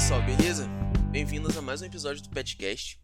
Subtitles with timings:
[0.00, 0.66] pessoal, beleza?
[1.12, 2.98] Bem-vindos a mais um episódio do Petcast.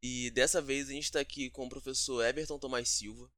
[0.00, 3.28] E dessa vez a gente está aqui com o professor Everton Tomás Silva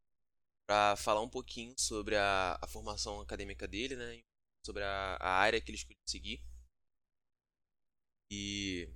[0.68, 4.22] para falar um pouquinho sobre a, a, formação acadêmica dele, né?
[4.66, 6.44] Sobre a, a área que ele escolheu seguir.
[8.30, 8.86] E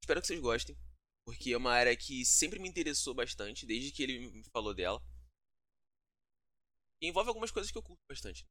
[0.00, 0.78] espero que vocês gostem,
[1.26, 5.02] porque é uma área que sempre me interessou bastante, desde que ele me falou dela.
[7.02, 8.46] E envolve algumas coisas que eu curto bastante.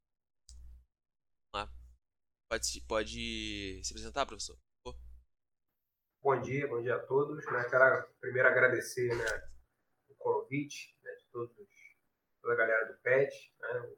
[1.53, 1.84] Vamos lá.
[2.47, 4.57] Pode, pode se apresentar, professor?
[6.21, 7.43] Bom dia, bom dia a todos.
[7.45, 7.63] Né?
[7.69, 9.25] Quero primeiro agradecer né,
[10.09, 11.55] o convite né, de todos,
[12.41, 13.53] toda a galera do PET.
[13.59, 13.89] Né?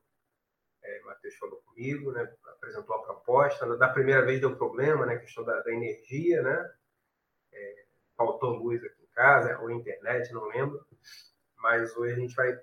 [0.84, 3.78] É, o Matheus falou comigo, né, apresentou a proposta.
[3.78, 6.76] Da primeira vez deu problema, né, questão da, da energia, né?
[7.52, 10.86] É, faltou luz aqui em casa, ou internet, não lembro.
[11.58, 12.58] Mas hoje a gente vai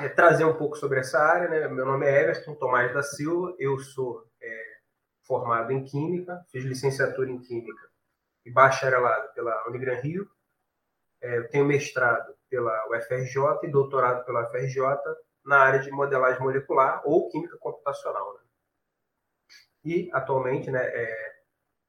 [0.00, 1.48] é, trazer um pouco sobre essa área.
[1.48, 1.68] Né?
[1.68, 4.28] Meu nome é Everton Tomás da Silva, eu sou
[5.22, 7.88] formado em Química, fiz licenciatura em Química
[8.44, 10.28] e bacharelado pela Unigran Rio.
[11.20, 14.82] É, tenho mestrado pela UFRJ e doutorado pela UFRJ
[15.44, 18.34] na área de modelagem molecular ou química computacional.
[18.34, 18.40] Né?
[19.84, 21.32] E, atualmente, né, é,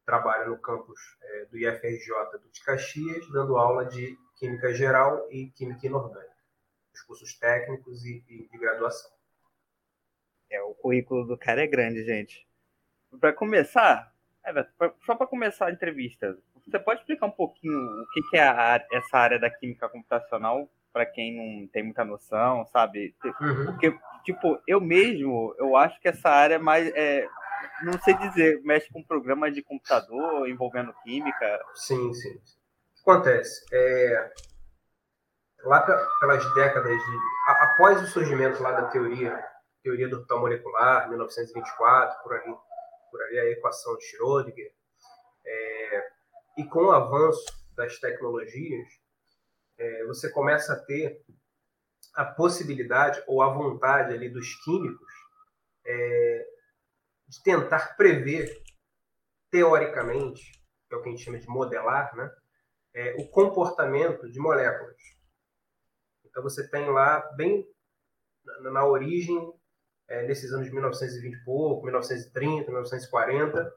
[0.06, 2.14] trabalho no campus é, do IFRJ
[2.52, 6.34] de Caxias, dando aula de Química Geral e Química Inorgânica,
[6.94, 9.12] os cursos técnicos e, e de graduação.
[10.52, 12.48] É, o currículo do cara é grande, gente
[13.20, 14.12] para começar,
[14.46, 14.66] é,
[15.06, 18.86] só para começar a entrevista, você pode explicar um pouquinho o que, que é a,
[18.92, 23.16] essa área da química computacional para quem não tem muita noção, sabe?
[23.24, 23.66] Uhum.
[23.66, 27.28] Porque, tipo, eu mesmo, eu acho que essa área é mais, é,
[27.84, 31.60] não sei dizer, mexe com programas de computador envolvendo química.
[31.74, 32.30] Sim, sim.
[32.30, 33.66] O que acontece?
[33.74, 34.32] É,
[35.64, 35.82] lá
[36.20, 39.44] pelas décadas de, após o surgimento lá da teoria,
[39.84, 42.56] teoria do orbital molecular, 1924, por ali,
[43.14, 44.74] por ali a equação de Schrödinger.
[45.46, 46.12] É,
[46.58, 48.88] e com o avanço das tecnologias,
[49.78, 51.24] é, você começa a ter
[52.16, 55.14] a possibilidade ou a vontade ali dos químicos
[55.86, 56.46] é,
[57.28, 58.64] de tentar prever,
[59.52, 60.42] teoricamente,
[60.90, 62.32] que é o que a gente chama de modelar, né,
[62.96, 64.98] é, o comportamento de moléculas.
[66.26, 67.64] Então você tem lá, bem
[68.44, 69.54] na, na origem
[70.14, 73.76] é, nesses anos de 1920 e pouco, 1930, 1940.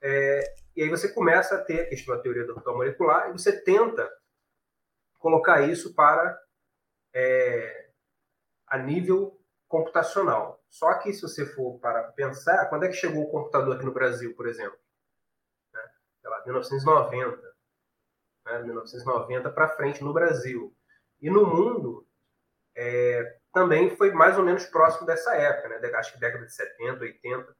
[0.00, 3.32] É, e aí você começa a ter a questão da teoria do orbital molecular e
[3.32, 4.10] você tenta
[5.20, 6.36] colocar isso para
[7.14, 7.90] é,
[8.66, 10.60] a nível computacional.
[10.68, 13.92] Só que se você for para pensar, quando é que chegou o computador aqui no
[13.92, 14.78] Brasil, por exemplo?
[15.72, 15.80] Né?
[16.20, 17.54] Sei lá, 1990.
[18.46, 18.62] Né?
[18.64, 20.74] 1990 para frente no Brasil.
[21.20, 22.04] E no mundo,
[22.74, 25.94] é, também foi mais ou menos próximo dessa época, né?
[25.94, 27.56] acho que década de 70, 80.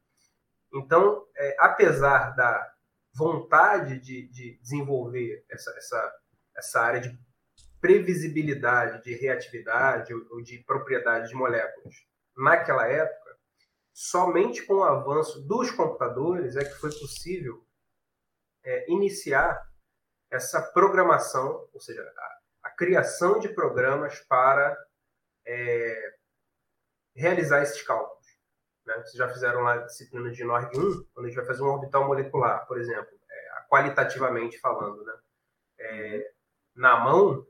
[0.75, 2.73] Então, é, apesar da
[3.15, 6.15] vontade de, de desenvolver essa, essa,
[6.57, 7.19] essa área de
[7.81, 11.95] previsibilidade, de reatividade ou, ou de propriedade de moléculas
[12.37, 13.37] naquela época,
[13.93, 17.63] somente com o avanço dos computadores é que foi possível
[18.65, 19.61] é, iniciar
[20.31, 24.75] essa programação, ou seja, a, a criação de programas para
[25.47, 26.15] é,
[27.15, 28.27] realizar esses cálculos.
[28.87, 28.95] Né?
[28.95, 31.69] Vocês já fizeram lá a disciplina de NORG 1, quando a gente vai fazer um
[31.69, 35.05] orbital molecular, por exemplo, é, qualitativamente falando.
[35.05, 35.15] Né?
[35.79, 36.33] É,
[36.75, 37.47] na mão,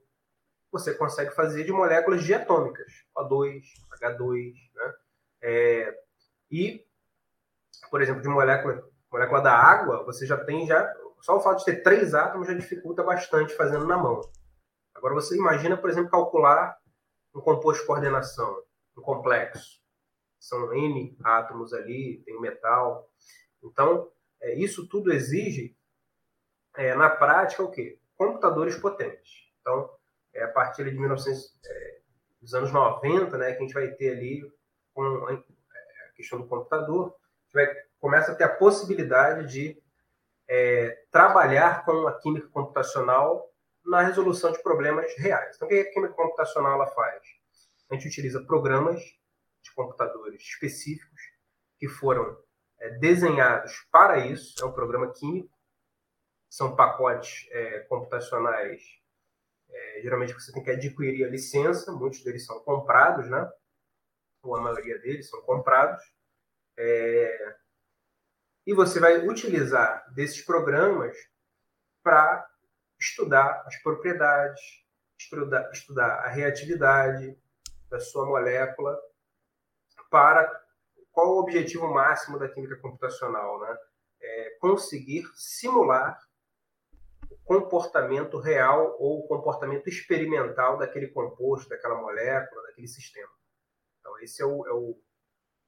[0.71, 3.63] você consegue fazer de moléculas diatômicas, O2,
[4.01, 4.95] H2, né?
[5.43, 5.99] É,
[6.51, 6.87] e,
[7.91, 11.67] por exemplo, de molécula, molécula da água, você já tem já só o fato de
[11.67, 14.21] ter três átomos já dificulta bastante fazendo na mão.
[14.95, 16.77] Agora você imagina, por exemplo, calcular
[17.35, 18.63] um composto de coordenação,
[18.97, 19.81] um complexo.
[20.39, 23.09] São N átomos ali, tem metal.
[23.63, 24.11] Então,
[24.41, 25.77] é, isso tudo exige,
[26.77, 27.99] é, na prática, o quê?
[28.17, 29.49] Computadores potentes.
[29.61, 29.91] Então,
[30.35, 32.01] é a partir de 1900, é,
[32.41, 34.53] dos anos 90, né, que a gente vai ter ali
[34.93, 35.43] com a
[36.15, 39.81] questão do computador, a gente vai, começa a ter a possibilidade de
[40.49, 43.52] é, trabalhar com a química computacional
[43.85, 45.57] na resolução de problemas reais.
[45.57, 47.23] Então, o que a química computacional ela faz?
[47.91, 49.01] A gente utiliza programas
[49.63, 51.21] de computadores específicos
[51.79, 52.37] que foram
[52.79, 54.63] é, desenhados para isso.
[54.63, 55.53] É um programa químico.
[56.49, 58.83] São pacotes é, computacionais.
[59.71, 61.93] É, geralmente você tem que adquirir a licença.
[61.93, 63.51] Muitos deles são comprados, né?
[64.43, 66.03] Ou a maioria deles são comprados.
[66.77, 67.57] É,
[68.67, 71.17] e você vai utilizar desses programas
[72.03, 72.49] para
[73.03, 74.61] estudar as propriedades,
[75.19, 77.37] estudar, estudar a reatividade
[77.89, 78.97] da sua molécula
[80.11, 80.49] para
[81.11, 83.77] qual o objetivo máximo da química computacional, né?
[84.21, 86.19] é, conseguir simular
[87.29, 93.33] o comportamento real ou o comportamento experimental daquele composto, daquela molécula, daquele sistema.
[93.99, 94.99] Então, esse é, o, é, o,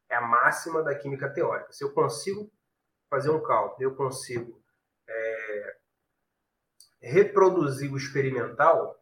[0.09, 1.73] é a máxima da química teórica.
[1.73, 2.51] Se eu consigo
[3.11, 4.64] fazer um cálculo, eu consigo
[7.05, 8.99] reproduzir o experimental,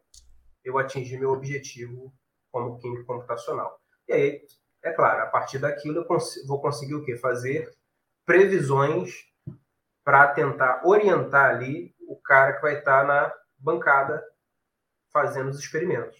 [0.63, 2.13] eu atingi meu objetivo
[2.51, 3.79] como químico computacional.
[4.07, 4.45] E aí,
[4.83, 7.15] é claro, a partir daquilo eu cons vou conseguir o quê?
[7.15, 7.71] Fazer
[8.25, 9.25] previsões
[10.03, 14.23] para tentar orientar ali o cara que vai estar na bancada
[15.11, 16.17] fazendo os experimentos.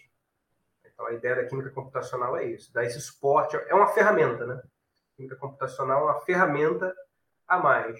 [0.85, 3.57] Então, a ideia da química computacional é isso, dar esse suporte.
[3.67, 4.55] É uma ferramenta, né?
[4.55, 6.95] A química computacional é uma ferramenta
[7.47, 7.99] a mais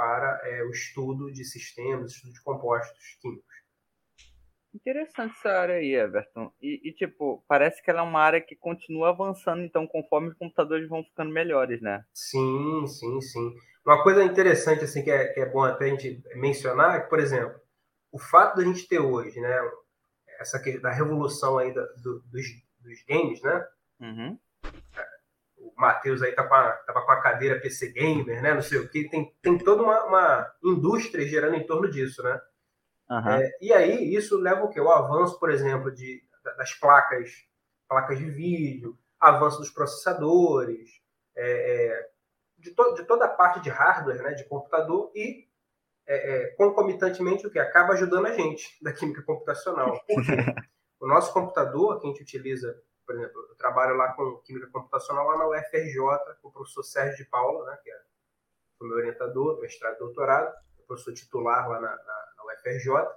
[0.00, 3.54] para é, o estudo de sistemas, estudo de compostos químicos.
[4.74, 6.50] Interessante essa área aí, Everton.
[6.58, 10.38] E, e, tipo, parece que ela é uma área que continua avançando, então, conforme os
[10.38, 12.02] computadores vão ficando melhores, né?
[12.14, 13.54] Sim, sim, sim.
[13.84, 17.10] Uma coisa interessante, assim, que é, que é bom até a gente mencionar, é que,
[17.10, 17.60] por exemplo,
[18.10, 19.54] o fato da gente ter hoje, né,
[20.38, 22.46] essa da revolução aí da, do, dos,
[22.78, 23.66] dos games, né?
[24.00, 24.38] Uhum.
[25.80, 28.54] Matheus aí tá com a, tava com a cadeira PC Gamer, né?
[28.54, 29.08] Não sei o que.
[29.08, 32.40] Tem, tem toda uma, uma indústria gerando em torno disso, né?
[33.10, 33.30] Uhum.
[33.30, 34.80] É, e aí isso leva o quê?
[34.80, 36.22] O avanço, por exemplo, de,
[36.56, 37.30] das placas,
[37.88, 41.00] placas de vídeo, avanço dos processadores,
[41.36, 42.08] é, é,
[42.58, 45.48] de, to, de, toda a parte de hardware, né, de computador e
[46.06, 50.00] é, é, concomitantemente o que acaba ajudando a gente da química computacional.
[50.06, 50.32] Porque
[51.00, 52.80] o nosso computador que a gente utiliza,
[53.10, 55.98] por exemplo, eu trabalho lá com química computacional lá na UFRJ
[56.40, 58.00] com o professor Sérgio de Paula, né, que é
[58.78, 60.54] o meu orientador, mestrado e doutorado,
[60.86, 63.08] professor titular lá na, na UFRJ.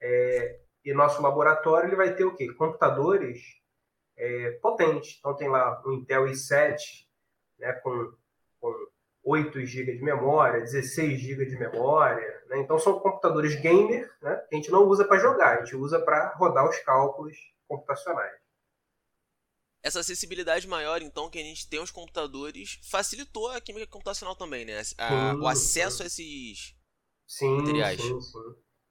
[0.00, 2.52] É, e nosso laboratório ele vai ter o quê?
[2.54, 3.40] Computadores
[4.16, 5.16] é, potentes.
[5.20, 7.06] Então tem lá o Intel i7
[7.60, 8.12] né, com,
[8.60, 8.74] com
[9.22, 12.42] 8 GB de memória, 16 GB de memória.
[12.48, 12.58] Né?
[12.58, 16.00] Então são computadores gamer né, que a gente não usa para jogar, a gente usa
[16.00, 17.36] para rodar os cálculos
[17.68, 18.43] computacionais.
[19.84, 24.64] Essa acessibilidade maior, então, que a gente tem aos computadores, facilitou a química computacional também,
[24.64, 24.80] né?
[24.96, 26.74] A, o acesso a esses
[27.26, 28.00] sim, materiais.
[28.00, 28.32] Sim, sim,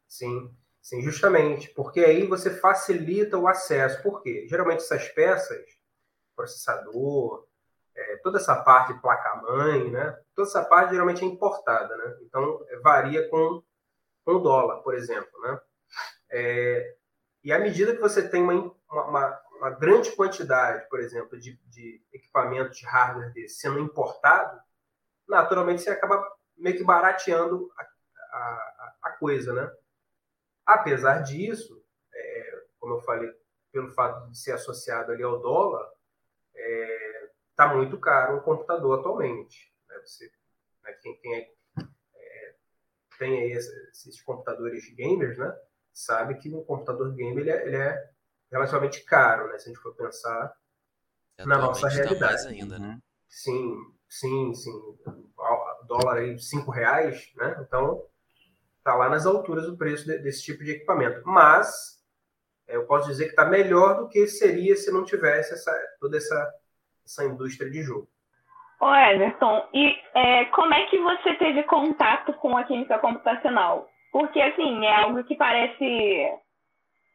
[0.08, 4.04] sim, sim, justamente, porque aí você facilita o acesso.
[4.04, 4.46] Por quê?
[4.48, 5.66] Geralmente essas peças,
[6.36, 7.48] processador,
[7.96, 10.16] é, toda essa parte placa-mãe, né?
[10.36, 12.18] Toda essa parte geralmente é importada, né?
[12.22, 13.64] Então é, varia com,
[14.24, 15.60] com o dólar, por exemplo, né?
[16.30, 16.96] É,
[17.44, 18.54] e à medida que você tem uma,
[18.90, 24.60] uma, uma grande quantidade, por exemplo, de, de equipamentos de hardware desse sendo importado,
[25.28, 26.22] naturalmente você acaba
[26.58, 27.84] meio que barateando a
[28.34, 29.72] a, a coisa, né?
[30.66, 31.84] Apesar disso,
[32.14, 33.32] é, como eu falei,
[33.72, 35.88] pelo fato de ser associado ali ao dólar,
[36.54, 39.74] está é, tá muito caro um computador atualmente.
[39.88, 40.00] Né?
[40.00, 40.32] Você,
[40.84, 41.54] né, quem tem,
[42.16, 42.56] é,
[43.20, 45.56] tem aí esses computadores gamers, né?
[45.94, 48.13] Sabe que um computador gamer ele é, ele é
[48.54, 49.58] relativamente caro, né?
[49.58, 50.54] Se a gente for pensar
[51.40, 52.20] na nossa realidade.
[52.20, 53.00] Tá mais ainda, né?
[53.28, 53.76] Sim,
[54.08, 54.72] sim, sim.
[55.88, 57.58] dólar aí cinco reais, né?
[57.68, 58.02] Então
[58.78, 61.22] está lá nas alturas o preço de, desse tipo de equipamento.
[61.26, 62.00] Mas
[62.68, 66.18] é, eu posso dizer que está melhor do que seria se não tivesse essa, toda
[66.18, 66.54] essa,
[67.06, 68.08] essa indústria de jogo.
[68.80, 73.88] Ô Everton, e é, como é que você teve contato com a química computacional?
[74.12, 76.43] Porque, assim, é algo que parece...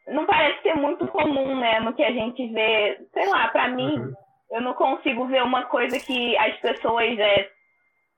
[0.09, 1.81] Não parece ser muito comum, né?
[1.81, 2.99] No que a gente vê...
[3.12, 4.12] Sei lá, para mim, uhum.
[4.53, 7.50] eu não consigo ver uma coisa que as pessoas é,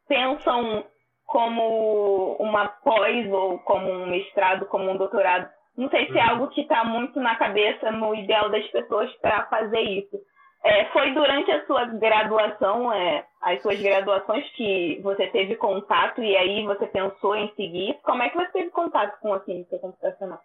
[0.08, 0.84] pensam
[1.26, 5.48] como uma pós ou como um mestrado, como um doutorado.
[5.76, 6.30] Não sei se é uhum.
[6.30, 10.16] algo que está muito na cabeça, no ideal das pessoas para fazer isso.
[10.62, 16.36] É, foi durante a sua graduação, é, as suas graduações, que você teve contato e
[16.36, 17.98] aí você pensou em seguir.
[18.02, 20.38] Como é que você teve contato com a química computacional?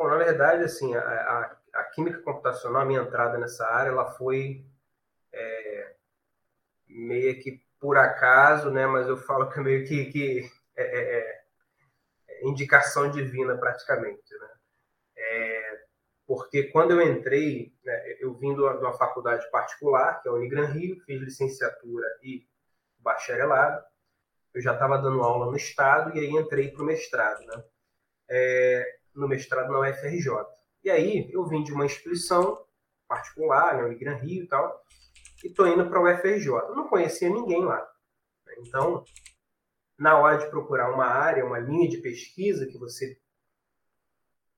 [0.00, 4.06] Bom, na verdade, assim, a, a, a química computacional, a minha entrada nessa área, ela
[4.06, 4.64] foi
[5.30, 5.94] é,
[6.88, 8.86] meio que por acaso, né?
[8.86, 11.42] Mas eu falo que é meio que, que é, é, é,
[12.30, 14.48] é indicação divina praticamente, né?
[16.26, 20.68] Porque quando eu entrei, né, eu vim de uma faculdade particular, que é a Unigran
[20.68, 22.48] Rio, fiz licenciatura e
[23.00, 23.84] bacharelado.
[24.54, 27.62] Eu já estava dando aula no estado e aí entrei para o mestrado, né?
[28.30, 30.30] É, no mestrado na UFRJ.
[30.84, 32.64] E aí eu vim de uma instituição
[33.08, 34.82] particular, né, Unigran Rio e tal,
[35.44, 36.46] e estou indo para o UFRJ.
[36.46, 37.86] Eu não conhecia ninguém lá.
[38.58, 39.04] Então,
[39.98, 43.18] na hora de procurar uma área, uma linha de pesquisa que você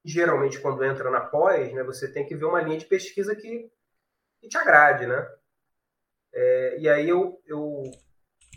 [0.05, 3.71] geralmente quando entra na pós, né, você tem que ver uma linha de pesquisa que,
[4.41, 5.29] que te agrade, né?
[6.35, 7.83] É, e aí eu, eu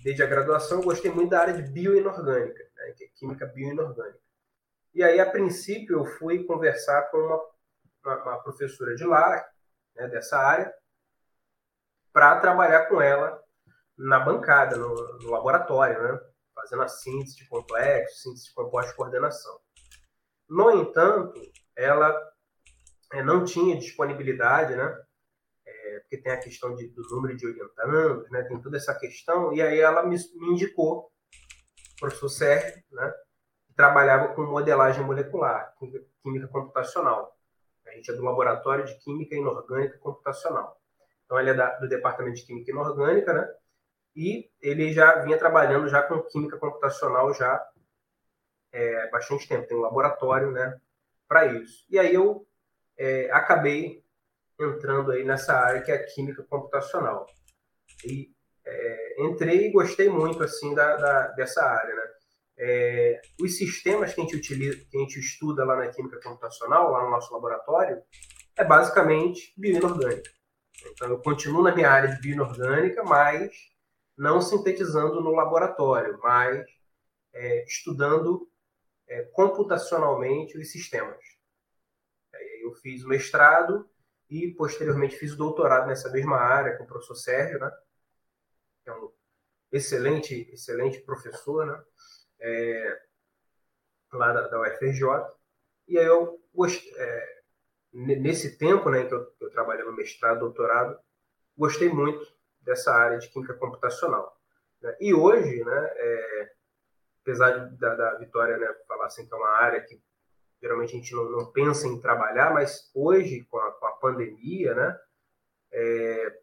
[0.04, 4.25] desde a graduação, eu gostei muito da área de bioinorgânica, né, que é química bioinorgânica.
[4.96, 7.46] E aí, a princípio, eu fui conversar com uma,
[8.06, 9.46] uma, uma professora de lá,
[9.94, 10.74] né, dessa área,
[12.14, 13.44] para trabalhar com ela
[13.98, 16.20] na bancada, no, no, laboratório, né,
[16.56, 19.60] fazendo a síntese de complexos, síntese de compostos de coordenação.
[20.48, 21.42] No entanto,
[21.76, 22.18] ela
[23.12, 25.04] é, não tinha disponibilidade, né,
[25.66, 29.52] é, porque tem a questão de, do número de orientandos, né, tem toda essa questão,
[29.52, 31.12] e aí ela me, me indicou
[32.00, 33.14] professor Sérgio, né,
[33.76, 35.74] trabalhava com modelagem molecular,
[36.24, 37.36] química computacional.
[37.86, 40.80] A gente é do Laboratório de Química Inorgânica Computacional.
[41.26, 43.54] Então, ele é da, do Departamento de Química Inorgânica, né?
[44.16, 47.64] E ele já vinha trabalhando já com química computacional já
[48.72, 49.68] é, bastante tempo.
[49.68, 50.80] Tem um laboratório, né?
[51.28, 51.86] Para isso.
[51.90, 52.48] E aí eu
[52.98, 54.04] é, acabei
[54.60, 57.28] entrando aí nessa área que é a química computacional.
[58.06, 58.34] E
[58.66, 62.15] é, entrei e gostei muito assim da, da dessa área, né?
[62.58, 66.92] É, os sistemas que a gente utiliza, que a gente estuda lá na química computacional,
[66.92, 68.02] lá no nosso laboratório,
[68.58, 70.32] é basicamente bioinorgânica.
[70.92, 73.52] Então, eu continuo na minha área de bioinorgânica, mas
[74.18, 76.66] não sintetizando no laboratório, mas
[77.34, 78.50] é, estudando
[79.08, 81.20] é, computacionalmente os sistemas.
[82.62, 83.90] eu fiz o mestrado
[84.30, 87.72] e, posteriormente, fiz o doutorado nessa mesma área com o professor Sérgio, né?
[88.84, 89.12] que é um
[89.72, 91.84] excelente, excelente professor, né?
[92.46, 93.02] É,
[94.14, 95.04] lá da, da, UFRJ.
[95.88, 97.42] E aí eu gostei, é,
[97.92, 100.98] nesse tempo né, que eu, eu trabalhei no mestrado, doutorado,
[101.58, 102.26] gostei muito
[102.62, 104.40] dessa área de química computacional.
[104.82, 104.96] Né?
[105.00, 106.52] E hoje, né, é,
[107.22, 110.00] apesar de, da, da, Vitória né, falar assim que é uma área que
[110.62, 114.74] geralmente a gente não, não pensa em trabalhar, mas hoje, com a, com a pandemia,
[114.76, 115.00] né,
[115.72, 116.40] é,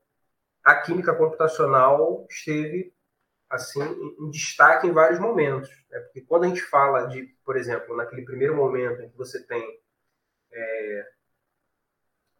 [0.64, 2.92] a química computacional esteve
[3.52, 3.82] assim
[4.18, 5.68] em destaque em vários momentos.
[5.90, 6.00] Né?
[6.00, 9.62] Porque quando a gente fala de, por exemplo, naquele primeiro momento em que você tem
[10.50, 11.06] é,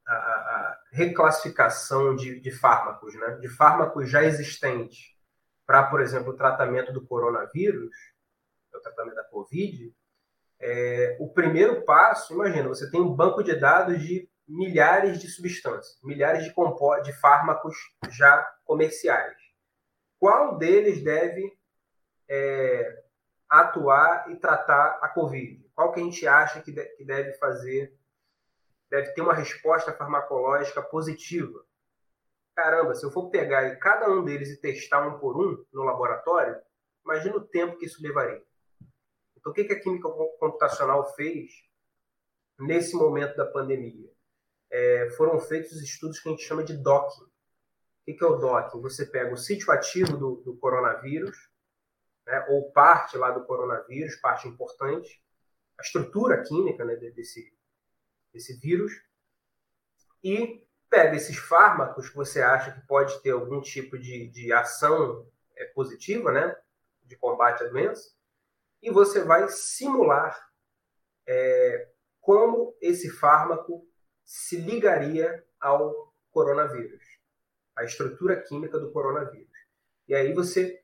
[0.06, 3.36] a, a, reclassificação de, de fármacos, né?
[3.36, 5.12] de fármacos já existentes
[5.66, 7.94] para, por exemplo, o tratamento do coronavírus,
[8.74, 9.94] o tratamento da Covid,
[10.58, 15.98] é, o primeiro passo, imagina, você tem um banco de dados de milhares de substâncias,
[16.02, 16.54] milhares de,
[17.04, 17.76] de fármacos
[18.10, 19.41] já comerciais
[20.22, 21.52] qual deles deve
[22.28, 23.04] é,
[23.48, 25.68] atuar e tratar a Covid?
[25.74, 27.92] Qual que a gente acha que, de, que deve fazer,
[28.88, 31.66] deve ter uma resposta farmacológica positiva?
[32.54, 36.56] Caramba, se eu for pegar cada um deles e testar um por um no laboratório,
[37.04, 38.44] imagina o tempo que isso levaria.
[39.36, 41.50] Então, o que, que a química computacional fez
[42.60, 44.08] nesse momento da pandemia?
[44.70, 47.31] É, foram feitos estudos que a gente chama de docking.
[48.02, 48.80] O que é o docking?
[48.80, 51.48] Você pega o sítio ativo do, do coronavírus,
[52.26, 55.22] né, ou parte lá do coronavírus, parte importante,
[55.78, 57.56] a estrutura química né, desse,
[58.32, 58.92] desse vírus,
[60.22, 65.26] e pega esses fármacos que você acha que pode ter algum tipo de, de ação
[65.56, 66.56] é, positiva, né,
[67.04, 68.12] de combate à doença,
[68.82, 70.50] e você vai simular
[71.24, 71.88] é,
[72.20, 73.86] como esse fármaco
[74.24, 77.11] se ligaria ao coronavírus
[77.76, 79.50] a estrutura química do coronavírus.
[80.08, 80.82] E aí você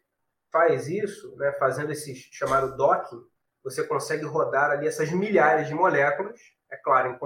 [0.50, 3.22] faz isso, né, fazendo esse chamado docking,
[3.62, 6.40] você consegue rodar ali essas milhares de moléculas,
[6.70, 7.18] é claro, em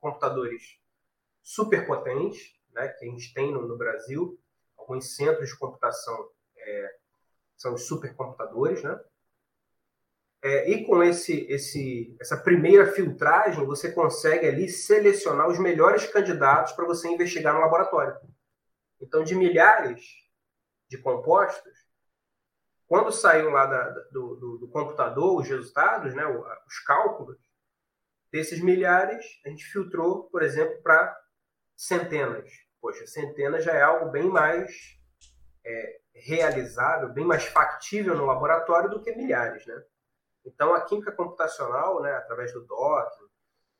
[0.00, 0.78] computadores
[1.42, 4.38] superpotentes, né, que a gente tem no, Brasil,
[4.76, 6.94] alguns centros de computação é,
[7.56, 8.98] são os supercomputadores, né?
[10.42, 16.72] É, e com esse, esse, essa primeira filtragem, você consegue ali selecionar os melhores candidatos
[16.72, 18.14] para você investigar no laboratório.
[19.00, 20.04] Então, de milhares
[20.88, 21.86] de compostos,
[22.86, 27.38] quando saiu lá da, do, do, do, computador os resultados, né, os cálculos,
[28.30, 31.16] desses milhares, a gente filtrou, por exemplo, para
[31.76, 32.50] centenas.
[32.80, 34.70] Poxa, centenas já é algo bem mais
[35.64, 39.82] é, realizável, bem mais factível no laboratório do que milhares, né?
[40.44, 43.10] Então, a química computacional, né, através do DOC,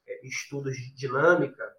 [0.08, 1.75] é, estudos de dinâmica,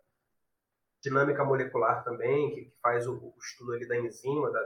[1.01, 4.61] dinâmica molecular também, que, faz o, o, estudo ali da enzima, da,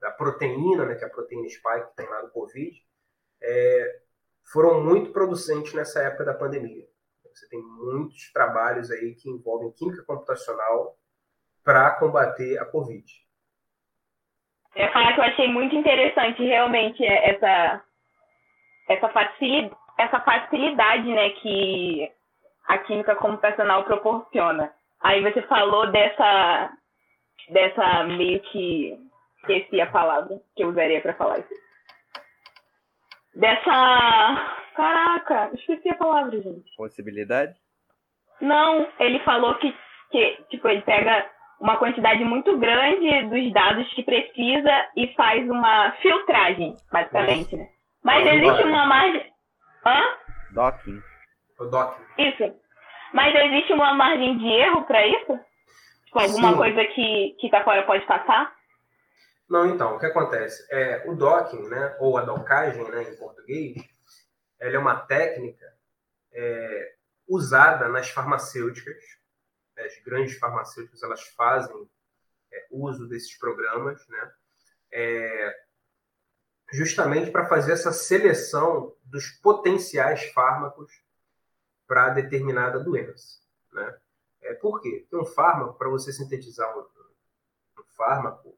[0.00, 2.76] da proteína, né, que é a proteína spike que tem lá no Covid,
[3.42, 4.00] é,
[4.52, 6.86] foram muito producentes nessa época da pandemia.
[7.24, 10.98] Você tem muitos trabalhos aí que envolvem química computacional
[11.64, 13.04] para combater a Covid.
[14.74, 17.84] Eu ia falar que eu achei muito interessante realmente essa,
[18.88, 22.10] essa, facilidade, essa facilidade né, que
[22.68, 24.72] a química computacional proporciona.
[25.02, 26.70] Aí você falou dessa,
[27.50, 28.96] dessa meio que
[29.38, 31.54] esqueci a palavra que eu usaria para falar isso.
[33.34, 34.58] Dessa.
[34.76, 36.74] Caraca, esqueci a palavra, gente.
[36.76, 37.54] Possibilidade?
[38.40, 39.74] Não, ele falou que,
[40.10, 41.30] que tipo, ele pega
[41.60, 47.68] uma quantidade muito grande dos dados que precisa e faz uma filtragem, basicamente, né?
[48.02, 49.32] Mas existe uma margem.
[49.86, 50.00] Hã?
[50.52, 51.00] Docking.
[51.60, 52.02] O docking.
[52.18, 52.62] Isso.
[53.12, 55.38] Mas existe uma margem de erro para isso?
[56.06, 56.56] Tipo, alguma Sim.
[56.56, 58.54] coisa que, que fora pode passar?
[59.48, 60.66] Não, então, o que acontece?
[60.70, 63.76] É, o docking, né, ou a docagem né, em português,
[64.58, 65.66] ela é uma técnica
[66.32, 66.94] é,
[67.28, 68.96] usada nas farmacêuticas.
[69.76, 71.90] As grandes farmacêuticas elas fazem
[72.52, 74.32] é, uso desses programas, né,
[74.92, 75.56] é,
[76.72, 81.01] justamente para fazer essa seleção dos potenciais fármacos
[81.92, 83.38] para determinada doença.
[83.70, 83.98] Né?
[84.40, 85.04] É, por quê?
[85.10, 88.56] Porque um fármaco, para você sintetizar um, um fármaco,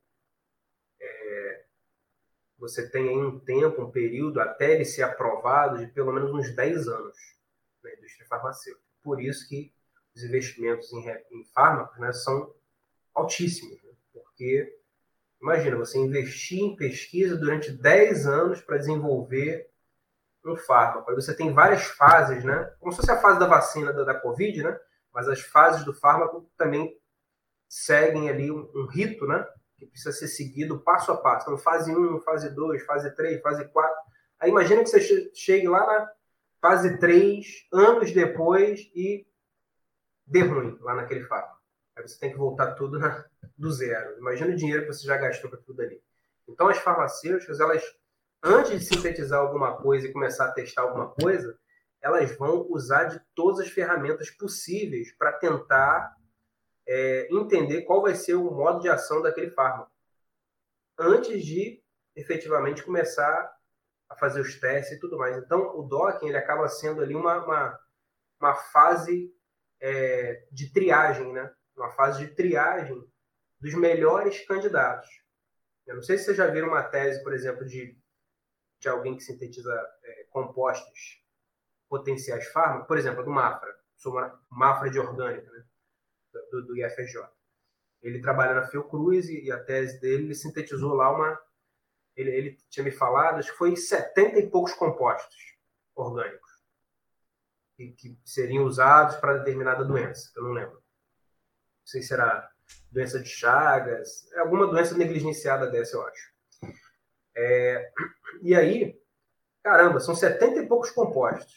[2.64, 6.54] você tem aí um tempo, um período, até ele ser aprovado, de pelo menos uns
[6.54, 7.16] 10 anos
[7.82, 8.86] na indústria farmacêutica.
[9.02, 9.72] Por isso que
[10.14, 12.54] os investimentos em, em fármacos né, são
[13.12, 13.82] altíssimos.
[13.82, 13.90] né?
[14.12, 14.78] Porque,
[15.42, 19.68] imagina, você investir em pesquisa durante 10 anos para desenvolver
[20.44, 21.08] um fármaco.
[21.10, 22.72] Aí você tem várias fases, né?
[22.80, 24.78] Como se fosse a fase da vacina da, da Covid, né?
[25.12, 26.98] Mas as fases do fármaco também
[27.68, 29.46] seguem ali um, um rito, né?
[29.76, 31.46] que precisa ser seguido passo a passo.
[31.46, 33.96] Então, fase 1, fase 2, fase 3, fase 4.
[34.38, 36.10] Aí imagina que você che- chegue lá na
[36.60, 39.26] fase 3, anos depois, e
[40.26, 41.58] dê ruim lá naquele fármaco.
[41.96, 43.24] Aí você tem que voltar tudo na-
[43.58, 44.16] do zero.
[44.18, 46.00] Imagina o dinheiro que você já gastou para tudo ali.
[46.48, 47.82] Então, as farmacêuticas, elas,
[48.44, 51.58] antes de sintetizar alguma coisa e começar a testar alguma coisa,
[52.02, 56.14] elas vão usar de todas as ferramentas possíveis para tentar
[56.86, 59.90] é, entender qual vai ser o modo de ação daquele fármaco
[60.98, 61.82] antes de
[62.14, 63.52] efetivamente começar
[64.08, 65.36] a fazer os testes e tudo mais.
[65.38, 67.80] Então, o docking ele acaba sendo ali uma, uma,
[68.40, 69.32] uma fase
[69.80, 71.52] é, de triagem, né?
[71.76, 73.02] Uma fase de triagem
[73.58, 75.08] dos melhores candidatos.
[75.86, 77.98] Eu não sei se vocês já viram uma tese, por exemplo, de,
[78.84, 81.22] de alguém que sintetiza é, compostos
[81.88, 85.64] potenciais fármacos, por exemplo, do Mafra, sou uma Mafra de orgânica, né?
[86.50, 87.26] do, do IFJ.
[88.02, 91.40] Ele trabalha na Fiocruz e, e a tese dele, ele sintetizou lá uma.
[92.14, 95.56] Ele, ele tinha me falado, acho que foi 70 e poucos compostos
[95.94, 96.50] orgânicos
[97.76, 100.74] que, que seriam usados para determinada doença, que eu não lembro.
[100.74, 102.48] Não sei se era
[102.90, 106.33] doença de Chagas, é alguma doença negligenciada dessa, eu acho.
[107.36, 107.90] É,
[108.42, 108.98] e aí,
[109.62, 111.54] caramba, são 70 e poucos compostos.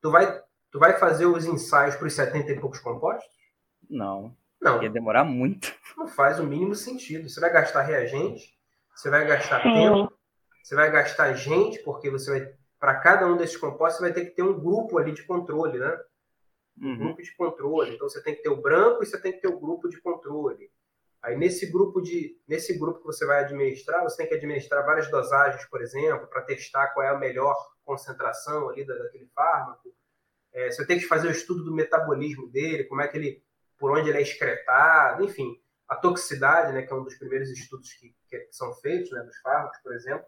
[0.00, 3.32] Tu vai, tu vai fazer os ensaios para os 70 e poucos compostos?
[3.88, 4.36] Não.
[4.60, 5.72] Não, Ia demorar muito.
[5.96, 7.28] não faz o mínimo sentido.
[7.28, 8.52] Você vai gastar reagente,
[8.94, 10.12] você vai gastar tempo,
[10.62, 14.24] você vai gastar gente, porque você vai, para cada um desses compostos, você vai ter
[14.28, 15.98] que ter um grupo ali de controle, né?
[16.80, 16.98] Um Uhum.
[16.98, 17.94] grupo de controle.
[17.94, 20.00] Então você tem que ter o branco e você tem que ter o grupo de
[20.00, 20.70] controle.
[21.22, 25.10] Aí nesse grupo de, nesse grupo que você vai administrar, você tem que administrar várias
[25.10, 29.92] dosagens, por exemplo, para testar qual é a melhor concentração ali da- daquele fármaco.
[30.52, 33.42] É, você tem que fazer o estudo do metabolismo dele, como é que ele,
[33.78, 37.92] por onde ele é excretado, enfim, a toxicidade, né, que é um dos primeiros estudos
[37.94, 40.26] que, que são feitos, né, dos fármacos, por exemplo.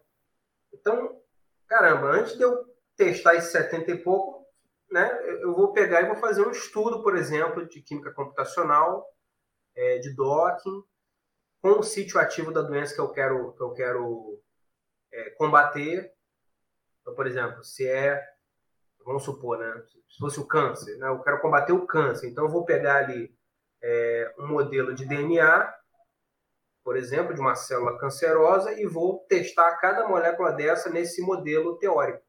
[0.72, 1.20] Então,
[1.68, 2.64] caramba, antes de eu
[2.96, 4.46] testar esses 70 e pouco,
[4.90, 5.08] né,
[5.42, 9.06] eu vou pegar e vou fazer um estudo, por exemplo, de química computacional,
[9.74, 10.82] é, de docking,
[11.62, 14.40] com o sítio ativo da doença que eu quero, que eu quero
[15.12, 16.12] é, combater.
[17.00, 18.22] Então, por exemplo, se é,
[19.04, 22.50] vamos supor, né, se fosse o câncer, né, eu quero combater o câncer, então eu
[22.50, 23.34] vou pegar ali
[23.82, 25.74] é, um modelo de DNA,
[26.82, 32.24] por exemplo, de uma célula cancerosa e vou testar cada molécula dessa nesse modelo teórico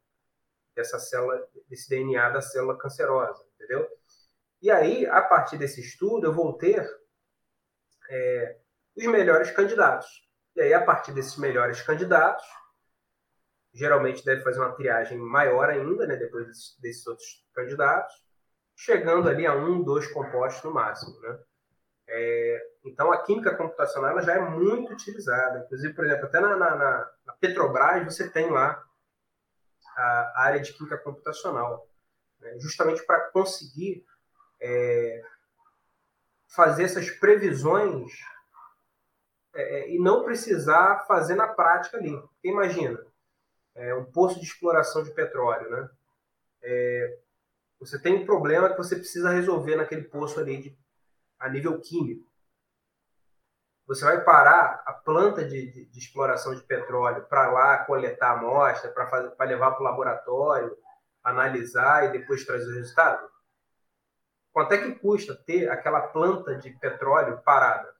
[0.76, 3.88] dessa célula, desse DNA da célula cancerosa, entendeu?
[4.62, 6.88] E aí, a partir desse estudo, eu vou ter
[8.12, 8.58] é,
[8.96, 10.08] os melhores candidatos.
[10.56, 12.46] E aí, a partir desses melhores candidatos,
[13.74, 18.14] geralmente deve fazer uma triagem maior ainda, né, depois desses, desses outros candidatos,
[18.76, 21.40] chegando ali a um, dois compostos no máximo, né?
[22.08, 25.60] É, então, a química computacional ela já é muito utilizada.
[25.60, 28.84] Inclusive, por exemplo, até na, na, na- Petrobras você tem lá
[29.96, 31.88] a área de química computacional,
[32.40, 32.58] né?
[32.60, 34.06] justamente para conseguir
[34.60, 35.24] é,
[36.56, 38.12] fazer essas previsões
[39.54, 42.12] é, e não precisar fazer na prática ali.
[42.12, 43.00] Porque imagina,
[43.76, 45.90] é, um poço de exploração de petróleo, né?
[46.62, 47.20] É,
[47.80, 50.78] você tem um problema que você precisa resolver naquele poço ali de,
[51.40, 52.30] a nível químico.
[53.88, 58.92] você vai parar a planta de, de, de exploração de petróleo para lá coletar amostra,
[58.92, 60.78] para levar para o laboratório,
[61.24, 63.32] analisar e depois trazer o resultado?
[64.52, 67.94] Quanto é que custa ter aquela planta de petróleo parada?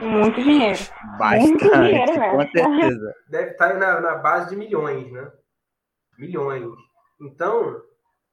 [0.00, 0.78] Muito dinheiro.
[1.18, 3.14] Bastante, Muito dinheiro, com certeza.
[3.28, 5.30] Deve estar aí na, na, base de milhões, né?
[6.18, 6.64] Milhões.
[7.20, 7.80] Então,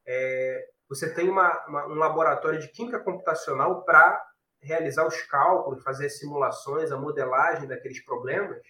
[0.07, 4.25] é, você tem uma, uma, um laboratório de química computacional para
[4.61, 8.61] realizar os cálculos, fazer as simulações, a modelagem daqueles problemas,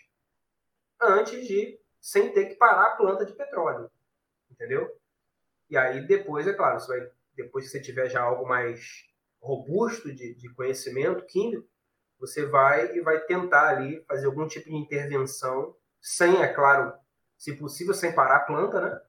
[1.02, 3.89] antes de, sem ter que parar a planta de petróleo.
[4.52, 4.89] Entendeu?
[5.69, 7.10] E aí, depois, é claro, você vai,
[7.43, 9.06] depois que você tiver já algo mais
[9.41, 11.67] robusto de, de conhecimento químico,
[12.19, 16.93] você vai e vai tentar ali fazer algum tipo de intervenção, sem, é claro,
[17.38, 19.02] se possível, sem parar a planta, né?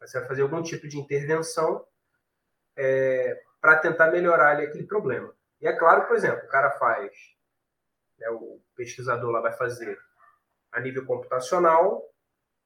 [0.00, 1.84] Você vai fazer algum tipo de intervenção
[2.74, 5.34] é, para tentar melhorar ali aquele problema.
[5.60, 7.12] E é claro, por exemplo, o cara faz,
[8.18, 9.98] né, o pesquisador lá vai fazer
[10.72, 12.02] a nível computacional,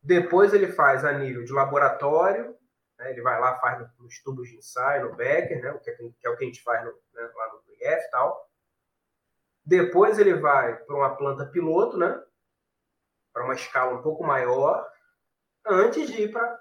[0.02, 2.56] depois ele faz a nível de laboratório,
[3.02, 6.26] né, ele vai lá, faz nos tubos de ensaio, no Becker, né, que, é, que
[6.26, 8.50] é o que a gente faz no, né, lá no IF e tal.
[9.64, 12.22] Depois ele vai para uma planta piloto, né,
[13.32, 14.88] para uma escala um pouco maior,
[15.66, 16.60] antes de ir para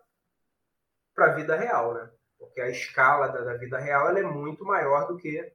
[1.17, 2.09] a vida real, né?
[2.37, 5.53] Porque a escala da, da vida real ela é muito maior do que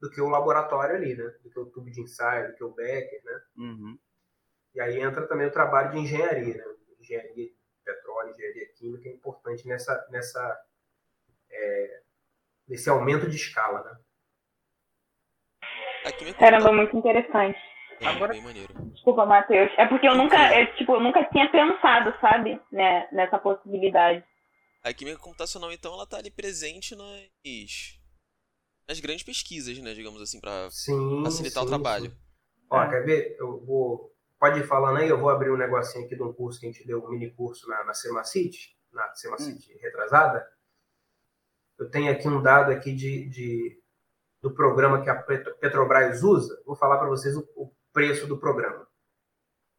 [0.00, 1.24] do que o laboratório ali, né?
[1.42, 3.42] Do que o tubo de ensaio, do que o Becker, né?
[3.56, 3.98] Uhum.
[4.74, 6.64] E aí entra também o trabalho de engenharia, né?
[6.98, 7.50] Engenharia
[8.30, 10.64] engenharia química é importante nessa, nessa,
[11.50, 12.00] é,
[12.68, 13.98] nesse aumento de escala, né?
[16.38, 17.58] Caramba, muito interessante.
[18.00, 18.72] É, Agora, bem maneiro.
[18.92, 19.70] Desculpa, Matheus.
[19.76, 24.24] É porque eu nunca, é, tipo, eu nunca tinha pensado, sabe, né, nessa possibilidade.
[24.82, 28.00] A química computacional, então, ela tá ali presente nas
[28.88, 30.68] nas grandes pesquisas, né, digamos assim, para
[31.22, 32.10] facilitar sim, o trabalho.
[32.10, 32.16] Sim.
[32.70, 33.36] Ó, quer ver?
[33.38, 34.12] Eu vou.
[34.40, 36.72] Pode ir falando aí, eu vou abrir um negocinho aqui de um curso que a
[36.72, 39.78] gente deu, um mini curso na, na Semacite, na Semacite hum.
[39.82, 40.48] retrasada.
[41.78, 43.78] Eu tenho aqui um dado aqui de, de
[44.42, 46.58] do programa que a Petrobras usa.
[46.64, 48.86] Vou falar para vocês o, o, preço do programa.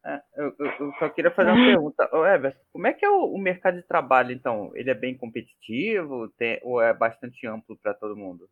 [0.04, 2.08] É, eu, eu, só queria fazer uma pergunta.
[2.12, 4.70] Ô, Everson, como é que é o, o, mercado de trabalho, então?
[4.74, 8.48] Ele é bem competitivo tem, ou é bastante amplo para todo mundo?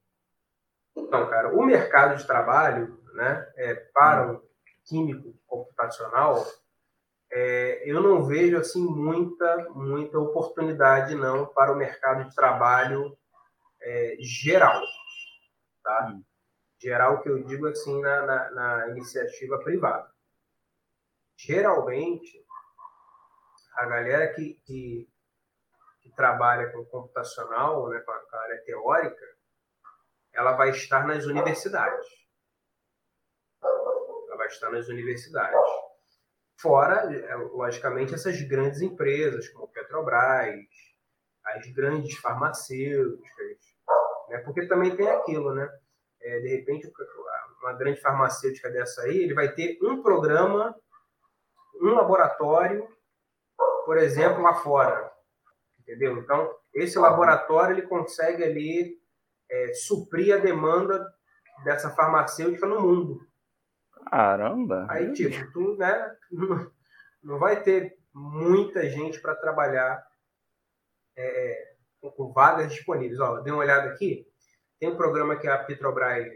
[0.96, 4.49] Então, cara, o mercado de trabalho, né, é, para um
[4.90, 6.44] químico computacional,
[7.30, 13.16] é, eu não vejo assim muita, muita oportunidade não para o mercado de trabalho
[13.80, 14.82] é, geral,
[15.82, 16.10] tá?
[16.12, 16.24] Hum.
[16.82, 20.10] Geral que eu digo assim na, na, na iniciativa privada.
[21.36, 22.44] Geralmente,
[23.76, 25.08] a galera que, que,
[26.00, 29.26] que trabalha com computacional, né, com a área teórica,
[30.32, 32.19] ela vai estar nas universidades.
[34.40, 35.54] Vai estar nas universidades.
[36.58, 40.58] Fora, é, logicamente, essas grandes empresas, como Petrobras,
[41.44, 43.58] as grandes farmacêuticas,
[44.30, 44.38] né?
[44.38, 45.70] porque também tem aquilo, né?
[46.22, 46.90] É, de repente,
[47.60, 50.74] uma grande farmacêutica dessa aí, ele vai ter um programa,
[51.82, 52.88] um laboratório,
[53.84, 55.12] por exemplo, lá fora.
[55.80, 56.16] Entendeu?
[56.16, 58.98] Então, esse laboratório ele consegue ali
[59.50, 61.06] é, suprir a demanda
[61.62, 63.29] dessa farmacêutica no mundo.
[64.08, 64.86] Caramba!
[64.88, 66.16] Aí, tipo, tu, né,
[67.22, 70.04] não vai ter muita gente para trabalhar
[71.16, 73.20] é, com, vagas disponíveis.
[73.20, 74.26] Ó, dê uma olhada aqui.
[74.78, 76.26] Tem um programa que a Petrobras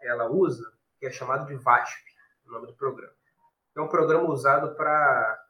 [0.00, 2.02] ela usa, que é chamado de VASP,
[2.46, 3.14] o nome do programa.
[3.76, 5.44] É um programa usado para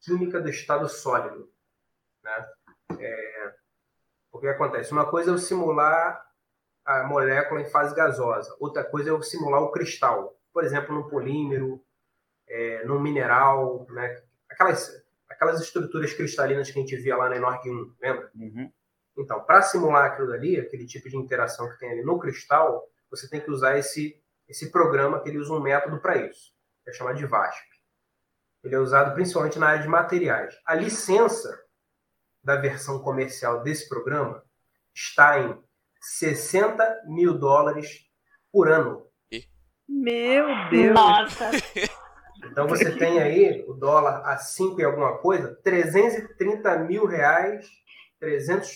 [0.00, 1.52] química do estado sólido.
[2.22, 2.52] Né?
[2.98, 3.54] É,
[4.30, 4.92] o que acontece?
[4.92, 6.24] Uma coisa é eu simular
[6.84, 10.36] a molécula em fase gasosa, outra coisa é eu simular o cristal.
[10.52, 11.82] Por exemplo, no polímero,
[12.48, 14.22] é, no mineral, né?
[14.50, 18.30] aquelas, aquelas estruturas cristalinas que a gente via lá na Enorg 1, lembra?
[18.34, 18.72] Uhum.
[19.16, 23.28] Então, para simular aquilo dali, aquele tipo de interação que tem ali no cristal, você
[23.28, 26.92] tem que usar esse, esse programa que ele usa um método para isso, que é
[26.92, 27.66] chamado de VASP.
[28.64, 30.54] Ele é usado principalmente na área de materiais.
[30.64, 31.62] A licença
[32.42, 34.42] da versão comercial desse programa
[34.94, 35.62] está em
[36.02, 38.04] 60 mil dólares
[38.52, 39.06] por ano.
[39.88, 40.94] Meu Deus!
[40.94, 41.50] Nossa!
[42.44, 47.66] Então você tem aí o dólar a 5 e alguma coisa, 330 mil reais,
[48.18, 48.68] 300,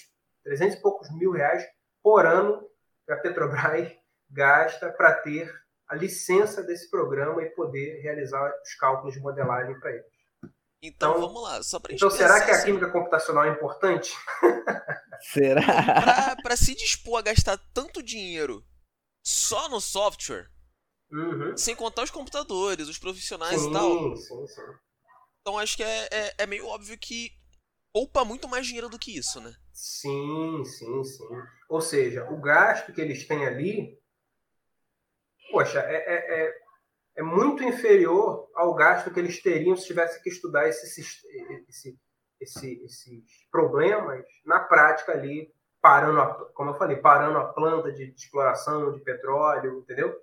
[0.45, 1.65] 300 e poucos mil reais
[2.03, 2.63] por ano
[3.05, 3.93] que a Petrobras
[4.31, 5.53] gasta para ter
[5.89, 10.05] a licença desse programa e poder realizar os cálculos de modelagem para ele.
[10.83, 14.15] Então, então, vamos lá, só gente Então será que a química computacional é importante?
[15.21, 16.37] será?
[16.43, 18.65] Para se dispor a gastar tanto dinheiro
[19.23, 20.49] só no software,
[21.11, 21.57] Uhum.
[21.57, 24.17] Sem contar os computadores, os profissionais sim, e tal.
[24.17, 24.63] Sim, sim.
[25.41, 27.31] Então acho que é, é, é, meio óbvio que
[27.93, 29.55] poupa muito mais dinheiro do que isso, né?
[29.73, 31.29] Sim, sim, sim.
[31.69, 33.97] Ou seja, o gasto que eles têm ali,
[35.51, 36.55] poxa, é, é, é,
[37.19, 41.01] é muito inferior ao gasto que eles teriam se tivessem que estudar esse,
[41.69, 41.99] esse,
[42.41, 48.11] esse, esses problemas na prática ali, parando, a, como eu falei, parando a planta de,
[48.11, 50.21] de exploração de petróleo, entendeu?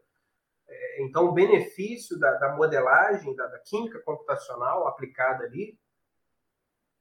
[0.68, 5.78] É, então, o benefício da, da modelagem, da, da, química computacional aplicada ali,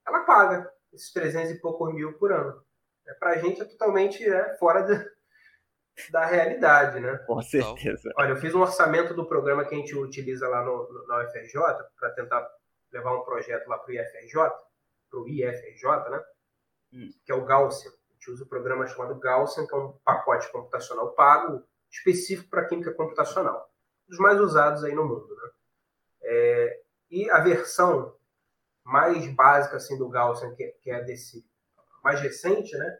[0.06, 2.62] ela paga esses 300 e poucos mil por ano.
[3.06, 4.94] É, Para a gente é totalmente é, fora de,
[6.10, 7.16] da realidade, né?
[7.26, 8.10] Com certeza.
[8.16, 11.24] Olha, eu fiz um orçamento do programa que a gente utiliza lá no, no na
[11.24, 11.60] UFRJ
[11.98, 12.48] para tentar
[12.92, 14.52] levar um projeto lá para o IFRJ,
[15.12, 16.24] para o IFRJ, né?
[16.94, 17.10] Hum.
[17.24, 17.90] Que é o Gaussian.
[17.90, 22.48] A gente usa o um programa chamado Gaussian, que é um pacote computacional pago específico
[22.48, 23.70] para química computacional,
[24.08, 25.28] dos mais usados aí no mundo.
[25.28, 25.50] Né?
[26.22, 28.16] É, e a versão
[28.82, 31.44] mais básica assim do Gaussian, que, que é desse
[32.02, 32.98] mais recente, né?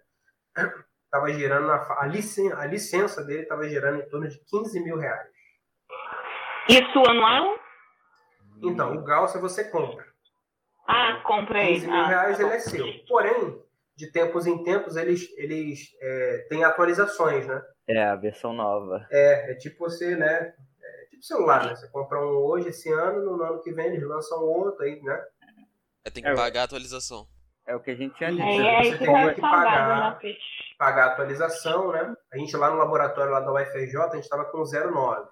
[1.05, 4.97] Estava gerando a, a, licen, a licença dele estava gerando em torno de 15 mil
[4.97, 5.29] reais.
[6.71, 7.59] Isso anual?
[8.63, 10.12] Então, o Gaussian você compra.
[10.87, 11.75] Ah, comprei.
[11.75, 12.87] 15 mil ah, reais tá ele é seu.
[13.09, 13.63] Porém,
[13.97, 17.63] de tempos em tempos, eles, eles é, têm atualizações, né?
[17.89, 19.07] É, a versão nova.
[19.11, 20.55] É, é tipo você, né?
[20.83, 21.77] É tipo celular, né?
[21.77, 25.25] Você compra um hoje, esse ano, no ano que vem eles lançam outro aí, né?
[26.05, 27.27] É, tem que é, pagar a atualização.
[27.67, 28.43] É o que a gente tinha dito.
[28.43, 30.19] É, você tem que pagar,
[30.77, 32.15] pagar a atualização, né?
[32.33, 35.29] A gente lá no laboratório lá da UFRJ, a gente estava com 09,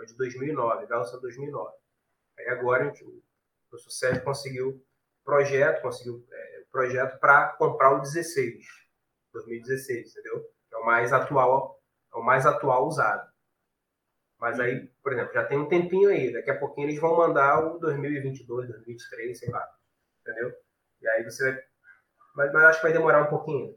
[0.00, 1.70] é de 2009, Galsa 2009.
[2.38, 3.04] Aí agora a gente,
[3.72, 4.84] professor Sérgio conseguiu
[5.24, 8.64] projeto, conseguiu é, projeto para comprar o 16,
[9.32, 10.44] 2016, entendeu?
[10.72, 11.82] É o mais atual
[12.14, 13.26] é o mais atual usado.
[14.38, 16.32] Mas aí, por exemplo, já tem um tempinho aí.
[16.32, 19.66] Daqui a pouquinho eles vão mandar o 2022, 2023, sei lá.
[20.20, 20.52] Entendeu?
[21.00, 21.62] E aí você vai.
[22.34, 23.76] Mas, mas acho que vai demorar um pouquinho.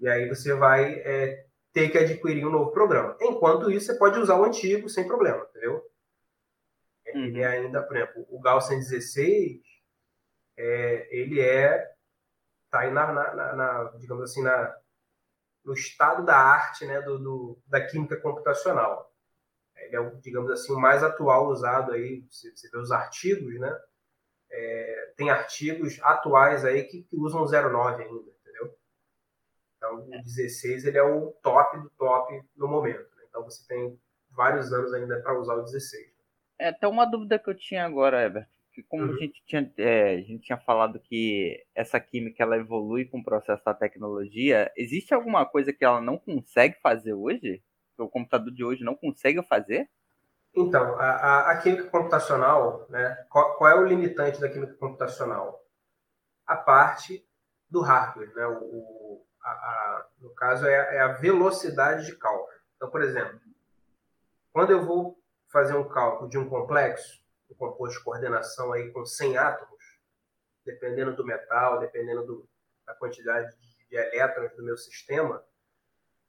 [0.00, 3.16] E aí você vai é, ter que adquirir um novo programa.
[3.20, 5.82] Enquanto isso, você pode usar o antigo sem problema, entendeu?
[7.16, 7.50] Ele uhum.
[7.50, 9.60] ainda, por exemplo, o Gal 116,
[10.56, 11.94] é, ele é.
[12.70, 14.76] Tá aí na, na, na, na digamos assim, na,
[15.64, 19.12] no estado da arte né, do, do, da química computacional.
[19.76, 23.80] Ele é, digamos assim, o mais atual usado aí, você, você vê os artigos, né?
[24.50, 28.78] É, tem artigos atuais aí que, que usam o 09 ainda, entendeu?
[29.76, 33.14] Então, o 16 ele é o top do top no momento.
[33.16, 33.24] Né?
[33.28, 34.00] Então, você tem
[34.30, 36.15] vários anos ainda para usar o 16.
[36.58, 39.14] É, até uma dúvida que eu tinha agora, Everton que como uhum.
[39.14, 43.24] a, gente tinha, é, a gente tinha falado que essa química ela evolui com o
[43.24, 47.62] processo da tecnologia, existe alguma coisa que ela não consegue fazer hoje?
[47.96, 49.88] Que o computador de hoje não consegue fazer?
[50.54, 55.64] Então, a, a, a química computacional, né, qual, qual, é o limitante da química computacional?
[56.46, 57.26] A parte
[57.70, 62.52] do hardware, né, o, a, no caso é, é a velocidade de cálculo.
[62.76, 63.40] Então, por exemplo,
[64.52, 65.15] quando eu vou
[65.48, 69.84] fazer um cálculo de um complexo, um composto de coordenação aí com 100 átomos,
[70.64, 72.48] dependendo do metal, dependendo do,
[72.84, 75.44] da quantidade de, de elétrons do meu sistema,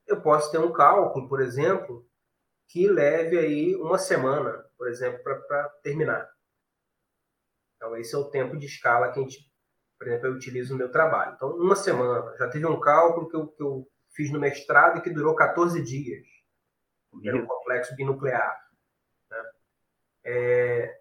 [0.06, 2.08] eu posso ter um cálculo, por exemplo,
[2.68, 6.30] que leve aí uma semana, por exemplo, para terminar.
[7.76, 9.52] Então, esse é o tempo de escala que a gente,
[9.98, 11.34] por exemplo, eu utilizo no meu trabalho.
[11.36, 12.36] Então, uma semana.
[12.38, 16.26] Já teve um cálculo que eu, que eu fiz no mestrado que durou 14 dias.
[17.24, 18.67] Era um complexo binuclear.
[20.30, 21.00] É,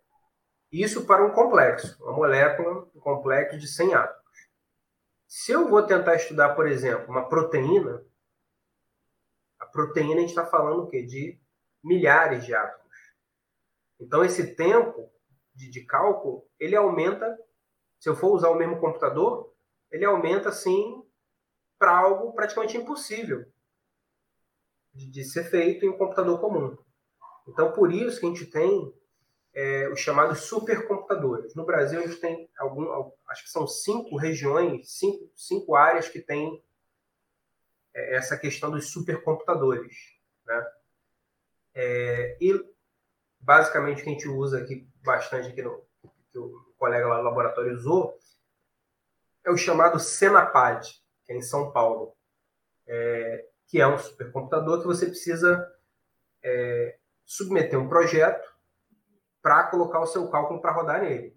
[0.70, 4.22] isso para um complexo, uma molécula, um complexo de 100 átomos.
[5.26, 8.04] Se eu vou tentar estudar, por exemplo, uma proteína,
[9.58, 11.02] a proteína a gente está falando o quê?
[11.02, 11.40] De
[11.82, 12.86] milhares de átomos.
[13.98, 15.10] Então, esse tempo
[15.52, 17.36] de, de cálculo, ele aumenta,
[17.98, 19.52] se eu for usar o mesmo computador,
[19.90, 21.02] ele aumenta, assim,
[21.76, 23.44] para algo praticamente impossível
[24.94, 26.78] de, de ser feito em um computador comum.
[27.48, 28.94] Então, por isso que a gente tem
[29.56, 31.54] é, os chamados supercomputadores.
[31.54, 36.20] No Brasil, a gente tem algum, acho que são cinco regiões, cinco, cinco áreas que
[36.20, 36.62] têm
[37.94, 39.96] é, essa questão dos supercomputadores.
[40.44, 40.66] Né?
[41.74, 42.70] É, e,
[43.40, 45.82] basicamente, o que a gente usa aqui bastante, aqui no,
[46.30, 48.18] que o colega lá do laboratório usou,
[49.42, 50.86] é o chamado Senapad,
[51.24, 52.14] que é em São Paulo,
[52.86, 55.66] é, que é um supercomputador que você precisa
[56.42, 58.55] é, submeter um projeto
[59.46, 61.32] para colocar o seu cálculo para rodar nele.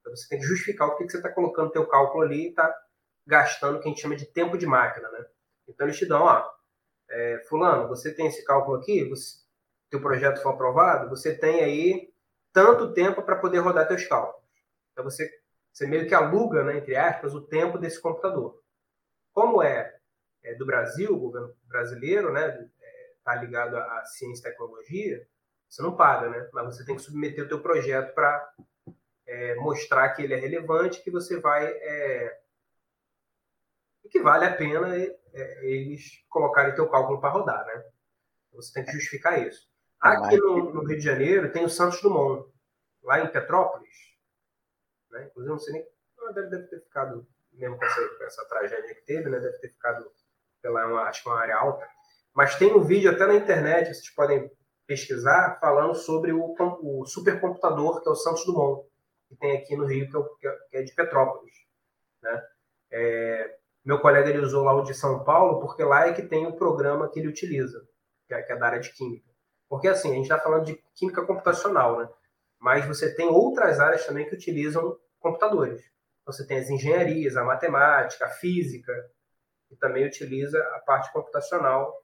[0.00, 2.72] Então você tem que justificar o que, você está colocando teu cálculo ali e está
[3.26, 5.26] gastando o que a gente chama de tempo de máquina, né?
[5.66, 6.48] Então eles te dão, ó,
[7.10, 9.38] é, fulano, você tem esse cálculo aqui, você,
[9.90, 12.14] teu projeto for aprovado, você tem aí
[12.52, 14.48] tanto tempo para poder rodar teus cálculos.
[14.92, 15.28] Então você,
[15.72, 18.62] você meio que aluga, né, entre aspas, o tempo desse computador.
[19.32, 19.98] Como é,
[20.44, 22.68] é do Brasil, o governo brasileiro, né,
[23.18, 25.26] está é, ligado à ciência e tecnologia,
[25.72, 26.50] você não paga, né?
[26.52, 28.54] Mas você tem que submeter o teu projeto para
[29.26, 32.40] é, mostrar que ele é relevante, que você vai é,
[34.10, 37.84] que vale a pena é, eles colocarem teu cálculo para rodar, né?
[38.52, 39.66] Você tem que justificar isso.
[39.98, 42.52] Aqui no, no, Rio de Janeiro tem o Santos Dumont,
[43.02, 43.96] lá em Petrópolis.
[45.10, 45.24] Né?
[45.24, 45.86] Inclusive, não sei nem.
[46.34, 49.40] Deve, deve ter ficado, mesmo com essa, com essa, tragédia que teve, né?
[49.40, 50.12] deve ter ficado,
[50.60, 51.88] pela uma, acho que uma área alta.
[52.34, 54.50] Mas tem um vídeo até na internet, vocês podem
[54.86, 58.86] pesquisar, falando sobre o, o supercomputador que é o Santos Dumont,
[59.28, 61.54] que tem aqui no Rio, que é, que é de Petrópolis.
[62.22, 62.42] Né?
[62.90, 66.46] É, meu colega ele usou lá o de São Paulo, porque lá é que tem
[66.46, 67.82] o programa que ele utiliza,
[68.26, 69.30] que é, que é da área de química.
[69.68, 72.08] Porque assim, a gente está falando de química computacional, né?
[72.60, 75.82] Mas você tem outras áreas também que utilizam computadores.
[76.24, 78.92] Você tem as engenharias, a matemática, a física,
[79.68, 82.01] que também utiliza a parte computacional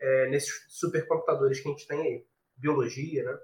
[0.00, 2.26] é, nesses supercomputadores que a gente tem aí.
[2.56, 3.38] Biologia, né?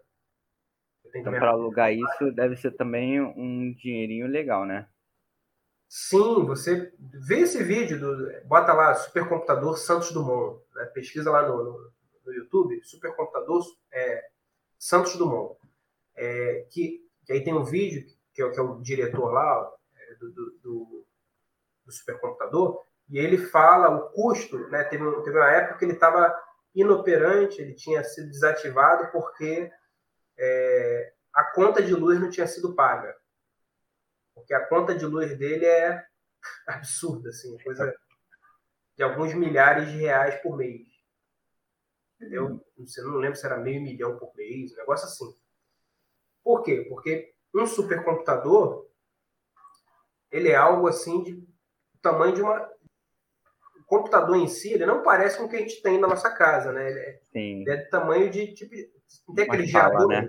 [1.15, 4.89] Então, para alugar isso, deve ser também um dinheirinho legal, né?
[5.89, 10.87] Sim, você vê esse vídeo, do, bota lá supercomputador Santos Dumont, né?
[10.87, 11.93] pesquisa lá no, no,
[12.27, 13.63] no YouTube, supercomputador
[13.93, 14.29] é,
[14.77, 15.57] Santos Dumont,
[16.17, 20.15] é, que, que, aí tem um vídeo que é, que é o diretor lá é,
[20.17, 21.07] do, do, do,
[21.85, 24.85] do, supercomputador e ele fala o custo, né?
[24.85, 26.35] Teve, teve uma época que ele estava
[26.75, 29.71] inoperante, ele tinha sido desativado porque
[30.39, 33.15] é, a conta de luz não tinha sido paga
[34.35, 36.05] porque a conta de luz dele é
[36.67, 37.95] absurda, assim, coisa
[38.97, 40.87] de alguns milhares de reais por mês.
[42.17, 42.65] Entendeu?
[42.79, 45.37] Você não lembro se era meio milhão por mês, um negócio assim.
[46.43, 46.87] Por quê?
[46.89, 48.89] Porque um supercomputador
[50.31, 51.49] ele é algo assim de
[52.03, 52.71] tamanho de uma
[53.87, 56.73] computador em si, ele não parece com o que a gente tem na nossa casa,
[56.73, 56.91] né?
[56.91, 58.75] Ele é, ele é do tamanho de tipo
[59.35, 60.29] tem aqueles geradores, né?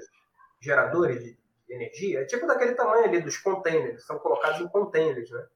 [0.62, 5.30] geradores de de energia é tipo daquele tamanho ali dos containers, são colocados em containers,
[5.32, 5.48] né?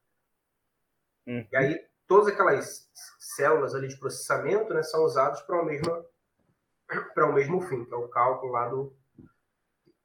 [1.27, 1.47] Uhum.
[1.51, 6.05] E aí todas aquelas células ali de processamento, né, são usadas para o mesmo
[7.13, 8.95] para o mesmo fim, que é o cálculo lá do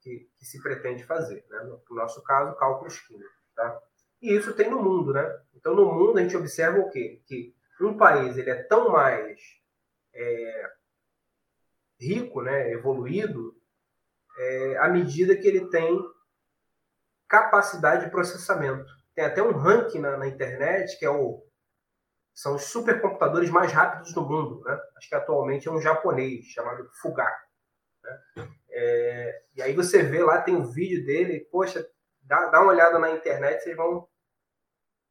[0.00, 1.60] que, que se pretende fazer, né?
[1.60, 3.80] No, nosso caso, cálculos químicos, tá?
[4.20, 5.40] E isso tem no mundo, né?
[5.54, 7.22] Então no mundo a gente observa o quê?
[7.26, 9.40] Que um país ele é tão mais
[10.14, 10.72] é,
[11.98, 13.56] rico, né, evoluído,
[14.36, 15.98] é, à medida que ele tem
[17.28, 18.90] capacidade de processamento.
[19.14, 21.44] Tem até um ranking na, na internet que é o
[22.34, 24.76] são os supercomputadores mais rápidos do mundo, né?
[24.96, 27.46] Acho que atualmente é um japonês chamado Fugaku.
[28.02, 28.48] Né?
[28.70, 31.88] É, e aí você vê lá, tem um vídeo dele, poxa,
[32.22, 34.08] dá, dá uma olhada na internet, vocês vão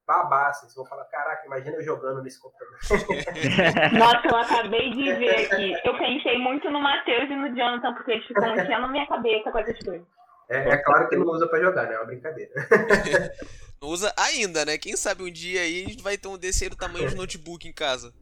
[0.05, 2.77] babar, assim, vocês vão falar, caraca, imagina eu jogando nesse computador.
[3.97, 5.73] Nossa, eu acabei de ver aqui.
[5.83, 9.51] Eu pensei muito no Matheus e no Jonathan, porque eles ficam enchendo na minha cabeça
[9.51, 10.07] com essas coisas.
[10.49, 11.95] É, é, claro que não usa pra jogar, né?
[11.95, 12.51] É uma brincadeira.
[13.81, 14.77] não usa ainda, né?
[14.77, 17.67] Quem sabe um dia aí a gente vai ter um desse do tamanho de notebook
[17.67, 18.13] em casa.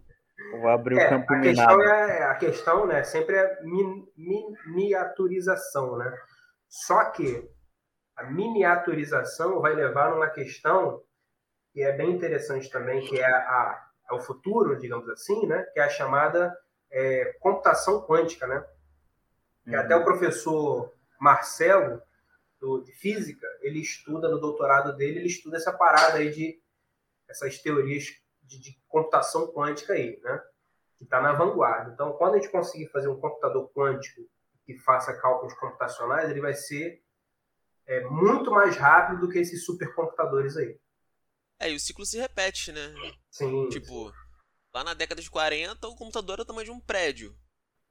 [0.60, 4.06] Vou abrir é, o campo a questão é A questão, né, sempre é min,
[4.66, 6.12] miniaturização, né?
[6.68, 7.48] Só que
[8.16, 11.02] a miniaturização vai levar numa questão
[11.74, 15.64] que é bem interessante também, que é, a, é o futuro, digamos assim, né?
[15.74, 16.56] que é a chamada
[16.90, 18.46] é, computação quântica.
[18.46, 18.66] Né?
[19.68, 19.80] Uhum.
[19.80, 22.02] até o professor Marcelo,
[22.60, 26.62] do, de física, ele estuda, no doutorado dele, ele estuda essa parada aí de
[27.28, 28.06] essas teorias
[28.44, 30.42] de, de computação quântica aí, né?
[30.98, 31.92] que está na vanguarda.
[31.92, 34.22] Então, quando a gente conseguir fazer um computador quântico
[34.66, 37.02] que faça cálculos computacionais, ele vai ser
[37.88, 40.80] é, muito mais rápido do que esses supercomputadores aí.
[41.62, 42.94] É, e o ciclo se repete, né?
[43.30, 43.70] Sim.
[43.70, 44.12] Tipo,
[44.74, 47.36] lá na década de 40, o computador era o tamanho de um prédio.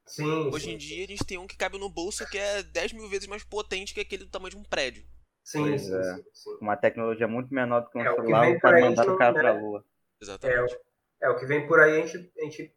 [0.04, 0.50] Sim.
[0.52, 0.72] Hoje sim.
[0.72, 3.28] em dia, a gente tem um que cabe no bolso que é 10 mil vezes
[3.28, 5.06] mais potente que aquele do tamanho de um prédio.
[5.44, 6.02] Sim, sim, é.
[6.32, 9.32] sim, Uma tecnologia muito menor do que um é, celular, o cara mandar o cara
[9.34, 9.40] né?
[9.40, 9.84] pra lua.
[10.20, 10.74] Exatamente.
[11.20, 12.32] É, é, o que vem por aí, a gente.
[12.38, 12.76] A gente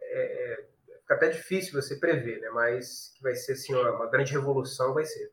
[0.00, 0.66] é, é,
[1.00, 2.48] fica até difícil você prever, né?
[2.50, 5.30] Mas que vai ser assim, uma grande revolução vai ser.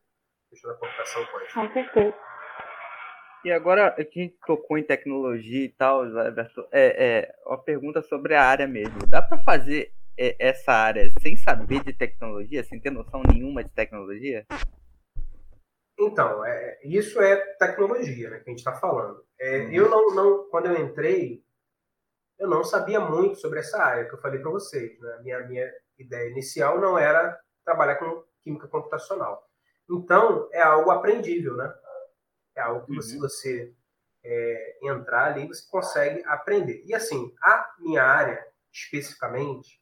[0.50, 1.54] Questão da computação quântica.
[1.54, 2.23] Com certeza.
[3.44, 8.00] E agora que a gente tocou em tecnologia e tal, Alberto, é, é uma pergunta
[8.00, 9.06] sobre a área mesmo.
[9.06, 13.68] Dá para fazer é, essa área sem saber de tecnologia, sem ter noção nenhuma de
[13.70, 14.46] tecnologia?
[16.00, 19.22] Então, é, isso é tecnologia, né, que a gente está falando.
[19.38, 19.72] É, uhum.
[19.72, 21.44] Eu não, não, quando eu entrei,
[22.38, 24.98] eu não sabia muito sobre essa área que eu falei para vocês.
[24.98, 25.18] Né?
[25.22, 29.46] Minha minha ideia inicial não era trabalhar com química computacional.
[29.88, 31.72] Então, é algo aprendível, né?
[32.56, 33.02] É algo que uhum.
[33.02, 33.74] se você
[34.22, 36.82] é, entrar ali, você consegue aprender.
[36.86, 39.80] E assim, a minha área, especificamente,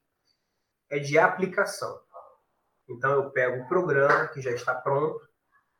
[0.91, 2.01] é de aplicação.
[2.89, 5.21] Então, eu pego um programa que já está pronto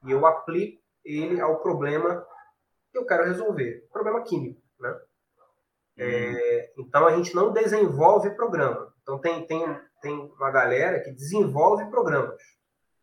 [0.05, 2.27] e eu aplico ele ao problema
[2.91, 4.91] que eu quero resolver, problema químico, né?
[4.91, 5.01] Uhum.
[5.99, 8.95] É, então, a gente não desenvolve programa.
[9.03, 12.41] Então, tem, tem, tem uma galera que desenvolve programas,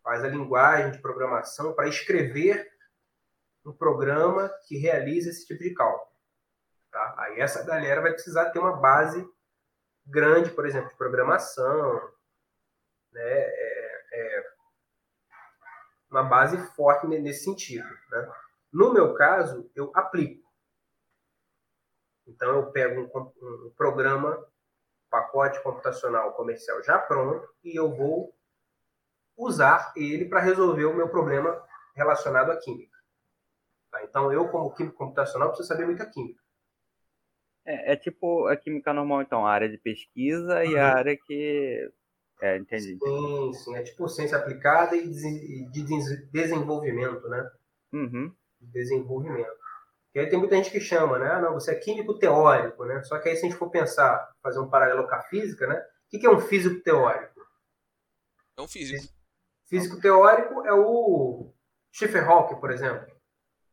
[0.02, 2.68] faz a linguagem de programação para escrever
[3.66, 6.10] um programa que realiza esse tipo de cálculo.
[6.91, 7.16] Tá?
[7.20, 9.28] Aí essa galera vai precisar ter uma base
[10.05, 12.12] grande, por exemplo, de programação,
[13.12, 13.22] né?
[13.22, 14.43] É, é
[16.10, 17.88] uma base forte nesse sentido.
[18.10, 18.32] Né?
[18.72, 20.47] No meu caso, eu aplico.
[22.26, 24.45] Então, eu pego um, um programa,
[25.10, 28.36] pacote computacional comercial já pronto, e eu vou
[29.36, 32.99] usar ele para resolver o meu problema relacionado à química.
[33.92, 34.04] Tá?
[34.04, 36.42] Então, eu, como químico computacional, preciso saber muita química.
[37.66, 40.72] É, é, tipo a química normal, então, a área de pesquisa uhum.
[40.72, 41.92] e a área que.
[42.42, 42.98] É, entendi.
[42.98, 43.76] Sim, sim.
[43.76, 47.52] É tipo ciência aplicada e de desenvolvimento, né?
[47.92, 48.34] Uhum.
[48.60, 49.60] De desenvolvimento.
[50.16, 51.30] E aí tem muita gente que chama, né?
[51.30, 53.04] Ah, não, você é químico teórico, né?
[53.04, 55.76] Só que aí, se a gente for pensar, fazer um paralelo com a física, né?
[56.12, 57.40] O que é um físico teórico?
[58.58, 59.14] É um físico.
[59.68, 61.54] Físico teórico é o
[61.94, 63.18] Stephen Hawking, por exemplo.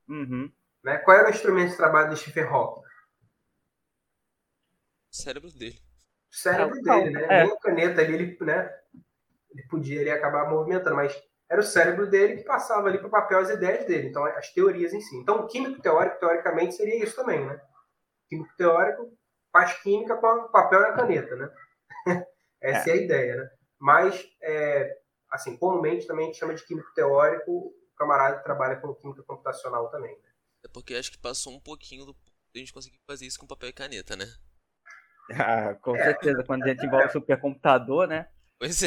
[0.08, 0.52] Uhum.
[0.82, 0.98] Né?
[0.98, 2.80] Qual era o instrumento de trabalho do Stephen Hawking?
[5.10, 5.78] O cérebro dele.
[6.30, 7.24] O cérebro dele, né?
[7.24, 7.44] É.
[7.44, 8.70] Nem a caneta ali, ele, né?
[9.50, 11.16] ele podia ali acabar movimentando, mas
[11.48, 14.52] era o cérebro dele que passava ali para o papel as ideias dele, então as
[14.52, 15.16] teorias em si.
[15.16, 17.54] Então, o químico teórico, teoricamente, seria isso também, né?
[17.54, 19.12] O químico teórico
[19.52, 21.50] faz química com o papel e a caneta, né?
[22.60, 22.92] Essa é.
[22.92, 22.94] é.
[22.94, 23.50] a ideia, né?
[23.78, 24.98] Mas, é,
[25.30, 29.90] assim, comumente também a gente chama de químico teórico camarada que trabalha com química computacional
[29.90, 30.12] também.
[30.12, 30.28] Né?
[30.64, 32.16] É porque acho que passou um pouquinho do
[32.54, 34.26] a gente conseguir fazer isso com papel e caneta, né?
[35.28, 36.04] Ah, com é.
[36.04, 38.28] certeza, quando a gente envolve o supercomputador, né?
[38.60, 38.86] Pois é.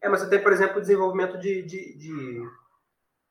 [0.00, 2.42] É, mas você tem, por exemplo, o desenvolvimento de, de, de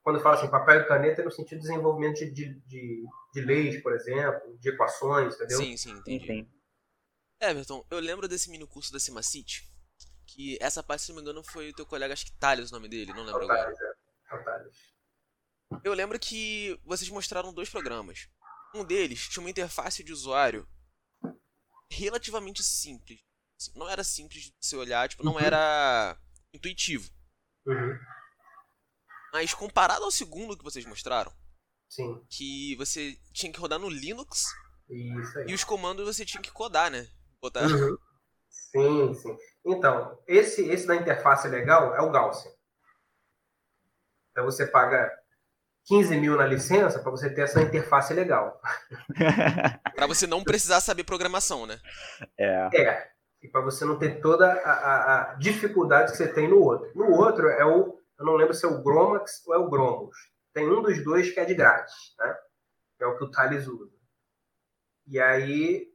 [0.02, 3.40] quando fala assim, papel e caneta, é no sentido de desenvolvimento de, de, de, de
[3.40, 5.58] leis, por exemplo, de equações, entendeu?
[5.58, 6.26] Sim, sim, entendi.
[6.26, 6.48] Sim.
[7.40, 9.68] Everton, eu lembro desse mini curso da Cimacity,
[10.24, 12.74] que essa parte, se não me engano, foi o teu colega, acho que Thales o
[12.74, 13.68] nome dele, não lembro agora.
[13.70, 13.91] É.
[15.84, 18.28] eu lembro que vocês mostraram dois programas.
[18.74, 20.68] Um deles tinha uma interface de usuário
[21.90, 23.20] relativamente simples.
[23.60, 25.40] Assim, não era simples de se olhar, tipo, não uhum.
[25.40, 26.18] era
[26.52, 27.10] intuitivo.
[27.66, 27.98] Uhum.
[29.32, 31.32] Mas comparado ao segundo que vocês mostraram,
[31.88, 32.24] Sim.
[32.28, 34.44] que você tinha que rodar no Linux
[34.88, 35.46] Isso aí.
[35.48, 37.08] e os comandos você tinha que codar, né?
[37.40, 37.62] Botar...
[37.62, 37.96] Uhum.
[38.48, 39.36] Sim, sim.
[39.64, 42.52] Então, esse, esse da interface legal é o Gaussian.
[44.32, 45.10] Então você paga
[45.86, 48.60] 15 mil na licença para você ter essa interface legal.
[49.94, 51.78] para você não precisar saber programação, né?
[52.36, 52.68] É.
[52.74, 53.12] É
[53.42, 56.90] e para você não ter toda a, a, a, dificuldade que você tem no outro.
[56.94, 60.16] No outro é o, eu não lembro se é o Gromax ou é o Gromos.
[60.54, 62.36] Tem um dos dois que é de grátis, né?
[63.00, 63.92] É o que o Thales usa.
[65.08, 65.88] E aí,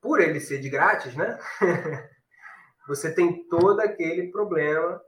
[0.00, 1.38] por ele ser de grátis, né?
[2.88, 5.00] você tem todo aquele problema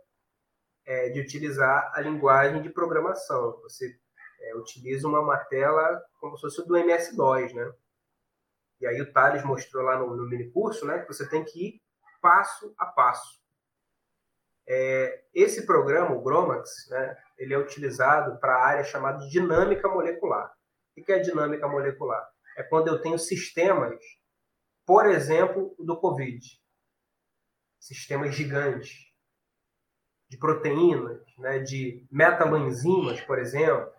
[0.84, 3.60] é, de utilizar a linguagem de programação.
[3.62, 3.96] Você
[4.40, 7.72] é, utiliza uma matela como se fosse do MS-DOS, né?
[8.80, 11.68] E aí o Thales mostrou lá no, no mini curso, né, que você tem que
[11.68, 11.82] ir
[12.20, 13.40] passo a passo.
[14.66, 19.88] É, esse programa, o Gromax, né, ele é utilizado para a área chamada de dinâmica
[19.88, 20.52] molecular.
[20.96, 22.28] O que é dinâmica molecular?
[22.56, 24.00] É quando eu tenho sistemas,
[24.84, 26.44] por exemplo, do COVID,
[27.78, 29.11] sistemas gigantes
[30.32, 33.92] de proteínas, né, de metaloenzimas, por exemplo.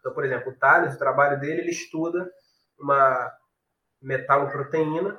[0.00, 2.28] Então, por exemplo, o Thales, o trabalho dele, ele estuda
[2.76, 3.32] uma
[4.00, 5.16] metaloproteína,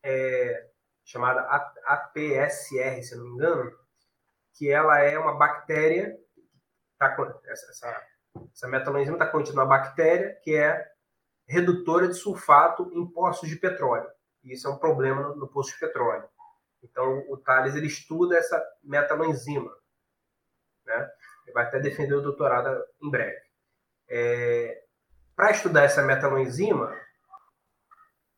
[0.00, 0.68] é,
[1.04, 1.40] chamada
[1.86, 3.76] APSR, se não me engano,
[4.54, 6.16] que ela é uma bactéria,
[6.96, 7.16] tá,
[7.46, 8.06] essa, essa,
[8.54, 10.88] essa metaloenzima está contendo uma bactéria que é
[11.48, 14.08] redutora de sulfato em poços de petróleo.
[14.44, 16.28] E isso é um problema no, no poço de petróleo.
[16.90, 19.70] Então, o Thales ele estuda essa metaloenzima.
[20.84, 21.10] Né?
[21.44, 23.40] Ele vai até defender o doutorado em breve.
[24.08, 24.82] É,
[25.34, 26.96] Para estudar essa metaloenzima,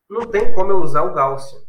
[0.08, 1.60] não tem como eu usar o Gaussian.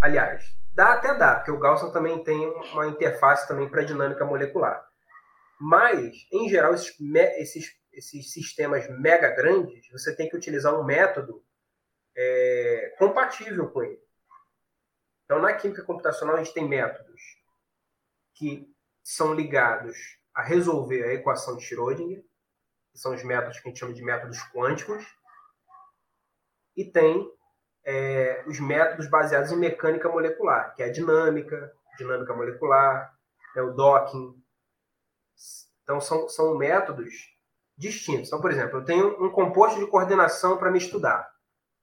[0.00, 4.82] Aliás, dá até dá, porque o Gaussian também tem uma interface também para dinâmica molecular.
[5.60, 6.96] Mas, em geral, esses,
[7.36, 11.44] esses, esses sistemas mega grandes, você tem que utilizar um método
[12.16, 14.07] é, compatível com ele.
[15.28, 17.20] Então, na química computacional, a gente tem métodos
[18.34, 18.66] que
[19.04, 19.94] são ligados
[20.34, 22.24] a resolver a equação de Schrödinger,
[22.90, 25.04] que são os métodos que a gente chama de métodos quânticos,
[26.74, 27.30] e tem
[27.84, 33.14] é, os métodos baseados em mecânica molecular, que é a dinâmica, dinâmica molecular,
[33.54, 34.42] é o docking.
[35.82, 37.36] Então, são, são métodos
[37.76, 38.28] distintos.
[38.28, 41.30] Então, por exemplo, eu tenho um composto de coordenação para me estudar.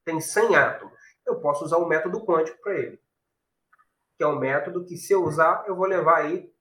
[0.04, 1.00] Tem 100 átomos.
[1.28, 3.05] Eu posso usar o método quântico para ele.
[4.18, 6.54] Que é um método que, se eu usar, eu vou levar aí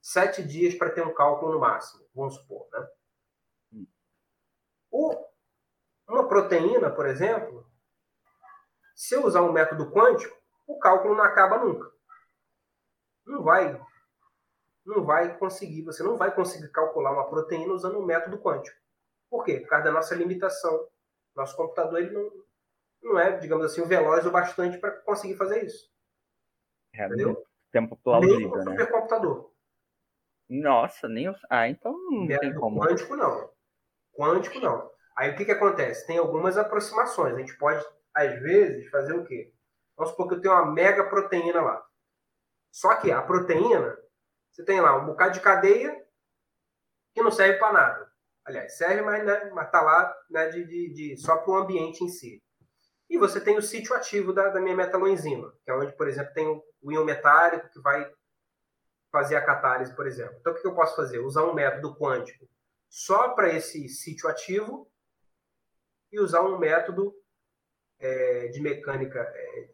[0.00, 2.66] sete dias para ter um cálculo no máximo, vamos supor.
[2.72, 3.86] Né?
[4.90, 5.14] O,
[6.08, 7.66] uma proteína, por exemplo,
[8.94, 11.90] se eu usar um método quântico, o cálculo não acaba nunca.
[13.24, 13.80] Não vai
[14.84, 18.76] não vai conseguir, você não vai conseguir calcular uma proteína usando um método quântico.
[19.30, 19.60] Por quê?
[19.60, 20.88] Por causa da nossa limitação.
[21.34, 22.30] Nosso computador ele não,
[23.02, 25.91] não é, digamos assim, veloz o bastante para conseguir fazer isso.
[26.94, 27.44] É, Entendeu?
[27.70, 28.70] Tempo plausível, nem né?
[28.70, 29.52] supercomputador.
[30.48, 31.34] Nossa, nem o...
[31.48, 32.80] Ah, então não tem como.
[32.80, 33.50] Quântico não.
[34.14, 34.90] Quântico não.
[35.16, 36.06] Aí o que, que acontece?
[36.06, 37.34] Tem algumas aproximações.
[37.34, 37.82] A gente pode,
[38.14, 39.54] às vezes, fazer o quê?
[39.96, 41.86] Vamos supor que eu tenho uma mega proteína lá.
[42.70, 43.96] Só que a proteína,
[44.50, 46.02] você tem lá um bocado de cadeia
[47.14, 48.12] que não serve para nada.
[48.44, 52.02] Aliás, serve, mas, né, mas tá lá né, de, de, de só para o ambiente
[52.02, 52.42] em si.
[53.12, 56.32] E você tem o sítio ativo da, da minha metaloenzima, que é onde, por exemplo,
[56.32, 56.46] tem
[56.80, 58.10] o íon metálico que vai
[59.10, 60.34] fazer a catálise, por exemplo.
[60.40, 61.18] Então, o que eu posso fazer?
[61.18, 62.48] Usar um método quântico
[62.88, 64.90] só para esse sítio ativo
[66.10, 67.14] e usar um método
[67.98, 69.68] é, de mecânica é,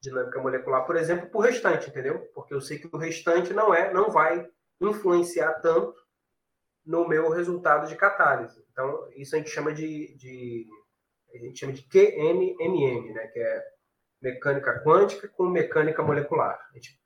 [0.00, 2.20] dinâmica molecular, por exemplo, para o restante, entendeu?
[2.32, 4.48] Porque eu sei que o restante não é, não vai
[4.80, 6.00] influenciar tanto
[6.86, 8.64] no meu resultado de catálise.
[8.70, 10.68] Então, isso a gente chama de, de
[11.34, 13.64] a gente chama de QMMM, né, que é
[14.20, 16.58] mecânica quântica com mecânica molecular.
[16.70, 17.00] A gente,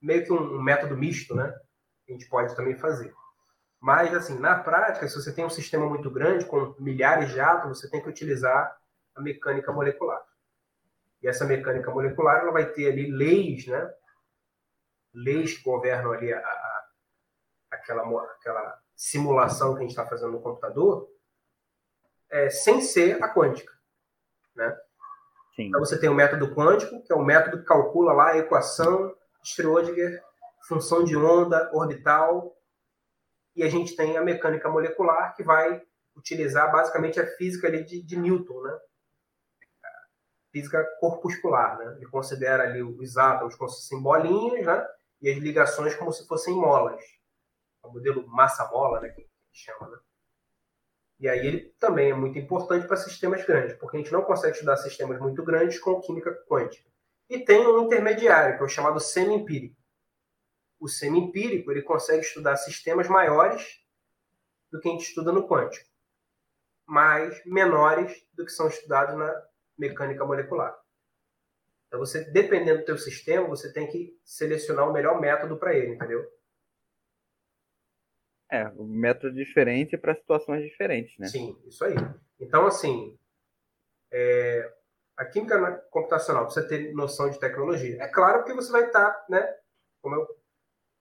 [0.00, 1.54] meio que um, um método misto, né?
[2.08, 3.14] A gente pode também fazer.
[3.80, 7.80] Mas, assim, na prática, se você tem um sistema muito grande, com milhares de átomos,
[7.80, 8.76] você tem que utilizar
[9.14, 10.22] a mecânica molecular.
[11.22, 13.94] E essa mecânica molecular ela vai ter ali leis, né?
[15.14, 16.84] Leis que governam ali a, a,
[17.70, 18.02] aquela,
[18.32, 21.08] aquela simulação que a gente está fazendo no computador,
[22.34, 23.72] é, sem ser a quântica,
[24.56, 24.76] né?
[25.54, 25.68] Sim.
[25.68, 29.14] Então você tem o método quântico, que é o método que calcula lá a equação
[29.40, 30.20] de Schrödinger,
[30.66, 32.56] função de onda orbital,
[33.54, 35.80] e a gente tem a mecânica molecular, que vai
[36.16, 38.80] utilizar basicamente a física ali de, de Newton, né?
[40.50, 41.96] física corpuscular, né?
[41.96, 44.88] Ele considera ali os átomos como se fossem bolinhas, né?
[45.20, 47.00] E as ligações como se fossem molas.
[47.82, 49.08] O modelo massa-mola, né?
[49.08, 49.98] Que a gente chama, né?
[51.18, 54.54] E aí ele também é muito importante para sistemas grandes, porque a gente não consegue
[54.54, 56.88] estudar sistemas muito grandes com química quântica.
[57.28, 59.76] E tem um intermediário, que é o chamado semi-empírico.
[60.78, 63.82] O semi-empírico ele consegue estudar sistemas maiores
[64.70, 65.88] do que a gente estuda no quântico,
[66.84, 69.32] mas menores do que são estudados na
[69.78, 70.76] mecânica molecular.
[71.86, 75.94] Então, você, dependendo do teu sistema, você tem que selecionar o melhor método para ele,
[75.94, 76.28] entendeu?
[78.54, 81.26] É, um método diferente para situações diferentes, né?
[81.26, 81.94] Sim, isso aí.
[82.38, 83.18] Então, assim,
[84.12, 84.72] é,
[85.16, 88.02] a química computacional precisa ter noção de tecnologia.
[88.02, 89.54] É claro que você vai estar, tá, né?
[90.00, 90.26] Como eu,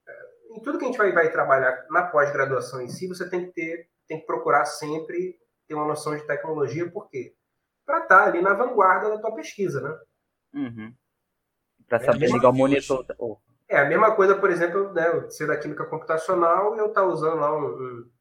[0.07, 3.45] é, em tudo que a gente vai, vai trabalhar na pós-graduação em si, você tem
[3.45, 7.35] que ter, tem que procurar sempre ter uma noção de tecnologia, por quê?
[7.85, 9.99] para estar tá ali na vanguarda da tua pesquisa, né?
[10.53, 10.93] Uhum.
[11.87, 13.05] Para é saber ligar o monitor.
[13.73, 17.07] É a mesma coisa, por exemplo, né, ser da química computacional e eu estar tá
[17.07, 18.11] usando lá um, um,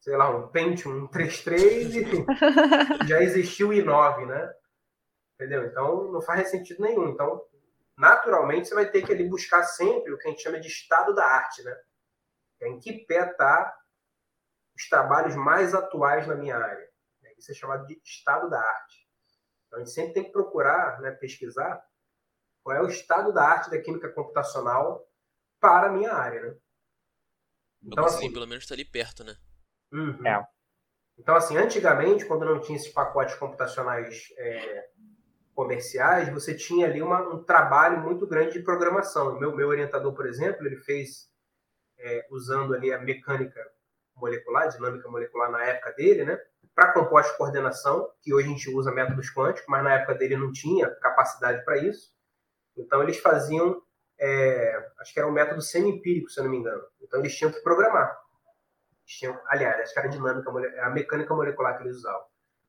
[0.00, 2.04] sei lá, um Pentium 33 e
[3.06, 4.52] já existiu o i9, né?
[5.36, 5.64] Entendeu?
[5.66, 7.10] Então não faz sentido nenhum.
[7.10, 7.40] Então,
[7.96, 11.14] naturalmente, você vai ter que ali buscar sempre o que a gente chama de estado
[11.14, 11.76] da arte, né?
[12.62, 13.72] É em que pé tá
[14.76, 16.88] os trabalhos mais atuais na minha área.
[17.38, 19.08] Isso é chamado de estado da arte.
[19.68, 21.80] Então, a gente sempre tem que procurar, né, pesquisar
[22.62, 25.06] qual é o estado da arte da química computacional
[25.60, 26.56] para a minha área, né?
[27.84, 29.36] Então, assim, pelo menos está ali perto, né?
[29.92, 30.26] Uhum.
[30.26, 30.46] É.
[31.18, 34.88] Então, assim, antigamente, quando não tinha esses pacotes computacionais é,
[35.54, 39.38] comerciais, você tinha ali uma, um trabalho muito grande de programação.
[39.38, 41.28] Meu, meu orientador, por exemplo, ele fez,
[41.98, 43.60] é, usando ali a mecânica
[44.14, 46.38] molecular, dinâmica molecular na época dele, né?
[46.74, 50.36] para compostos de coordenação, que hoje a gente usa métodos quânticos, mas na época dele
[50.36, 52.12] não tinha capacidade para isso.
[52.76, 53.82] Então eles faziam,
[54.18, 56.82] é, acho que era um método semi-empírico, se eu não me engano.
[57.00, 58.18] Então eles tinham que programar.
[59.02, 60.50] Eles tinham, aliás, acho que era a dinâmica,
[60.82, 62.24] a mecânica molecular que eles usavam.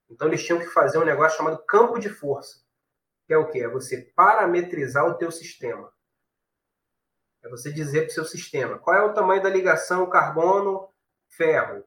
[0.10, 2.62] Então eles tinham que fazer um negócio chamado campo de força,
[3.26, 3.60] que é o que?
[3.60, 5.92] É você parametrizar o teu sistema.
[7.44, 11.84] É você dizer para o seu sistema qual é o tamanho da ligação carbono-ferro,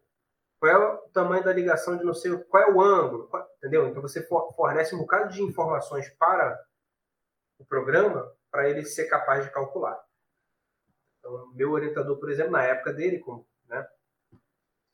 [0.59, 3.87] qual é o tamanho da ligação de não sei qual é o ângulo, qual, entendeu?
[3.89, 6.59] Então você fornece um bocado de informações para
[7.59, 9.99] o programa para ele ser capaz de calcular.
[11.19, 13.87] Então, meu orientador, por exemplo, na época dele, como, né,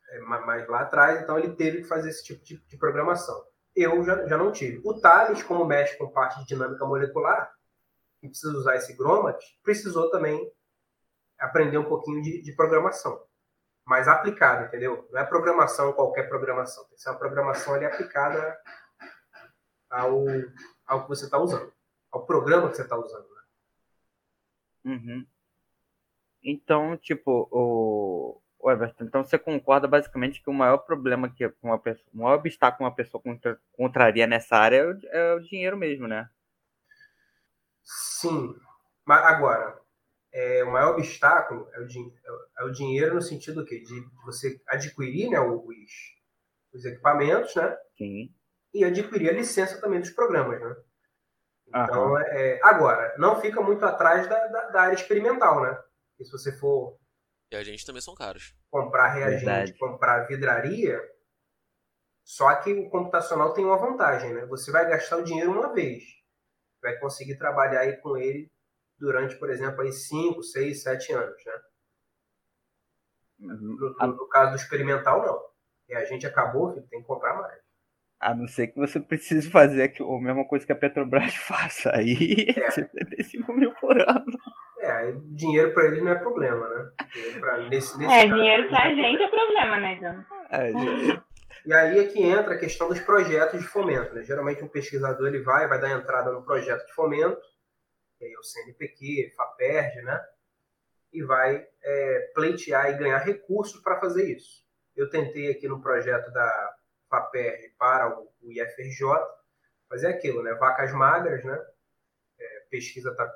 [0.09, 3.45] é, mais lá atrás, então ele teve que fazer esse tipo de, de programação.
[3.75, 4.81] Eu já, já não tive.
[4.83, 7.53] O Thales, como mexe com parte de dinâmica molecular,
[8.19, 10.51] que precisa usar esse GROMAT, precisou também
[11.39, 13.21] aprender um pouquinho de, de programação.
[13.85, 15.07] Mais aplicada, entendeu?
[15.11, 16.85] Não é programação, qualquer programação.
[16.85, 18.57] Tem que ser uma programação ali aplicada
[19.89, 20.25] ao,
[20.85, 21.71] ao que você está usando,
[22.13, 23.27] ao programa que você está usando.
[23.27, 23.41] Né?
[24.85, 25.27] Uhum.
[26.43, 31.79] Então, tipo, o, o Everton, então você concorda basicamente que o maior problema que uma
[31.79, 35.39] pessoa, o maior obstáculo que uma pessoa contra, contraria nessa área é o, é o
[35.39, 36.29] dinheiro mesmo, né?
[37.81, 38.55] Sim,
[39.03, 39.81] mas agora,
[40.31, 41.87] é, o maior obstáculo é o,
[42.59, 43.79] é o, dinheiro no sentido quê?
[43.79, 45.65] de você adquirir né, os,
[46.73, 47.75] os equipamentos, né?
[47.97, 48.33] Sim.
[48.73, 50.75] E adquirir a licença também dos programas, né?
[51.75, 55.81] Então, é, agora, não fica muito atrás da, da, da área experimental, né?
[56.19, 56.97] E se você for.
[57.51, 58.55] E a gente também são caros.
[58.69, 59.77] Comprar reagente, Verdade.
[59.77, 61.01] comprar vidraria.
[62.23, 64.45] Só que o computacional tem uma vantagem, né?
[64.45, 66.03] Você vai gastar o dinheiro uma vez.
[66.81, 68.51] Vai conseguir trabalhar aí com ele
[68.97, 71.61] durante, por exemplo, aí 5, 6, 7 anos, né?
[73.39, 75.43] No, no, no, caso do experimental, não.
[75.89, 77.62] E a gente acabou, tem que comprar mais.
[78.23, 81.91] A não ser que você precise fazer a mesma coisa que a Petrobras faça.
[81.93, 82.71] Aí é.
[82.71, 84.37] 75 mil por ano.
[84.79, 86.91] É, dinheiro para eles não é problema, né?
[87.39, 90.23] Pra, nesse, nesse é, caso, dinheiro para a gente é problema, né, John?
[90.51, 90.71] É,
[91.65, 94.13] e aí é que entra a questão dos projetos de fomento.
[94.13, 94.23] Né?
[94.23, 97.41] Geralmente um pesquisador ele vai, vai dar entrada no projeto de fomento,
[98.17, 100.21] que é o CNPq, FAPERJ, né?
[101.13, 104.63] E vai é, pleitear e ganhar recursos para fazer isso.
[104.95, 106.75] Eu tentei aqui no projeto da
[107.13, 109.05] FAPERJ para o, o IFRJ
[109.87, 110.53] fazer aquilo, né?
[110.55, 111.63] Vacas magras, né?
[112.39, 113.31] É, pesquisa está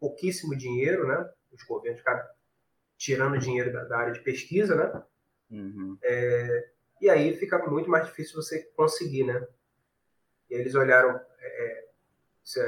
[0.00, 1.30] pouquíssimo dinheiro, né?
[1.52, 2.26] Os governos ficaram
[2.96, 5.02] tirando dinheiro da, da área de pesquisa, né?
[5.50, 5.98] Uhum.
[6.02, 9.46] É, e aí fica muito mais difícil você conseguir, né?
[10.48, 11.88] E eles olharam, é,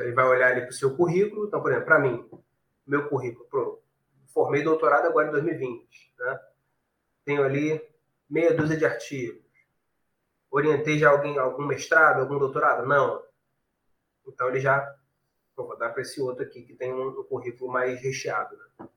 [0.01, 1.47] ele vai olhar ali para o seu currículo.
[1.47, 2.28] Então, por exemplo, para mim,
[2.86, 3.82] meu currículo, pro,
[4.28, 6.40] formei doutorado agora em 2020, né?
[7.24, 7.80] Tenho ali
[8.28, 9.45] meia dúzia de artigos.
[10.51, 12.86] Orientei já alguém, algum mestrado, algum doutorado?
[12.86, 13.22] Não.
[14.26, 14.97] Então ele já
[15.57, 18.57] vou dar para esse outro aqui que tem um, um currículo mais recheado.
[18.57, 18.88] Né?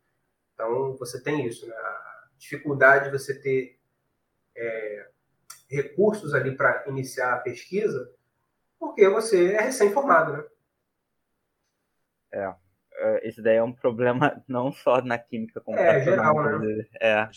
[0.54, 1.76] Então, você tem isso, né?
[1.76, 3.80] a dificuldade de você ter
[4.56, 5.10] é,
[5.70, 8.12] recursos ali para iniciar a pesquisa,
[8.78, 10.43] porque você é recém-formado, né?
[12.32, 12.56] É,
[12.93, 16.86] é esse daí é um problema não só na química como é geral, né?
[17.02, 17.30] É.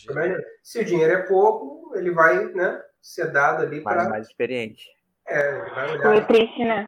[0.61, 4.89] Se o dinheiro é pouco, ele vai, né, ser dado ali para mais experiente.
[5.27, 6.03] É, vai olhar.
[6.03, 6.85] Foi triste, né?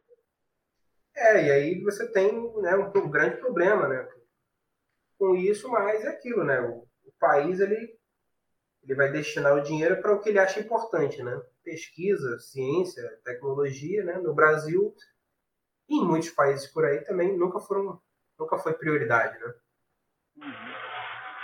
[1.14, 4.08] É, e aí você tem né, um, um, grande problema né,
[5.18, 6.60] com isso, mas é aquilo, né?
[6.60, 7.98] O, o, país ele,
[8.82, 11.40] ele vai destinar o dinheiro para o que ele acha importante, né?
[11.62, 14.18] Pesquisa, ciência, tecnologia, né?
[14.18, 14.94] No Brasil
[15.88, 18.00] e em muitos países por aí também nunca foram,
[18.38, 19.54] nunca foi prioridade, né?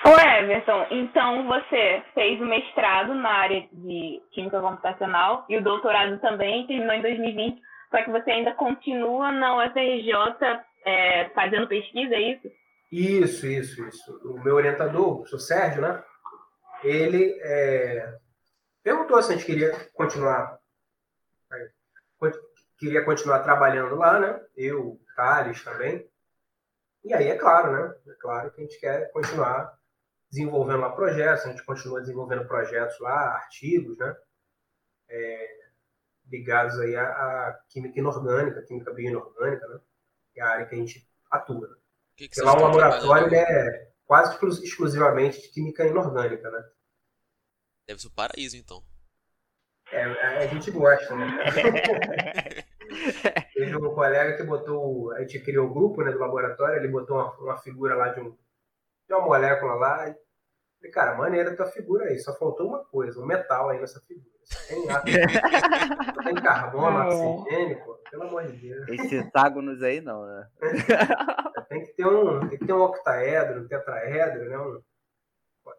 [0.04, 6.18] Ô Everton, então você fez o mestrado na área de química computacional e o doutorado
[6.18, 10.14] também, terminou em 2020 só que você ainda continua na UFRJ
[10.86, 12.50] é, fazendo pesquisa, é isso?
[12.90, 14.20] Isso, isso, isso.
[14.24, 16.02] O meu orientador, o Sérgio, né?
[16.82, 18.18] Ele é,
[18.82, 20.58] perguntou se a gente queria continuar
[22.78, 24.40] queria continuar trabalhando lá, né?
[24.56, 26.04] Eu, Thales também.
[27.04, 27.94] E aí é claro, né?
[28.08, 29.72] É claro que a gente quer continuar
[30.32, 34.16] desenvolvendo lá projetos, a gente continua desenvolvendo projetos lá, artigos, né?
[35.10, 35.58] É,
[36.26, 39.80] ligados aí à, à química inorgânica, química bioinorgânica, né?
[40.32, 41.68] Que é a área que a gente atua.
[41.68, 41.76] Né?
[42.16, 46.64] Que que lá um laboratório é quase exclusivamente de química inorgânica, né?
[47.86, 48.82] Deve ser o paraíso, então.
[49.90, 50.04] É,
[50.38, 51.44] a gente gosta, né?
[53.52, 57.16] Teve um colega que botou, a gente criou o grupo né, do laboratório, ele botou
[57.16, 58.36] uma, uma figura lá de, um,
[59.12, 60.14] de uma molécula lá, e
[60.78, 64.32] falei, cara, maneira tua figura aí, só faltou uma coisa, um metal aí nessa figura.
[64.66, 65.04] Tem átomo,
[66.24, 67.14] tem carbono, é.
[67.14, 68.88] oxigênio, pô, pelo amor de Deus.
[68.88, 70.48] Esses hexágonos aí não, né?
[71.68, 74.58] tem, que ter um, tem que ter um octaedro, um tetraedro, né?
[74.58, 74.82] Um,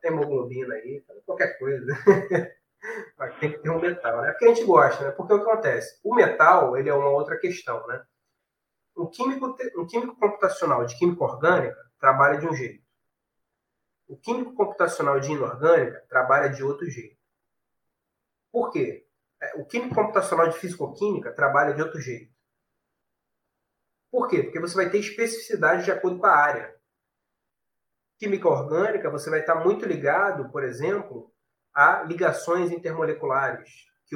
[0.02, 1.92] tem hemoglobina aí, qualquer coisa.
[3.18, 4.32] Mas tem que ter um metal, né?
[4.32, 5.12] Porque a gente gosta, né?
[5.12, 6.00] Porque o que acontece?
[6.04, 8.02] O metal, ele é uma outra questão, né?
[8.96, 12.83] Um químico, um químico computacional de química orgânica trabalha de um jeito.
[14.08, 17.18] O químico computacional de inorgânica trabalha de outro jeito.
[18.51, 19.08] Por quê?
[19.41, 22.32] É, o químico computacional de fisicoquímica trabalha de outro jeito.
[24.12, 24.43] Por quê?
[24.43, 26.76] Porque você vai ter especificidade de acordo com a área.
[28.20, 31.34] Química orgânica, você vai estar muito ligado, por exemplo,
[31.74, 34.16] a ligações intermoleculares que,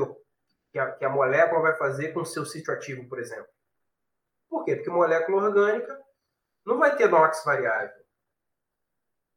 [0.72, 3.52] que, a, que a molécula vai fazer com o seu sítio ativo, por exemplo.
[4.48, 4.76] Por quê?
[4.76, 6.00] Porque molécula orgânica
[6.64, 8.07] não vai ter NOx variável.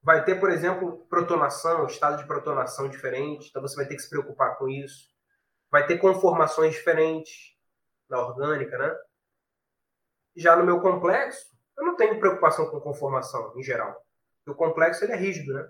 [0.03, 4.09] Vai ter, por exemplo, protonação, estado de protonação diferente, então você vai ter que se
[4.09, 5.09] preocupar com isso.
[5.71, 7.57] Vai ter conformações diferentes
[8.09, 8.97] na orgânica, né?
[10.35, 11.47] Já no meu complexo,
[11.77, 13.95] eu não tenho preocupação com conformação, em geral.
[14.47, 15.69] O complexo ele é rígido, né?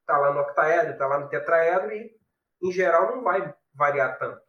[0.00, 2.18] Está lá no octaedro, está lá no tetraedro e,
[2.62, 4.40] em geral, não vai variar tanto.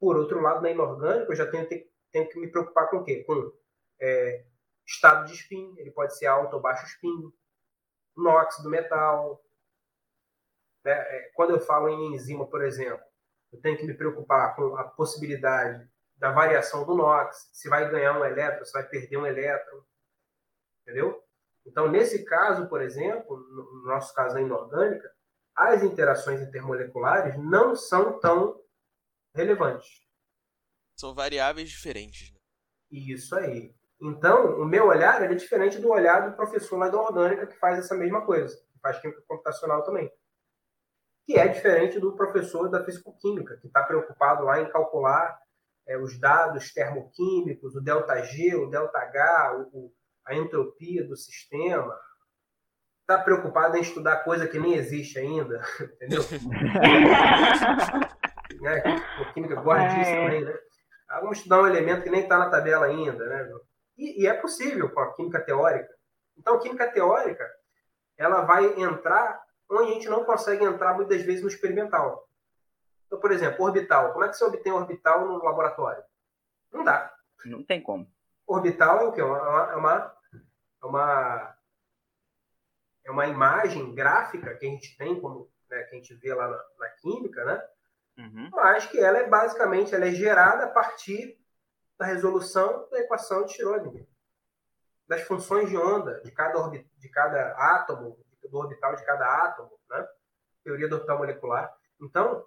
[0.00, 1.68] Por outro lado, na inorgânica, eu já tenho,
[2.10, 3.24] tenho que me preocupar com o quê?
[3.24, 3.52] Com
[4.00, 4.44] é,
[4.86, 7.32] estado de spin, ele pode ser alto ou baixo spin,
[8.16, 9.42] NOx do metal.
[10.84, 10.92] Né?
[10.92, 13.04] É, quando eu falo em enzima, por exemplo,
[13.52, 18.18] eu tenho que me preocupar com a possibilidade da variação do NOx, se vai ganhar
[18.18, 19.82] um elétron, se vai perder um elétron,
[20.82, 21.22] entendeu?
[21.64, 25.12] Então, nesse caso, por exemplo, no nosso caso a inorgânica,
[25.54, 28.62] as interações intermoleculares não são tão
[29.34, 30.06] relevantes.
[30.94, 32.32] São variáveis diferentes.
[32.32, 32.38] Né?
[32.90, 33.74] Isso aí.
[34.00, 37.78] Então, o meu olhar é diferente do olhar do professor lá da orgânica que faz
[37.78, 40.10] essa mesma coisa, que faz química computacional também.
[41.26, 45.38] Que é diferente do professor da fisicoquímica, que está preocupado lá em calcular
[45.86, 49.90] é, os dados termoquímicos, o ΔG, o ΔH, o,
[50.26, 51.98] a entropia do sistema.
[53.00, 56.22] Está preocupado em estudar coisa que nem existe ainda, entendeu?
[58.60, 58.82] né?
[59.20, 60.54] A química gosta disso também, né?
[61.08, 63.48] Ah, vamos estudar um elemento que nem está na tabela ainda, né?
[63.96, 65.94] E, e, é possível com a química teórica.
[66.36, 67.48] Então, a química teórica,
[68.16, 72.28] ela vai entrar onde a gente não consegue entrar muitas vezes no experimental.
[73.06, 74.12] Então, por exemplo, orbital.
[74.12, 76.02] Como é que você obtém orbital no laboratório?
[76.72, 77.12] Não dá.
[77.44, 78.10] Não tem como.
[78.46, 79.20] Orbital é o quê?
[79.20, 80.16] É uma, é uma,
[80.82, 81.56] é uma,
[83.06, 86.48] é uma imagem gráfica que a gente tem, como né, que a gente vê lá
[86.48, 87.62] na, na química, né?
[88.18, 88.50] Uhum.
[88.52, 91.38] Mas que ela é basicamente ela é gerada a partir
[91.98, 94.06] da resolução da equação de Schrödinger,
[95.08, 100.06] das funções de onda de cada, de cada átomo, do orbital de cada átomo, né?
[100.62, 101.74] teoria do orbital molecular.
[102.00, 102.44] Então,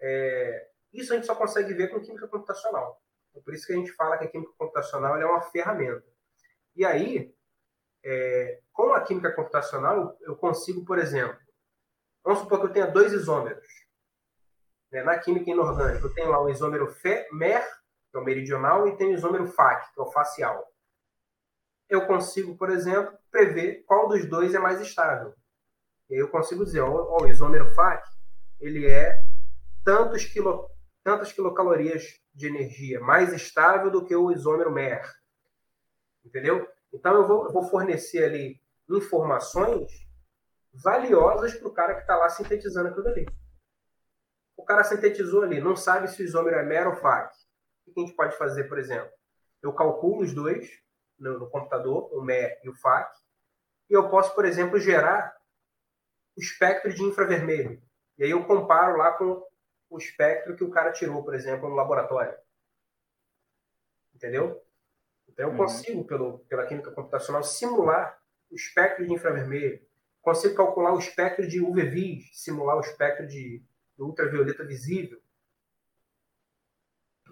[0.00, 3.00] é, isso a gente só consegue ver com química computacional.
[3.34, 6.06] É por isso que a gente fala que a química computacional é uma ferramenta.
[6.76, 7.34] E aí,
[8.04, 11.38] é, com a química computacional, eu consigo, por exemplo,
[12.22, 13.66] vamos supor que eu tenha dois isômeros.
[14.90, 15.02] Né?
[15.02, 16.94] Na química inorgânica, eu tenho lá um isômero
[17.32, 17.66] MER,
[18.12, 20.70] que é o meridional, e tenho o isômero FAC, que é o facial.
[21.88, 25.34] Eu consigo, por exemplo, prever qual dos dois é mais estável.
[26.10, 28.06] E aí eu consigo dizer, ó, o isômero FAC,
[28.60, 29.24] ele é
[29.82, 30.70] tantos, quilo,
[31.02, 35.02] tantas quilocalorias de energia mais estável do que o isômero MER.
[36.24, 36.68] Entendeu?
[36.92, 38.60] Então eu vou, eu vou fornecer ali
[38.90, 40.06] informações
[40.72, 43.26] valiosas para o cara que está lá sintetizando aquilo ali.
[44.56, 47.34] O cara sintetizou ali, não sabe se o isômero é MER ou FAC.
[47.92, 49.10] O que a gente pode fazer, por exemplo?
[49.62, 50.82] Eu calculo os dois
[51.18, 53.14] no, no computador, o MER e o FAC,
[53.90, 55.36] e eu posso, por exemplo, gerar
[56.34, 57.82] o espectro de infravermelho.
[58.16, 59.46] E aí eu comparo lá com
[59.90, 62.34] o espectro que o cara tirou, por exemplo, no laboratório.
[64.14, 64.64] Entendeu?
[65.28, 65.58] Então eu uhum.
[65.58, 68.18] consigo, pelo, pela química computacional, simular
[68.50, 69.86] o espectro de infravermelho.
[70.22, 73.62] Consigo calcular o espectro de UV-Vis, simular o espectro de,
[73.96, 75.21] de ultravioleta visível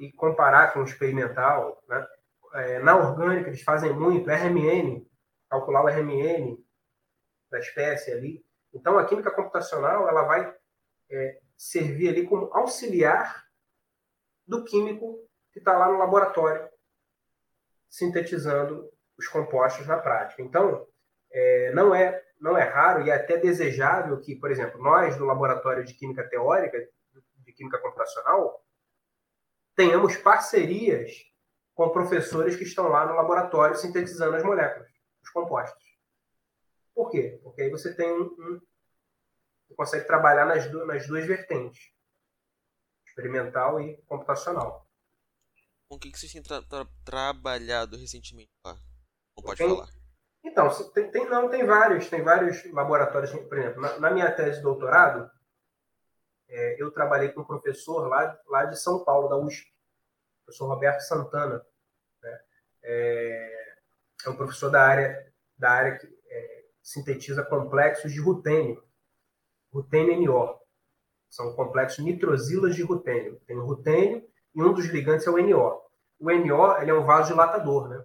[0.01, 1.81] e comparar com o experimental.
[1.87, 2.09] Né?
[2.55, 5.07] É, na orgânica, eles fazem muito RMN,
[5.49, 6.57] calcular o RMN
[7.51, 8.45] da espécie ali.
[8.73, 10.55] Então, a química computacional ela vai
[11.11, 13.45] é, servir ali como auxiliar
[14.47, 16.69] do químico que está lá no laboratório,
[17.89, 18.89] sintetizando
[19.19, 20.41] os compostos na prática.
[20.41, 20.87] Então,
[21.31, 25.27] é, não, é, não é raro e é até desejável que, por exemplo, nós, no
[25.27, 26.79] laboratório de química teórica,
[27.39, 28.65] de química computacional,
[29.75, 31.13] tenhamos parcerias
[31.75, 34.91] com professores que estão lá no laboratório sintetizando as moléculas,
[35.23, 35.85] os compostos.
[36.95, 37.41] Por quê?
[37.43, 38.61] Porque aí você tem um, um
[39.71, 41.93] você consegue trabalhar nas, nas duas vertentes,
[43.07, 44.87] experimental e computacional.
[45.89, 48.75] Com o que, que vocês têm tra tra trabalhado recentemente lá?
[49.37, 49.89] Não pode tem, falar.
[50.45, 54.59] Então, tem, tem, não, tem vários, tem vários laboratórios, por exemplo, na, na minha tese
[54.59, 55.31] de doutorado,
[56.51, 60.67] é, eu trabalhei com um professor lá, lá de São Paulo, da USP, o professor
[60.67, 61.65] Roberto Santana.
[62.23, 62.41] Né?
[62.83, 63.75] É,
[64.27, 68.83] é um professor da área, da área que, é, sintetiza complexos de rutênio,
[69.73, 70.61] rutênio NO.
[71.29, 73.41] São complexos nitrosilas de rutênio.
[73.47, 75.81] Tem o rutênio e um dos ligantes é o NO.
[76.19, 78.05] O NO ele é um vasodilatador, né?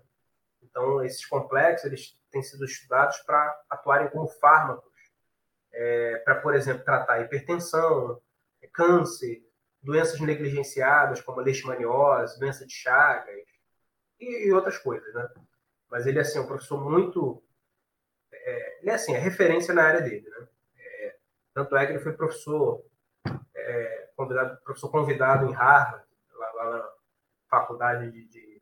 [0.61, 4.93] Então, esses complexos eles têm sido estudados para atuarem como fármacos,
[5.73, 8.21] é, para, por exemplo, tratar hipertensão,
[8.75, 9.41] câncer,
[9.81, 13.35] doenças negligenciadas como leishmaniose, doença de Chagas
[14.19, 15.29] e, outras coisas, né?
[15.89, 17.43] Mas ele assim, é um professor muito,
[18.33, 20.47] é, ele é assim, é referência na área dele, né?
[20.77, 21.15] É,
[21.53, 22.83] tanto é que ele foi professor
[23.55, 26.89] é, convidado, professor convidado em Harvard, lá, lá na
[27.49, 28.61] faculdade de, de,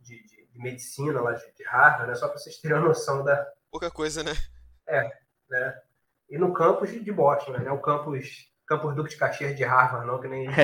[0.00, 2.14] de, de medicina lá de, de Harvard, né?
[2.14, 4.32] Só para vocês terem uma noção da pouca coisa, né?
[4.86, 5.02] É,
[5.48, 5.82] né?
[6.28, 7.70] E no campus de Boston, né?
[7.70, 10.46] O campus Campus Duque de Caxias de Harvard, não, que nem.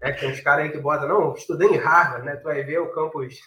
[0.00, 2.36] é, tem uns caras aí que botam, não, estudei em Harvard, né?
[2.36, 3.40] Tu vai ver o campus.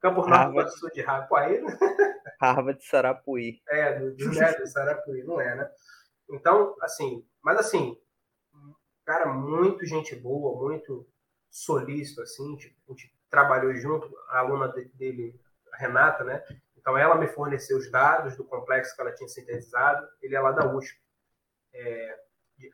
[0.00, 1.28] Campus Harvard do Sul de Harvard.
[1.28, 1.60] Pô, aí.
[1.60, 1.78] Né?
[2.40, 3.60] Harvard de Sarapuí.
[3.68, 5.70] É, do, do, né, do Sarapuí, não é, né?
[6.30, 7.96] Então, assim, mas assim,
[9.04, 11.06] cara, muito gente boa, muito
[11.50, 15.38] solícito, assim, tipo, a gente trabalhou junto, a aluna dele,
[15.72, 16.42] a Renata, né?
[16.76, 20.52] Então ela me forneceu os dados do complexo que ela tinha sintetizado, ele é lá
[20.52, 21.05] da USP
[21.76, 22.18] é,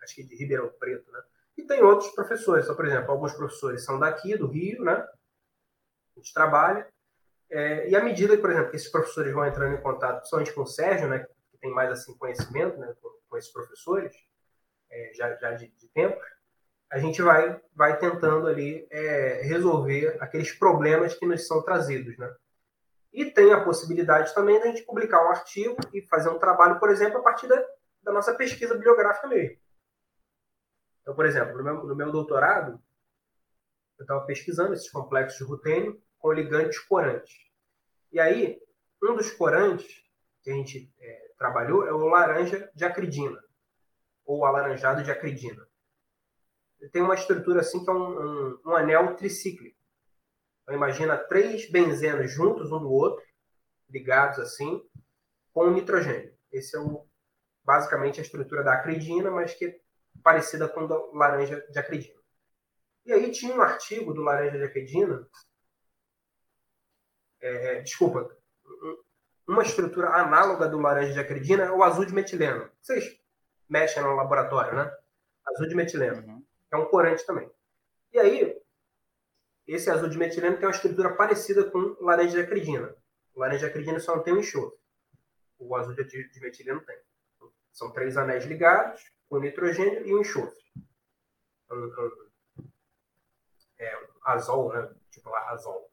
[0.02, 1.20] acho que de Ribeirão Preto, né?
[1.56, 4.94] E tem outros professores, então, por exemplo, alguns professores são daqui, do Rio, né?
[4.94, 6.86] A gente trabalha.
[7.50, 10.62] É, e à medida, por exemplo, que esses professores vão entrando em contato, principalmente com
[10.62, 11.26] o Sérgio, né?
[11.50, 12.94] Que tem mais, assim, conhecimento, né?
[13.00, 14.14] Com, com esses professores,
[14.90, 16.18] é, já, já de, de, tempo,
[16.90, 22.34] a gente vai, vai tentando ali é, resolver aqueles problemas que nos são trazidos, né?
[23.12, 26.90] E tem a possibilidade também da gente publicar um artigo e fazer um trabalho, por
[26.90, 27.62] exemplo, a partir da,
[28.02, 29.56] da nossa pesquisa bibliográfica mesmo.
[31.02, 32.80] Então, por exemplo, no meu, no meu doutorado,
[33.98, 37.34] eu estava pesquisando esses complexos de rutênio com ligantes corantes.
[38.10, 38.60] E aí,
[39.02, 40.04] um dos corantes
[40.42, 43.42] que a gente é, trabalhou é o laranja de acridina,
[44.24, 45.66] ou alaranjado de acridina.
[46.80, 49.76] Ele tem uma estrutura assim que é um, um, um anel tricíclico.
[50.62, 53.24] Então, imagina três benzenos juntos um do outro,
[53.88, 54.84] ligados assim,
[55.52, 56.32] com nitrogênio.
[56.50, 57.06] Esse é o
[57.64, 59.80] basicamente a estrutura da acridina, mas que é
[60.22, 62.20] parecida com a laranja de acridina.
[63.04, 65.26] E aí tinha um artigo do laranja de acridina,
[67.40, 68.36] é, desculpa,
[69.46, 72.70] uma estrutura análoga do laranja de acridina é o azul de metileno.
[72.80, 73.20] Vocês
[73.68, 74.92] mexem no laboratório, né?
[75.46, 76.22] Azul de metileno.
[76.22, 76.44] Uhum.
[76.70, 77.50] É um corante também.
[78.12, 78.62] E aí,
[79.66, 82.94] esse azul de metileno tem uma estrutura parecida com laranja de acridina.
[83.34, 84.78] O laranja de acridina só não tem um enxofre.
[85.58, 86.96] O azul de metileno tem.
[87.72, 90.62] São três anéis ligados, com nitrogênio e um enxofre.
[91.70, 92.68] Um, um,
[93.78, 94.94] é, um azol, né?
[95.10, 95.90] Tipo lá, azol.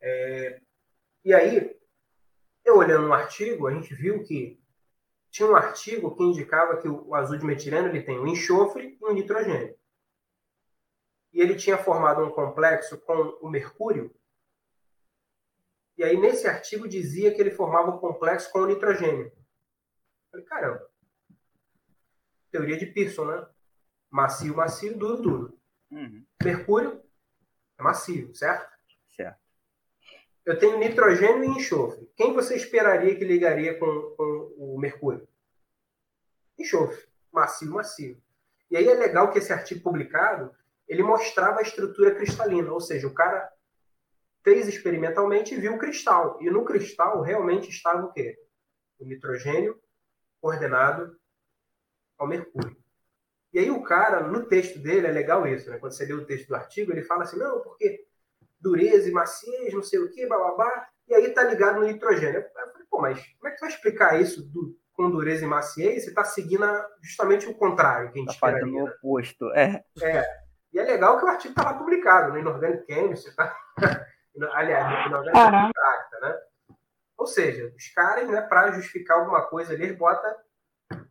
[0.00, 0.60] É,
[1.24, 1.76] e aí,
[2.64, 4.60] eu olhando no artigo, a gente viu que
[5.30, 9.04] tinha um artigo que indicava que o azul de metileno ele tem um enxofre e
[9.04, 9.76] um nitrogênio.
[11.32, 14.14] E ele tinha formado um complexo com o mercúrio.
[15.96, 19.26] E aí, nesse artigo, dizia que ele formava um complexo com o nitrogênio.
[19.26, 20.89] Eu falei, caramba,
[22.50, 23.46] teoria de Pearson, né?
[24.10, 25.60] Macio, macio, duro, duro.
[25.90, 26.24] Uhum.
[26.42, 27.02] Mercúrio
[27.78, 28.70] é macio, certo?
[29.08, 29.38] Certo.
[30.44, 32.10] Eu tenho nitrogênio e enxofre.
[32.16, 33.86] Quem você esperaria que ligaria com,
[34.16, 35.28] com o mercúrio?
[36.58, 37.08] Enxofre.
[37.32, 38.20] Macio, macio.
[38.70, 40.54] E aí é legal que esse artigo publicado,
[40.88, 43.52] ele mostrava a estrutura cristalina, ou seja, o cara
[44.42, 46.38] fez experimentalmente e viu o cristal.
[46.40, 48.38] E no cristal realmente estava o quê?
[48.98, 49.80] O nitrogênio
[50.40, 51.19] coordenado
[52.20, 52.76] ao mercúrio.
[53.52, 55.78] E aí o cara, no texto dele, é legal isso, né?
[55.78, 58.06] Quando você lê o texto do artigo, ele fala assim, não, porque
[58.60, 62.40] dureza e maciez, não sei o quê, bababá, e aí tá ligado no nitrogênio.
[62.40, 65.48] Eu falei, pô, mas como é que tu vai explicar isso do, com dureza e
[65.48, 66.04] maciez?
[66.04, 66.64] Você tá seguindo
[67.02, 68.92] justamente o contrário que a gente tá fazendo o né?
[68.92, 69.82] oposto, é.
[70.00, 70.24] É.
[70.72, 73.56] E é legal que o artigo tá lá publicado, no Inorganic Chemistry, tá?
[74.52, 76.38] aliás, no Inorganic Chemistry, né?
[77.18, 80.32] Ou seja, os caras, né, para justificar alguma coisa ali, eles botam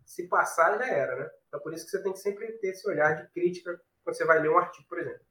[0.06, 1.30] se passar, já era, né?
[1.48, 4.26] Então, por isso que você tem que sempre ter esse olhar de crítica quando você
[4.26, 5.22] vai ler um artigo, por exemplo.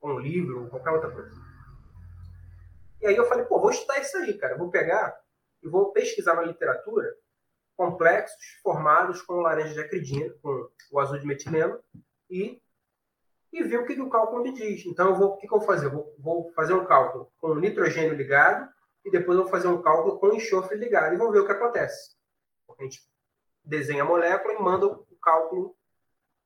[0.00, 1.34] Ou um livro, ou qualquer outra coisa.
[3.00, 4.56] E aí eu falei, pô, vou estudar isso aí, cara.
[4.56, 5.18] vou pegar
[5.62, 7.14] e vou pesquisar na literatura
[7.76, 11.78] complexos formados com laranja de acridina, com o azul de metileno,
[12.28, 12.60] e,
[13.52, 14.84] e ver o que, que o cálculo me diz.
[14.84, 15.86] Então, eu vou, o que, que eu vou fazer?
[15.86, 18.68] Eu vou, vou fazer um cálculo com nitrogênio ligado,
[19.04, 21.52] e depois eu vou fazer um cálculo com enxofre ligado, e vou ver o que
[21.52, 22.16] acontece.
[22.66, 23.00] Porque a gente
[23.68, 25.76] desenha a molécula e manda o cálculo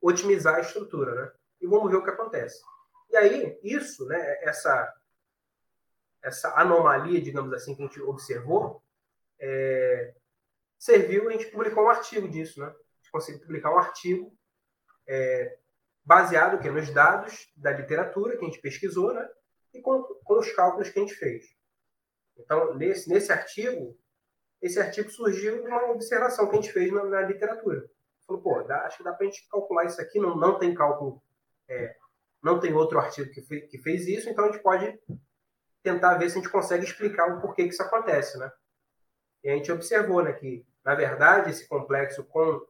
[0.01, 1.33] otimizar a estrutura, né?
[1.61, 2.61] E vamos ver o que acontece.
[3.09, 4.93] E aí, isso, né, essa,
[6.21, 8.83] essa anomalia, digamos assim, que a gente observou,
[9.41, 10.15] é,
[10.79, 12.67] serviu, a gente publicou um artigo disso, né?
[12.67, 14.37] A gente conseguiu publicar um artigo
[15.07, 15.59] é,
[16.05, 19.29] baseado que, nos dados da literatura que a gente pesquisou, né?
[19.73, 21.47] E com, com os cálculos que a gente fez.
[22.37, 23.97] Então, nesse, nesse artigo,
[24.63, 27.85] esse artigo surgiu de uma observação que a gente fez na, na literatura.
[28.27, 30.73] Falou, pô, dá, acho que dá para a gente calcular isso aqui, não, não tem
[30.73, 31.21] cálculo,
[31.69, 31.97] é,
[32.41, 34.97] não tem outro artigo que, fe, que fez isso, então a gente pode
[35.83, 38.51] tentar ver se a gente consegue explicar o porquê que isso acontece, né?
[39.43, 42.65] E a gente observou, né, que, na verdade, esse complexo com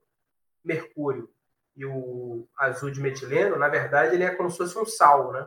[0.64, 1.30] mercúrio
[1.76, 5.46] e o azul de metileno, na verdade, ele é como se fosse um sal, né?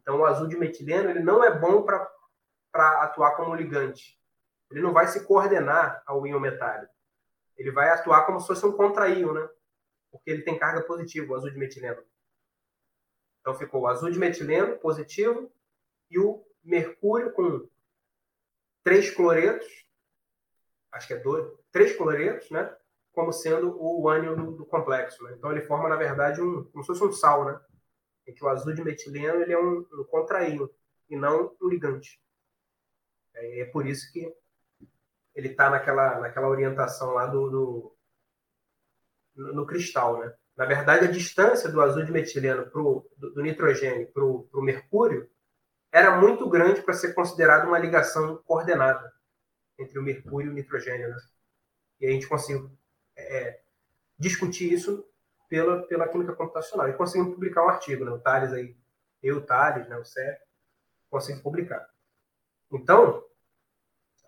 [0.00, 4.15] Então, o azul de metileno, ele não é bom para atuar como ligante.
[4.70, 6.92] Ele não vai se coordenar ao íon metálico.
[7.56, 9.48] Ele vai atuar como se fosse um contraíon, né?
[10.10, 12.02] Porque ele tem carga positiva, o azul de metileno.
[13.40, 15.50] Então, ficou o azul de metileno positivo
[16.10, 17.68] e o mercúrio com
[18.82, 19.86] três cloretos,
[20.92, 22.76] acho que é dois, três cloretos, né?
[23.16, 25.24] como sendo o ânion do, complexo.
[25.24, 25.34] Né?
[25.38, 27.58] Então ele forma, na verdade, um, como se fosse um sal, né?
[28.26, 30.70] Em que o azul de metileno ele é um, um contraíno
[31.08, 32.20] e não um ligante.
[33.34, 34.30] É, é por isso que
[35.36, 37.96] ele está naquela, naquela orientação lá do, do
[39.52, 40.32] no, cristal, né?
[40.56, 45.30] Na verdade, a distância do azul de metileno pro, do, do nitrogênio para o mercúrio
[45.92, 49.12] era muito grande para ser considerado uma ligação coordenada
[49.78, 51.16] entre o mercúrio e o nitrogênio, né?
[52.00, 52.70] E a gente conseguiu
[53.14, 53.60] é,
[54.18, 55.06] discutir isso
[55.50, 56.88] pela, pela química computacional.
[56.88, 58.10] E conseguimos publicar um artigo, né?
[58.10, 58.74] o Thales aí,
[59.22, 59.98] eu, o Thales, né?
[59.98, 60.42] o Sérgio,
[61.10, 61.86] conseguimos publicar.
[62.72, 63.22] Então,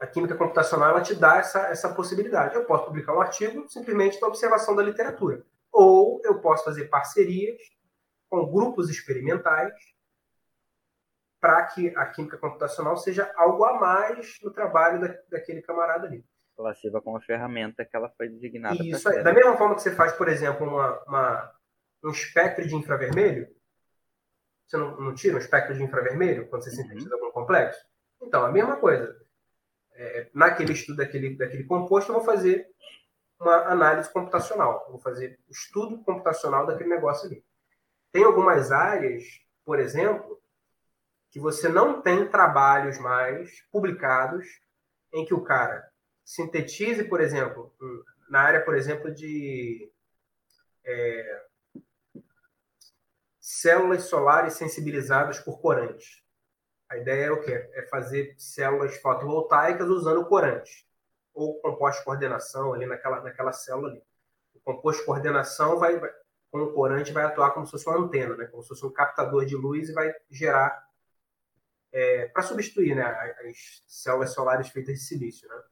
[0.00, 2.54] a química computacional ela te dá essa, essa possibilidade.
[2.54, 5.44] Eu posso publicar um artigo simplesmente na observação da literatura.
[5.72, 7.60] Ou eu posso fazer parcerias
[8.28, 9.74] com grupos experimentais
[11.40, 16.24] para que a química computacional seja algo a mais no trabalho da, daquele camarada ali
[16.58, 18.76] ela sirva como ferramenta que ela foi designada.
[18.82, 21.54] Isso, da mesma forma que você faz, por exemplo, uma, uma
[22.04, 23.48] um espectro de infravermelho,
[24.66, 26.76] você não, não, tira um espectro de infravermelho quando você uhum.
[26.76, 27.80] sintetiza algum complexo?
[28.20, 29.16] Então, a mesma coisa.
[30.00, 32.70] É, naquele estudo daquele, daquele composto, eu vou fazer
[33.40, 34.86] uma análise computacional.
[34.88, 37.44] Vou fazer estudo computacional daquele negócio ali.
[38.12, 39.24] Tem algumas áreas,
[39.64, 40.40] por exemplo,
[41.30, 44.46] que você não tem trabalhos mais publicados
[45.12, 45.90] em que o cara
[46.24, 47.74] sintetize, por exemplo,
[48.30, 49.90] na área, por exemplo, de
[50.84, 51.44] é,
[53.40, 56.22] células solares sensibilizadas por corantes.
[56.88, 57.70] A ideia é o quê?
[57.74, 60.86] É fazer células fotovoltaicas usando corantes
[61.34, 64.02] ou composto de coordenação ali naquela, naquela célula ali.
[64.54, 66.10] O composto de coordenação vai, vai
[66.50, 68.46] com o corante vai atuar como se fosse uma antena, né?
[68.46, 70.88] como se fosse um captador de luz e vai gerar
[71.92, 75.48] é, para substituir né, as células solares feitas de silício.
[75.48, 75.62] Né?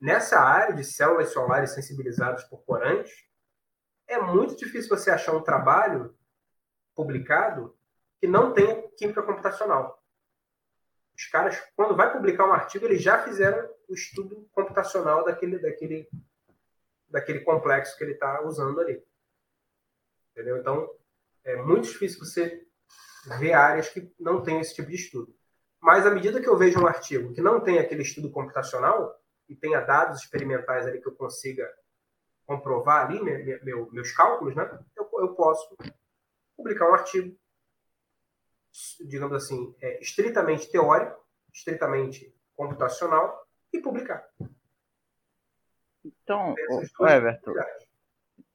[0.00, 3.24] nessa área de células solares sensibilizadas por corantes,
[4.06, 6.16] é muito difícil você achar um trabalho
[6.94, 7.76] publicado
[8.20, 10.02] que não tenha química computacional.
[11.16, 16.08] Os caras, quando vai publicar um artigo, eles já fizeram o estudo computacional daquele, daquele,
[17.08, 19.02] daquele complexo que ele está usando ali.
[20.32, 20.58] Entendeu?
[20.58, 20.88] Então,
[21.44, 22.64] é muito difícil você
[23.38, 25.34] ver áreas que não tem esse tipo de estudo.
[25.80, 29.56] Mas à medida que eu vejo um artigo que não tem aquele estudo computacional, e
[29.56, 31.66] tenha dados experimentais ali que eu consiga
[32.44, 34.78] comprovar ali meu, meu, meus cálculos, né?
[34.96, 35.76] Eu, eu, posso
[36.56, 37.36] publicar um artigo,
[39.00, 41.18] digamos assim, é, estritamente teórico,
[41.52, 44.26] estritamente computacional e publicar.
[46.04, 46.54] Então,
[47.00, 47.52] o Everton,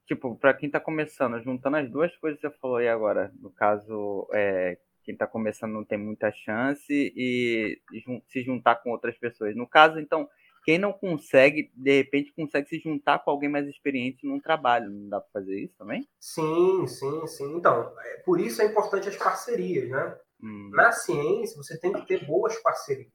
[0.05, 3.51] tipo, para quem está começando, juntando as duas coisas que você falou aí agora, no
[3.51, 7.81] caso, é, quem está começando não tem muita chance e
[8.27, 9.55] se juntar com outras pessoas.
[9.55, 10.29] No caso, então,
[10.63, 14.89] quem não consegue, de repente, consegue se juntar com alguém mais experiente num trabalho.
[14.89, 16.07] Não dá para fazer isso também?
[16.19, 17.55] Sim, sim, sim.
[17.55, 20.17] Então, é, por isso é importante as parcerias, né?
[20.41, 20.71] Hum.
[20.73, 23.11] Na ciência, você tem que ter boas parcerias.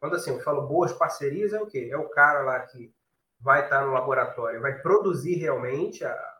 [0.00, 1.88] Quando assim, eu falo boas parcerias, é o quê?
[1.90, 2.92] É o cara lá que
[3.40, 6.38] vai estar no laboratório, vai produzir realmente, a,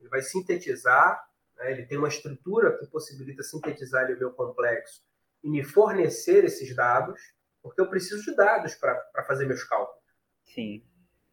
[0.00, 1.24] ele vai sintetizar,
[1.56, 1.72] né?
[1.72, 5.02] ele tem uma estrutura que possibilita sintetizar o meu complexo
[5.42, 7.20] e me fornecer esses dados
[7.62, 10.02] porque eu preciso de dados para fazer meus cálculos.
[10.44, 10.84] Sim.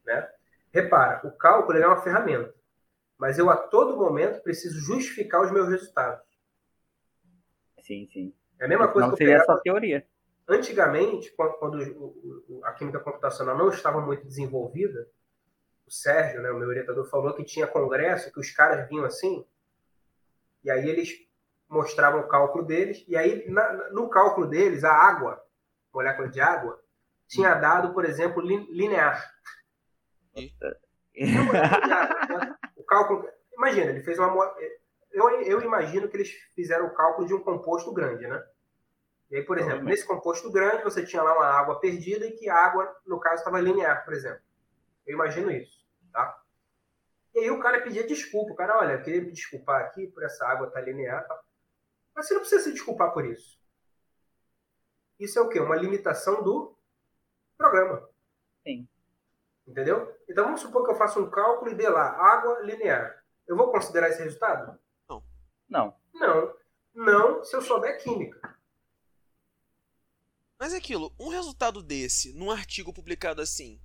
[0.05, 0.29] Né?
[0.71, 2.53] Repara, o cálculo é uma ferramenta,
[3.17, 6.23] mas eu a todo momento preciso justificar os meus resultados.
[7.81, 8.33] Sim, sim.
[8.59, 9.53] É a mesma coisa não que eu seria pegava...
[9.53, 10.07] essa teoria.
[10.47, 11.79] Antigamente, quando
[12.63, 15.07] a química computacional não estava muito desenvolvida,
[15.85, 19.45] o Sérgio, né, o meu orientador, falou que tinha congresso, que os caras vinham assim,
[20.63, 21.27] e aí eles
[21.67, 25.43] mostravam o cálculo deles, e aí na, no cálculo deles, a água
[25.93, 26.81] molécula de água,
[27.27, 29.23] tinha dado, por exemplo, linear.
[32.75, 33.27] o cálculo.
[33.53, 34.55] Imagina, ele fez uma.
[35.11, 38.43] Eu, eu imagino que eles fizeram o cálculo de um composto grande, né?
[39.29, 42.49] E aí, por exemplo, nesse composto grande, você tinha lá uma água perdida e que
[42.49, 44.41] a água, no caso, estava linear, por exemplo.
[45.05, 46.41] Eu imagino isso, tá?
[47.35, 48.53] E aí o cara pedia desculpa.
[48.53, 51.27] O cara, olha, eu queria me desculpar aqui por essa água estar tá linear.
[51.27, 51.39] Tá?
[52.15, 53.58] Mas você não precisa se desculpar por isso.
[55.19, 55.59] Isso é o quê?
[55.59, 56.75] Uma limitação do
[57.57, 58.07] programa.
[58.63, 58.87] Sim.
[59.67, 60.17] Entendeu?
[60.27, 63.23] Então vamos supor que eu faça um cálculo e dê lá água linear.
[63.45, 64.79] Eu vou considerar esse resultado?
[65.09, 65.23] Não.
[65.67, 65.95] Não.
[66.13, 66.53] Não.
[66.93, 68.57] Não se eu souber química.
[70.57, 73.79] Mas é aquilo, um resultado desse, num artigo publicado assim,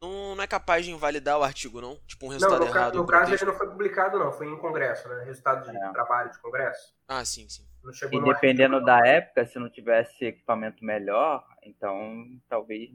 [0.00, 1.96] não, não é capaz de invalidar o artigo, não?
[2.06, 2.94] Tipo, um resultado não, no errado.
[2.96, 4.32] no caso, ele não foi publicado, não.
[4.32, 5.24] Foi em congresso, né?
[5.24, 5.92] Resultado de é.
[5.92, 6.94] trabalho de congresso.
[7.08, 7.66] Ah, sim, sim.
[8.12, 12.90] e dependendo artigo, da época, se não tivesse equipamento melhor, então talvez.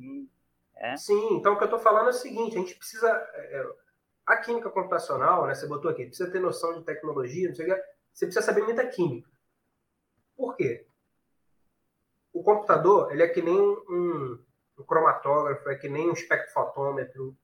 [0.75, 0.95] É.
[0.95, 3.09] Sim, então o que eu estou falando é o seguinte: a gente precisa.
[3.33, 3.83] É, é,
[4.25, 5.53] a química computacional, né?
[5.53, 7.81] Você botou aqui, precisa ter noção de tecnologia, não sei o que.
[8.13, 9.29] Você precisa saber muita química.
[10.37, 10.85] Por quê?
[12.31, 14.39] O computador, ele é que nem um,
[14.78, 17.36] um cromatógrafo, é que nem um espectrofotômetro.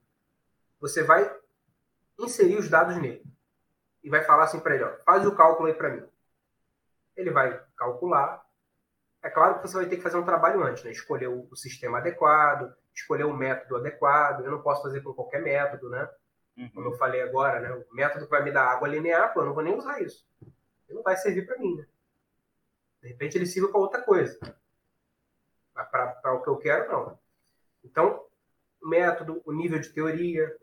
[0.80, 1.30] Você vai
[2.18, 3.22] inserir os dados nele
[4.02, 6.06] e vai falar assim para ele, ó, faz o cálculo aí para mim.
[7.16, 8.44] Ele vai calcular.
[9.22, 10.90] É claro que você vai ter que fazer um trabalho antes, né?
[10.90, 14.44] Escolher o, o sistema adequado, escolher o método adequado.
[14.44, 16.08] Eu não posso fazer com qualquer método, né?
[16.56, 16.70] Uhum.
[16.70, 17.70] Como eu falei agora, né?
[17.72, 20.26] O método que vai me dar água linear, pô, eu não vou nem usar isso.
[20.88, 21.86] Ele não vai servir para mim, né?
[23.02, 24.38] De repente ele sirva para outra coisa.
[25.84, 27.18] Para o que eu quero, não.
[27.84, 28.24] Então,
[28.82, 30.54] o método, o nível de teoria,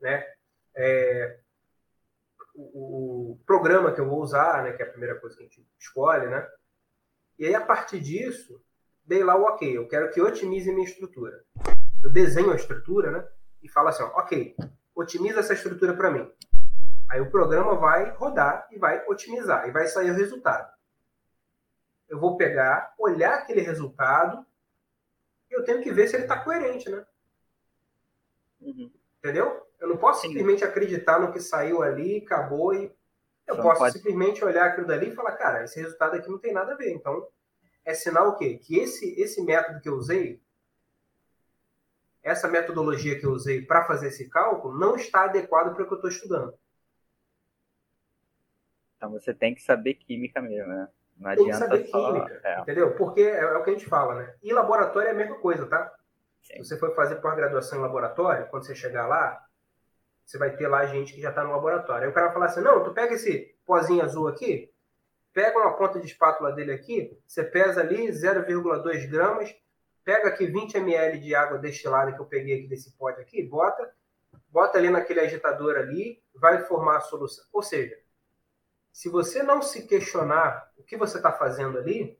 [0.00, 0.26] né?
[0.74, 1.38] É,
[2.54, 4.72] o, o, programa que eu vou usar, né?
[4.72, 6.48] Que é a primeira coisa que a gente escolhe, né?
[7.38, 8.62] E aí, a partir disso,
[9.04, 9.76] dei lá o ok.
[9.76, 11.44] Eu quero que otimize minha estrutura.
[12.02, 13.28] Eu desenho a estrutura, né?
[13.62, 14.56] E falo assim, ó, ok,
[14.94, 16.30] otimiza essa estrutura para mim.
[17.10, 19.68] Aí o programa vai rodar e vai otimizar.
[19.68, 20.70] E vai sair o resultado.
[22.08, 24.44] Eu vou pegar, olhar aquele resultado
[25.52, 27.04] eu tenho que ver se ele está coerente, né?
[28.60, 28.90] Uhum.
[29.18, 29.66] Entendeu?
[29.78, 30.28] Eu não posso Sim.
[30.28, 32.92] simplesmente acreditar no que saiu ali, acabou e.
[33.46, 33.98] Eu posso pode...
[33.98, 36.92] simplesmente olhar aquilo dali e falar, cara, esse resultado aqui não tem nada a ver.
[36.92, 37.28] Então,
[37.84, 38.56] é sinal o quê?
[38.56, 40.40] Que esse, esse método que eu usei,
[42.22, 45.92] essa metodologia que eu usei para fazer esse cálculo, não está adequado para o que
[45.92, 46.54] eu estou estudando.
[48.96, 50.88] Então você tem que saber química mesmo, né?
[51.18, 52.12] Não tem que saber só...
[52.12, 52.60] química, é.
[52.60, 52.94] entendeu?
[52.94, 54.34] Porque é, é, o que a gente fala, né?
[54.42, 55.92] E laboratório é a mesma coisa, tá?
[56.42, 56.62] Sim.
[56.62, 59.44] Se você for fazer pós-graduação em laboratório, quando você chegar lá,
[60.24, 62.04] você vai ter lá gente que já está no laboratório.
[62.04, 64.72] Aí o cara vai falar assim, não, tu pega esse pozinho azul aqui,
[65.32, 69.54] pega uma ponta de espátula dele aqui, você pesa ali 0,2 gramas,
[70.04, 73.92] pega aqui 20 ml de água destilada que eu peguei aqui desse pote aqui, bota,
[74.48, 77.44] bota ali naquele agitador ali, vai formar a solução.
[77.52, 77.96] Ou seja,
[78.92, 82.18] se você não se questionar o que você está fazendo ali,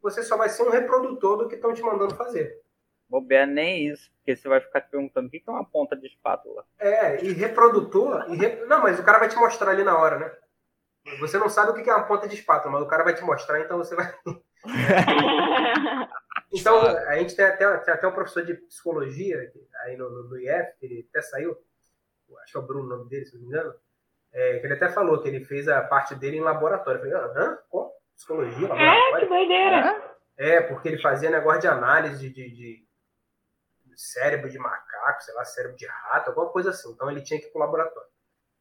[0.00, 2.60] você só vai ser um reprodutor do que estão te mandando fazer.
[3.08, 6.06] Bobear nem isso, porque você vai ficar te perguntando o que é uma ponta de
[6.06, 6.64] espátula.
[6.78, 8.24] É, e reprodutor.
[8.30, 8.64] E re...
[8.64, 10.34] Não, mas o cara vai te mostrar ali na hora, né?
[11.20, 13.22] Você não sabe o que é uma ponta de espátula, mas o cara vai te
[13.22, 14.14] mostrar, então você vai.
[16.52, 19.52] então, a gente tem até, tem até um professor de psicologia
[19.84, 21.58] aí no, no, no IF, que ele até saiu,
[22.42, 23.74] acho que é o Bruno o nome dele, se não me engano
[24.32, 27.04] é, que ele até falou que ele fez a parte dele em laboratório.
[27.04, 27.58] Eu falei, hã?
[27.68, 27.92] Como?
[28.14, 28.68] Psicologia?
[28.68, 29.16] Laboratório?
[29.16, 30.16] É, que doideira.
[30.36, 32.86] É, porque ele fazia negócio de análise de, de, de,
[33.94, 36.90] cérebro de macaco, sei lá, cérebro de rato, alguma coisa assim.
[36.92, 38.10] Então ele tinha que ir pro laboratório.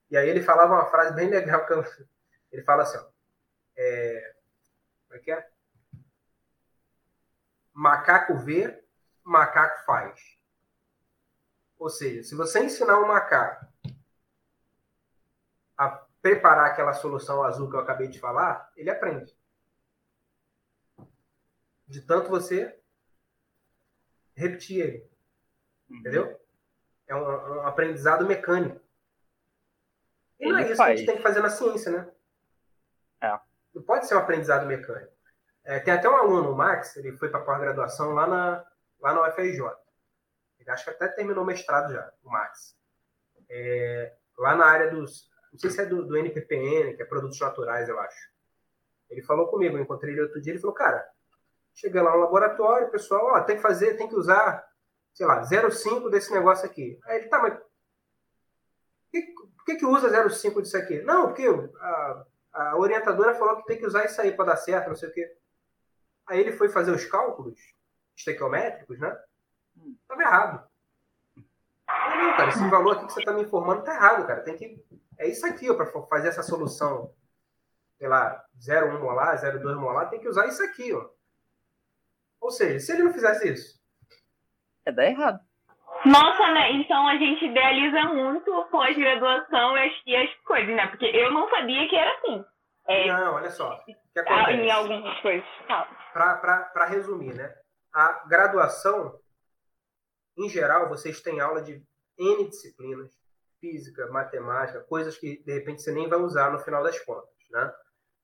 [0.10, 1.84] E aí ele falava uma frase bem legal, que eu,
[2.52, 3.06] ele fala assim, ó,
[3.78, 4.34] é,
[5.08, 5.50] como é que é?
[7.74, 8.84] Macaco vê,
[9.24, 10.38] macaco faz.
[11.80, 13.71] Ou seja, se você ensinar um macaco
[16.22, 19.36] preparar aquela solução azul que eu acabei de falar, ele aprende.
[21.88, 22.80] De tanto você
[24.36, 25.12] repetir ele.
[25.90, 25.98] Uhum.
[25.98, 26.42] Entendeu?
[27.08, 28.80] É um, um, aprendizado mecânico.
[30.40, 30.88] E ele não é isso faz.
[30.88, 32.12] que a gente tem que fazer na ciência, né?
[33.22, 33.40] É.
[33.74, 35.12] Não pode ser um aprendizado mecânico.
[35.64, 38.66] É, tem até um aluno, o Max, ele foi para pós-graduação lá na,
[39.00, 39.62] lá na UFRJ.
[40.60, 42.78] Ele acho que até terminou o mestrado já, o Max.
[43.50, 47.40] É, lá na área dos não sei se é do, do NPPN, que é produtos
[47.40, 48.32] naturais, eu acho.
[49.10, 51.06] Ele falou comigo, eu encontrei ele outro dia, ele falou, cara,
[51.74, 54.66] chega lá no laboratório, pessoal, ó, tem que fazer, tem que usar,
[55.14, 57.00] sei lá, 0,5 desse negócio aqui.
[57.04, 57.58] Aí ele, tá, mas
[59.12, 61.02] por que, que, usa 0,5 disso aqui?
[61.02, 64.88] Não, porque a, a orientadora falou que tem que usar isso aí para dar certo,
[64.88, 65.38] não sei o quê.
[66.28, 67.60] Aí ele foi fazer os cálculos,
[68.16, 69.18] estequiométricos, né?
[70.02, 70.72] Estava errado.
[71.36, 74.42] Não, cara, esse valor aqui que você está me informando está errado, cara.
[74.42, 74.84] Tem que.
[75.22, 77.14] É isso aqui, para fazer essa solução,
[78.00, 81.08] sei lá, 0,1 molar, 0,2 molar, tem que usar isso aqui, ó.
[82.40, 83.80] Ou seja, se ele não fizesse isso.
[84.84, 85.40] É dar errado.
[86.04, 86.72] Nossa, né?
[86.72, 90.88] Então a gente idealiza muito pós-graduação e as, as coisas, né?
[90.88, 92.44] Porque eu não sabia que era assim.
[92.88, 93.76] É, não, olha só.
[93.76, 94.52] O que acontece?
[94.54, 95.48] Em algumas coisas.
[96.14, 97.56] Para resumir, né?
[97.94, 99.20] A graduação,
[100.36, 101.80] em geral, vocês têm aula de
[102.18, 103.21] N disciplinas,
[103.62, 107.74] física, matemática, coisas que de repente você nem vai usar no final das contas, né?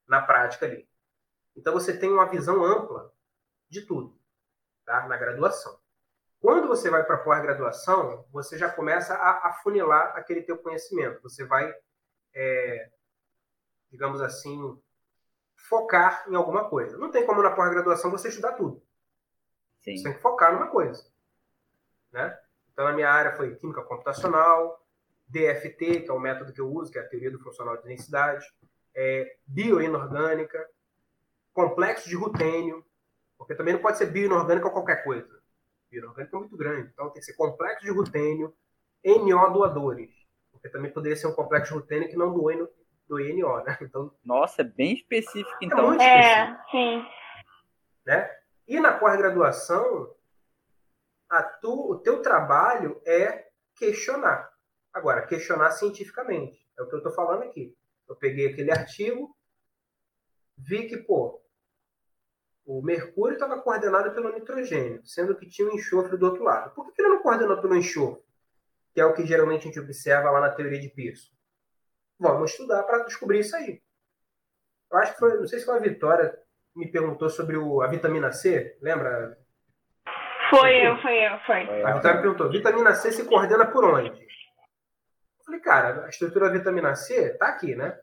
[0.08, 0.90] Na prática ali.
[1.56, 3.14] Então você tem uma visão ampla
[3.70, 4.20] de tudo,
[4.84, 5.08] tá?
[5.08, 5.80] Na graduação.
[6.40, 11.22] Quando você vai para a pós-graduação, você já começa a afunilar aquele teu conhecimento.
[11.24, 11.74] Você vai,
[12.34, 12.92] é,
[13.90, 14.80] digamos assim,
[15.56, 16.98] focar em alguma coisa.
[16.98, 18.84] Não tem como na pós-graduação você estudar tudo.
[19.82, 19.98] Sim.
[19.98, 21.04] Você tem que focar numa coisa.
[22.12, 22.38] Né?
[22.72, 24.87] Então, a minha área foi química computacional,
[25.28, 27.84] DFT, que é o método que eu uso, que é a teoria do funcional de
[27.84, 28.46] densidade,
[28.96, 30.68] é, bioinorgânica,
[31.54, 32.86] complexo de rutênio,
[33.38, 35.38] porque também não pode ser bioinorgânica ou qualquer coisa.
[35.92, 38.54] Bioinorgânica é muito grande, então tem que ser complexo de rutênio,
[39.06, 40.12] NO doadores,
[40.52, 42.70] porque também poderia ser um complexo de rutênio que não doe no,
[43.08, 43.78] do INO, né?
[43.82, 45.94] Então, Nossa, é bem específico, é então.
[45.94, 47.06] É, é sim.
[48.06, 48.30] Né?
[48.68, 50.14] E na pós-graduação,
[51.62, 54.47] tu, o teu trabalho é questionar.
[54.98, 56.68] Agora, questionar cientificamente.
[56.76, 57.78] É o que eu estou falando aqui.
[58.10, 59.36] Eu peguei aquele artigo,
[60.58, 61.40] vi que, pô,
[62.66, 66.74] o mercúrio estava coordenado pelo nitrogênio, sendo que tinha o enxofre do outro lado.
[66.74, 68.24] Por que ele não coordenou pelo enxofre?
[68.92, 71.32] Que é o que geralmente a gente observa lá na teoria de Pearson.
[72.20, 73.80] Vamos estudar para descobrir isso aí.
[74.92, 76.36] Eu acho que foi, não sei se foi a Vitória
[76.76, 79.38] me perguntou sobre o, a vitamina C, lembra?
[80.50, 81.84] Foi eu, foi eu, foi.
[81.84, 84.27] A Vitória perguntou: vitamina C se coordena por onde?
[85.48, 87.98] Falei, cara, a estrutura da vitamina C tá aqui, né?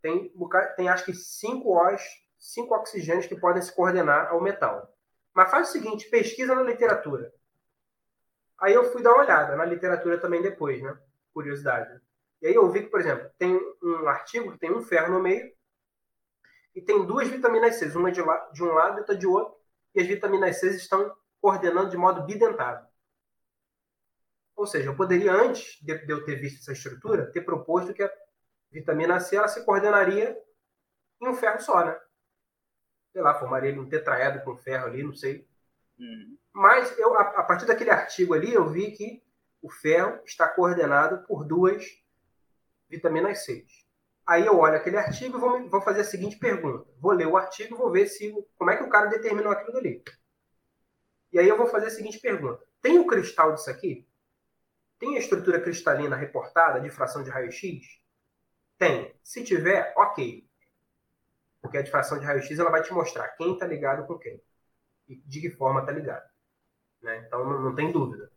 [0.00, 0.32] Tem,
[0.76, 2.00] tem acho que cinco O's,
[2.38, 4.96] cinco oxigênios que podem se coordenar ao metal.
[5.34, 7.34] Mas faz o seguinte, pesquisa na literatura.
[8.60, 10.96] Aí eu fui dar uma olhada na literatura também depois, né?
[11.34, 12.00] Curiosidade.
[12.40, 15.20] E aí eu vi que, por exemplo, tem um artigo que tem um ferro no
[15.20, 15.52] meio
[16.76, 19.56] e tem duas vitaminas C, uma de, de um lado e outra de outro,
[19.96, 22.86] e as vitaminas C estão coordenando de modo bidentado.
[24.56, 28.10] Ou seja, eu poderia, antes de, eu ter visto essa estrutura, ter proposto que a
[28.70, 30.36] vitamina C ela se coordenaria
[31.20, 31.98] em um ferro só, né?
[33.12, 35.46] Sei lá, formaria um tetraedro com ferro ali, não sei.
[35.98, 36.36] Hum.
[36.52, 39.22] Mas eu, a, partir daquele artigo ali, eu vi que
[39.60, 41.84] o ferro está coordenado por duas
[42.88, 43.66] vitaminas C.
[44.26, 46.88] Aí eu olho aquele artigo e vou, vou fazer a seguinte pergunta.
[46.98, 49.78] Vou ler o artigo e vou ver se como é que o cara determinou aquilo
[49.78, 50.02] ali.
[51.32, 52.62] E aí eu vou fazer a seguinte pergunta.
[52.80, 54.06] Tem o cristal disso aqui?
[54.98, 58.00] Tem a estrutura cristalina reportada de fração de raio-x?
[58.78, 59.14] Tem.
[59.22, 60.48] Se tiver, ok.
[61.60, 64.40] Porque a difração de raio-x ela vai te mostrar quem está ligado com quem.
[65.08, 66.28] E de que forma está ligado.
[67.02, 67.24] Né?
[67.26, 68.30] Então não, não tem dúvida.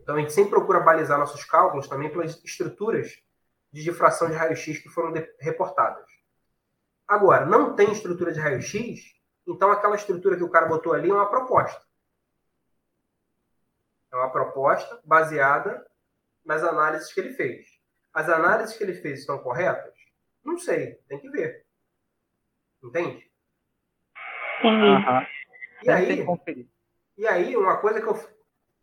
[0.00, 3.22] Então a gente sempre procura balizar nossos cálculos também pelas estruturas
[3.72, 6.08] de difração de raio-x que foram reportadas.
[7.06, 9.14] Agora, não tem estrutura de raio-x,
[9.46, 11.83] então aquela estrutura que o cara botou ali é uma proposta.
[14.14, 15.84] É uma proposta baseada
[16.44, 17.66] nas análises que ele fez.
[18.12, 19.92] As análises que ele fez estão corretas?
[20.44, 21.66] Não sei, tem que ver.
[22.80, 23.28] Entende?
[24.62, 25.26] Uhum.
[25.82, 26.26] E aí,
[27.18, 28.34] e aí, uma coisa que eu.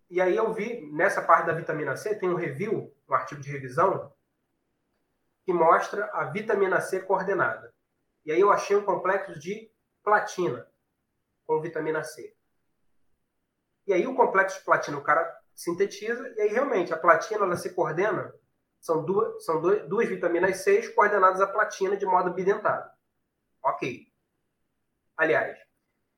[0.09, 3.49] E aí eu vi nessa parte da vitamina C, tem um review, um artigo de
[3.49, 4.13] revisão,
[5.45, 7.73] que mostra a vitamina C coordenada.
[8.25, 9.71] E aí eu achei um complexo de
[10.03, 10.67] platina
[11.47, 12.35] com vitamina C.
[13.91, 17.57] E aí o complexo de platina o cara sintetiza e aí realmente a platina ela
[17.57, 18.33] se coordena
[18.79, 22.89] são duas são duas vitaminas C coordenadas a platina de modo bidentado.
[23.61, 24.07] Ok.
[25.17, 25.59] Aliás,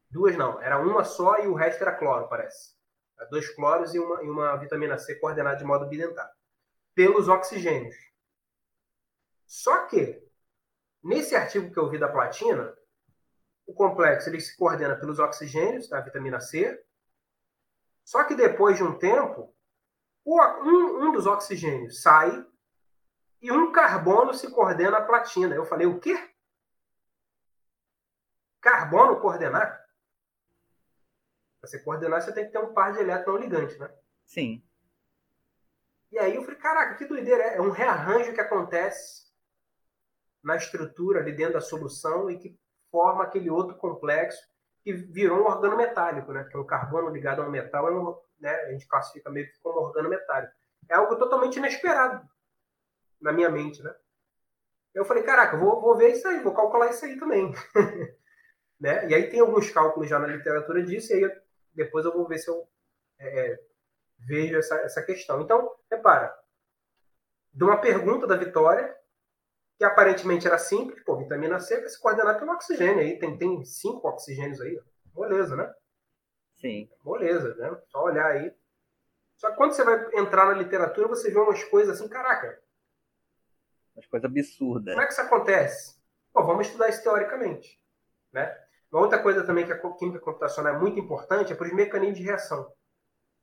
[0.07, 2.75] duas não, era uma só e o resto era cloro, parece.
[3.31, 6.29] Dois cloros e uma, e uma vitamina C coordenada de modo bidentado.
[6.93, 7.95] Pelos oxigênios.
[9.47, 10.23] Só que,
[11.03, 12.71] nesse artigo que eu vi da platina,
[13.65, 16.79] o complexo ele se coordena pelos oxigênios, da vitamina C.
[18.03, 19.53] Só que depois de um tempo,
[20.25, 22.45] um, um dos oxigênios sai
[23.41, 25.55] e um carbono se coordena à platina.
[25.55, 26.33] Eu falei, o quê?
[28.61, 29.83] Carbono coordenar?
[31.59, 33.93] Para você coordenar, você tem que ter um par de elétrons ligantes, né?
[34.25, 34.63] Sim.
[36.11, 37.43] E aí eu falei, caraca, que doideira.
[37.43, 39.23] É um rearranjo que acontece
[40.43, 42.59] na estrutura ali dentro da solução e que
[42.91, 44.52] forma aquele outro complexo
[44.83, 46.43] que virou um organo metálico, né?
[46.43, 48.53] Que é um carbono ligado a um metal, é um, né?
[48.53, 50.53] a gente classifica meio que como organo metálico.
[50.89, 52.27] É algo totalmente inesperado
[53.21, 53.95] na minha mente, né?
[54.93, 57.51] Eu falei, caraca, vou, vou ver isso aí, vou calcular isso aí também.
[58.79, 59.07] né?
[59.07, 61.41] E aí tem alguns cálculos já na literatura disso, e aí
[61.73, 62.67] depois eu vou ver se eu
[63.19, 63.59] é,
[64.19, 65.41] vejo essa, essa questão.
[65.41, 66.37] Então, repara,
[67.53, 68.95] de uma pergunta da Vitória,
[69.77, 73.63] que aparentemente era simples, pô, vitamina C vai se coordenar pelo oxigênio aí, tem, tem
[73.65, 74.79] cinco oxigênios aí,
[75.13, 75.73] moleza, né?
[76.55, 76.89] Sim.
[77.03, 77.77] Moleza, né?
[77.89, 78.53] Só olhar aí.
[79.35, 82.61] Só que quando você vai entrar na literatura, você vê umas coisas assim, caraca.
[83.95, 84.93] Umas coisas absurdas.
[84.93, 85.97] Como é que isso acontece?
[86.31, 87.79] Pô, vamos estudar isso teoricamente,
[88.31, 88.57] né?
[88.91, 92.19] Uma outra coisa também que a química computacional é muito importante é para os mecanismos
[92.19, 92.71] de reação.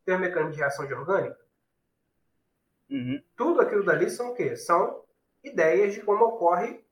[0.04, 1.38] Tem o mecanismo de reação de orgânica?
[2.88, 3.22] Uhum.
[3.36, 4.56] Tudo aquilo dali são o quê?
[4.56, 5.04] São
[5.42, 6.84] ideias de como ocorre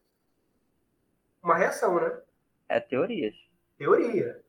[1.43, 2.21] uma reação, né?
[2.69, 3.35] É teorias.
[3.77, 4.43] Teoria.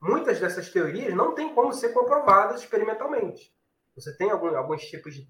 [0.00, 3.54] Muitas dessas teorias não têm como ser comprovadas experimentalmente.
[3.94, 5.28] Você tem algum, alguns tipos de,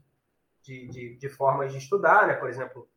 [0.63, 2.35] de, de, de, formas de estudar, né?
[2.35, 2.89] Por exemplo,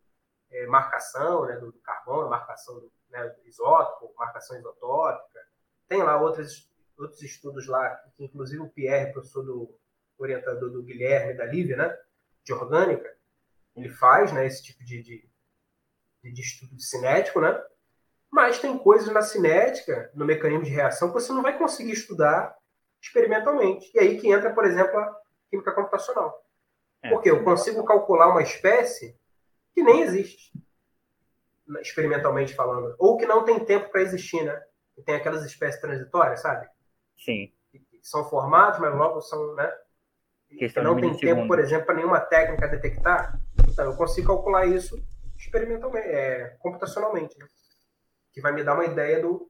[0.52, 5.40] é, marcação né, do, do, carbono, marcação do, né, do isótopo, marcação isotópica.
[5.88, 9.76] Tem lá outros, outros estudos lá, que inclusive o Pierre, professor do
[10.18, 11.98] orientador do Guilherme da Lívia, né?
[12.44, 13.18] De orgânica,
[13.76, 15.30] ele faz né, esse tipo de, de,
[16.24, 17.60] de estudo cinético, né?
[18.32, 22.56] Mas tem coisas na cinética, no mecanismo de reação, que você não vai conseguir estudar
[23.02, 23.92] experimentalmente.
[23.94, 25.16] E aí que entra, por exemplo, a
[25.50, 26.44] química computacional.
[27.04, 27.10] É.
[27.10, 29.16] Porque eu consigo calcular uma espécie
[29.76, 30.52] que nem existe,
[31.82, 32.96] experimentalmente falando.
[32.98, 34.64] Ou que não tem tempo para existir, né?
[34.96, 36.68] Que tem aquelas espécies transitórias, sabe?
[37.18, 37.52] Sim.
[37.72, 39.72] Que são formados, mas logo são, né?
[40.50, 43.40] Que não tem tempo, por exemplo, para nenhuma técnica detectar.
[43.74, 45.04] Então, eu consigo calcular isso
[45.36, 47.48] experimentalmente, é, computacionalmente, né?
[48.32, 49.50] que vai me dar uma ideia do,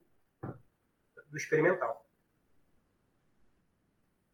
[1.29, 2.05] do experimental.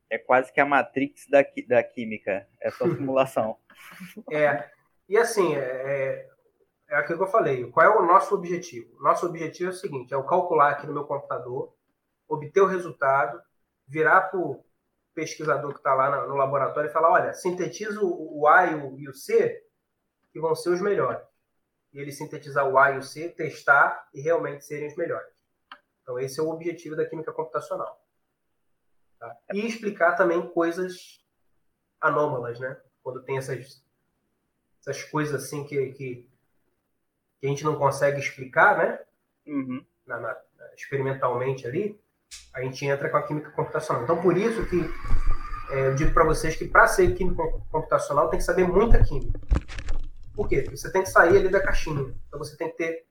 [0.07, 3.57] É quase que a matrix da, da química, é só simulação.
[4.31, 4.69] é,
[5.07, 6.29] e assim, é, é,
[6.89, 8.95] é aquilo que eu falei, qual é o nosso objetivo?
[9.01, 11.75] Nosso objetivo é o seguinte, é eu calcular aqui no meu computador,
[12.27, 13.41] obter o resultado,
[13.87, 14.63] virar para o
[15.15, 19.67] pesquisador que está lá no laboratório e falar, olha, sintetiza o A e o C
[20.39, 21.21] que vão ser os melhores.
[21.91, 25.33] E ele sintetizar o A e o C, testar e realmente serem os melhores.
[26.01, 28.01] Então, esse é o objetivo da química computacional.
[29.19, 29.35] Tá?
[29.53, 31.23] E explicar também coisas
[31.99, 32.79] anômalas, né?
[33.03, 33.83] Quando tem essas,
[34.79, 36.29] essas coisas assim que, que,
[37.39, 38.99] que a gente não consegue explicar, né?
[39.45, 39.85] Uhum.
[40.05, 40.37] Na, na,
[40.75, 41.99] experimentalmente ali,
[42.53, 44.03] a gente entra com a química computacional.
[44.03, 44.79] Então, por isso que
[45.71, 49.39] é, eu digo para vocês que para ser químico computacional tem que saber muita química.
[50.39, 50.61] Por quê?
[50.61, 52.15] Porque você tem que sair ali da caixinha.
[52.25, 53.05] Então você tem que ter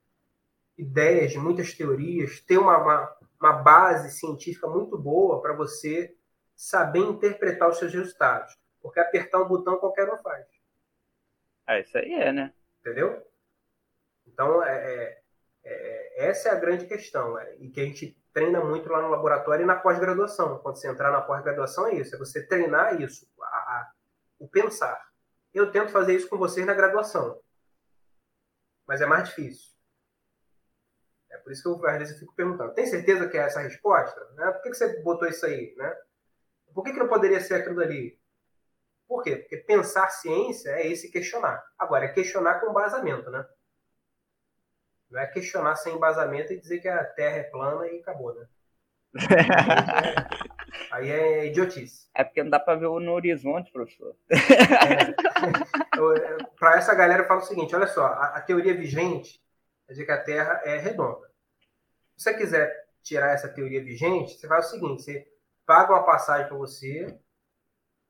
[0.79, 6.17] ideias de muitas teorias, ter uma, uma, uma base científica muito boa para você
[6.57, 8.57] saber interpretar os seus resultados.
[8.81, 10.47] Porque apertar um botão qualquer um faz.
[11.67, 12.51] É, isso aí é, né?
[12.81, 13.23] Entendeu?
[14.27, 15.23] Então, é, é,
[15.65, 17.39] é, essa é a grande questão.
[17.39, 20.61] É, e que a gente treina muito lá no laboratório e na pós-graduação.
[20.61, 22.15] Quando você entrar na pós-graduação, é isso.
[22.15, 23.93] É você treinar isso, a, a,
[24.39, 25.08] o pensar.
[25.59, 27.41] Eu tento fazer isso com vocês na graduação.
[28.87, 29.73] Mas é mais difícil.
[31.31, 33.63] É por isso que eu, às vezes fico perguntando: tem certeza que é essa a
[33.63, 34.25] resposta?
[34.35, 34.51] Né?
[34.53, 35.75] Por que, que você botou isso aí?
[35.77, 35.97] Né?
[36.73, 38.19] Por que, que não poderia ser aquilo ali?
[39.09, 39.37] Por quê?
[39.37, 41.65] Porque pensar ciência é esse questionar.
[41.79, 43.45] Agora, é questionar com embasamento, né?
[45.11, 48.47] Não é questionar sem embasamento e dizer que a Terra é plana e acabou, né?
[50.93, 52.09] Aí é idiotice.
[52.15, 54.15] É porque não dá para ver no horizonte, professor.
[55.99, 59.43] É, para essa galera, eu falo o seguinte: olha só, a, a, teoria vigente
[59.89, 61.27] é de que a Terra é redonda.
[62.17, 65.27] Se você quiser tirar essa teoria vigente, você faz o seguinte: você
[65.67, 67.19] paga uma passagem para você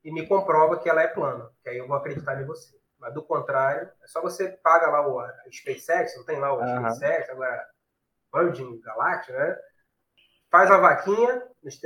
[0.03, 2.77] e me comprova que ela é plana, que aí eu vou acreditar em você.
[2.99, 6.59] Mas do contrário, é só você paga lá o a SpaceX, não tem lá o
[6.59, 6.91] uhum.
[6.91, 7.67] SpaceX, agora
[8.33, 9.57] Virgin Galactic, né?
[10.51, 11.43] Faz a vaquinha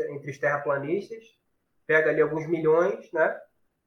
[0.10, 1.23] entre os terraplanistas,
[1.85, 3.40] pega ali alguns milhões, né?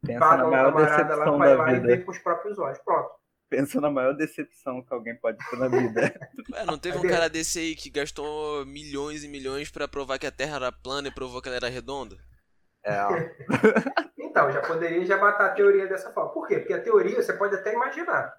[0.04, 2.78] Pensa paga um camarada lá, vai lá e vê com os próprios olhos.
[2.78, 3.10] Pronto.
[3.48, 6.12] Pensa na maior decepção que alguém pode ter na vida.
[6.52, 10.26] Ué, não teve um cara desse aí que gastou milhões e milhões para provar que
[10.26, 12.16] a Terra era plana e provou que ela era redonda?
[12.84, 12.96] É.
[14.18, 16.32] então, já poderia já matar a teoria dessa forma.
[16.32, 16.58] Por quê?
[16.58, 18.36] Porque a teoria você pode até imaginar.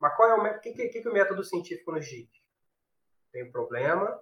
[0.00, 2.28] Mas qual é o, que, que, que o método científico nos diz?
[3.32, 4.20] Tem um problema,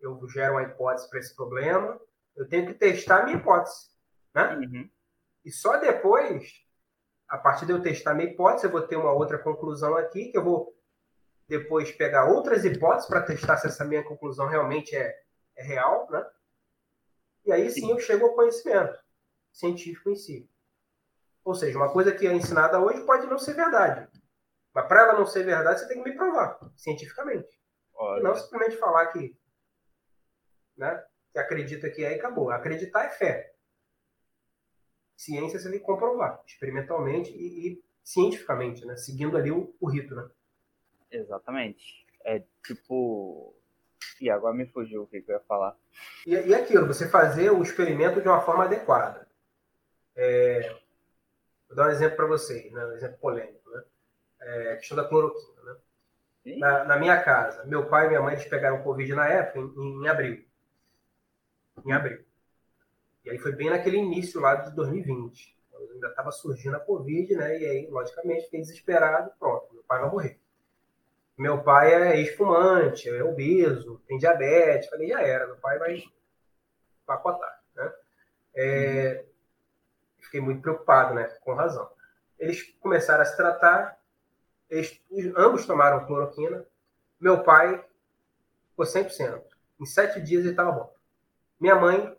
[0.00, 2.00] eu gero uma hipótese para esse problema,
[2.34, 3.88] eu tenho que testar a minha hipótese.
[4.34, 4.56] Né?
[4.56, 4.90] Uhum.
[5.44, 6.64] E só depois,
[7.28, 10.30] a partir de eu testar a minha hipótese, eu vou ter uma outra conclusão aqui,
[10.30, 10.76] que eu vou
[11.48, 15.14] depois pegar outras hipóteses para testar se essa minha conclusão realmente é,
[15.56, 16.24] é real, né?
[17.44, 18.98] E aí sim eu chego ao conhecimento
[19.52, 20.50] científico em si.
[21.44, 24.08] Ou seja, uma coisa que é ensinada hoje pode não ser verdade.
[24.74, 27.48] Mas para ela não ser verdade, você tem que me provar cientificamente.
[27.94, 28.20] Olha.
[28.20, 29.38] E não simplesmente falar que,
[30.76, 32.50] né, que acredita que é e acabou.
[32.50, 33.54] Acreditar é fé.
[35.16, 38.96] Ciência você tem que comprovar, experimentalmente e, e cientificamente, né?
[38.96, 40.28] Seguindo ali o, o rito, né?
[41.10, 42.06] Exatamente.
[42.24, 43.54] É tipo.
[44.20, 45.76] E agora me fugiu o que, eu ia falar.
[46.26, 49.26] E, e aquilo, você fazer o experimento de uma forma adequada.
[50.14, 50.74] É...
[51.68, 52.84] Vou dar um exemplo para vocês, né?
[52.86, 53.68] um exemplo polêmico.
[53.70, 53.84] Né?
[54.40, 55.62] É a questão da cloroquina.
[55.64, 56.56] Né?
[56.58, 60.04] Na, na, minha casa, meu pai e minha mãe eles pegaram Covid na época, em,
[60.04, 60.45] em abril.
[61.84, 62.24] Em abril.
[63.24, 65.56] E aí foi bem naquele início lá de 2020.
[65.92, 67.58] Ainda estava surgindo a Covid, né?
[67.58, 69.30] E aí, logicamente, fiquei desesperado.
[69.38, 70.40] Pronto, meu pai vai morrer.
[71.36, 74.88] Meu pai é ex-fumante, é obeso, tem diabetes.
[74.88, 76.02] Falei, já era, meu pai vai
[77.04, 77.92] pacotar, né?
[78.54, 79.24] É,
[80.18, 81.24] fiquei muito preocupado, né?
[81.42, 81.90] Com razão.
[82.38, 84.00] Eles começaram a se tratar,
[84.70, 85.00] eles,
[85.36, 86.64] ambos tomaram cloroquina.
[87.20, 87.84] Meu pai
[88.70, 89.42] ficou 100%.
[89.80, 90.95] Em sete dias ele estava bom.
[91.58, 92.16] Minha mãe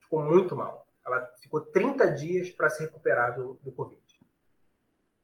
[0.00, 0.86] ficou muito mal.
[1.04, 4.02] Ela ficou 30 dias para se recuperar do, do Covid.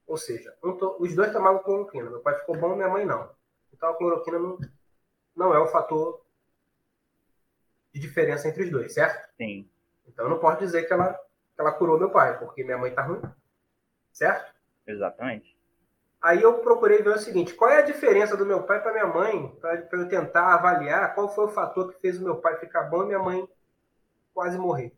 [0.07, 2.11] Ou seja, um to, os dois tomavam cloroquina.
[2.11, 3.31] Meu pai ficou bom, minha mãe não.
[3.73, 4.59] Então a cloroquina não,
[5.37, 6.21] não é o fator
[7.93, 9.29] de diferença entre os dois, certo?
[9.37, 9.69] Sim.
[10.07, 12.93] Então eu não posso dizer que ela, que ela curou meu pai, porque minha mãe
[12.93, 13.23] tá ruim.
[14.13, 14.53] Certo?
[14.87, 15.57] Exatamente.
[16.23, 19.07] Aí eu procurei ver o seguinte: qual é a diferença do meu pai para minha
[19.07, 22.85] mãe, para eu tentar avaliar qual foi o fator que fez o meu pai ficar
[22.85, 23.49] bom e minha mãe
[24.35, 24.93] quase morrer.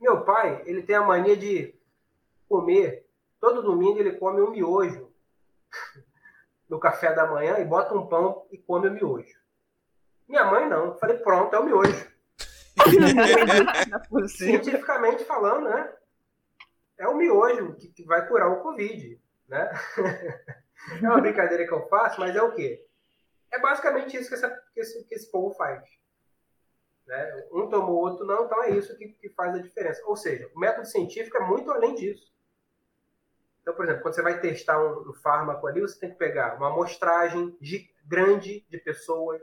[0.00, 1.74] Meu pai, ele tem a mania de
[2.48, 3.04] comer,
[3.40, 5.12] todo domingo ele come um miojo
[6.70, 9.36] no café da manhã e bota um pão e come o miojo.
[10.28, 10.86] Minha mãe não.
[10.86, 12.06] Eu falei, pronto, é o miojo.
[14.28, 15.92] Cientificamente falando, né?
[16.98, 19.70] É o miojo que, que vai curar o Covid, né?
[21.02, 22.86] é uma brincadeira que eu faço, mas é o quê?
[23.50, 25.82] É basicamente isso que, essa, que, esse, que esse povo faz.
[27.06, 27.46] Né?
[27.50, 30.02] Um tomou o outro não, então é isso que, que faz a diferença.
[30.04, 32.30] Ou seja, o método científico é muito além disso.
[33.62, 36.56] Então, por exemplo, quando você vai testar um, um fármaco ali, você tem que pegar
[36.56, 39.42] uma amostragem de, grande de pessoas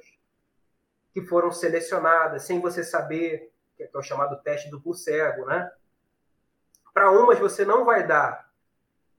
[1.11, 5.72] que foram selecionadas sem você saber, que é o chamado teste duplo cego, né?
[6.94, 8.52] Para umas você não vai dar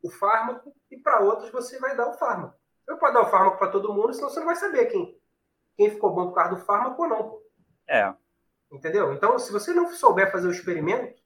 [0.07, 2.57] o fármaco e para outras você vai dar o fármaco.
[2.87, 5.21] Eu posso dar o fármaco para todo mundo, senão você não vai saber quem,
[5.77, 7.41] quem ficou bom por causa do fármaco ou não.
[7.89, 8.15] É.
[8.71, 9.13] Entendeu?
[9.13, 11.21] Então, se você não souber fazer o experimento,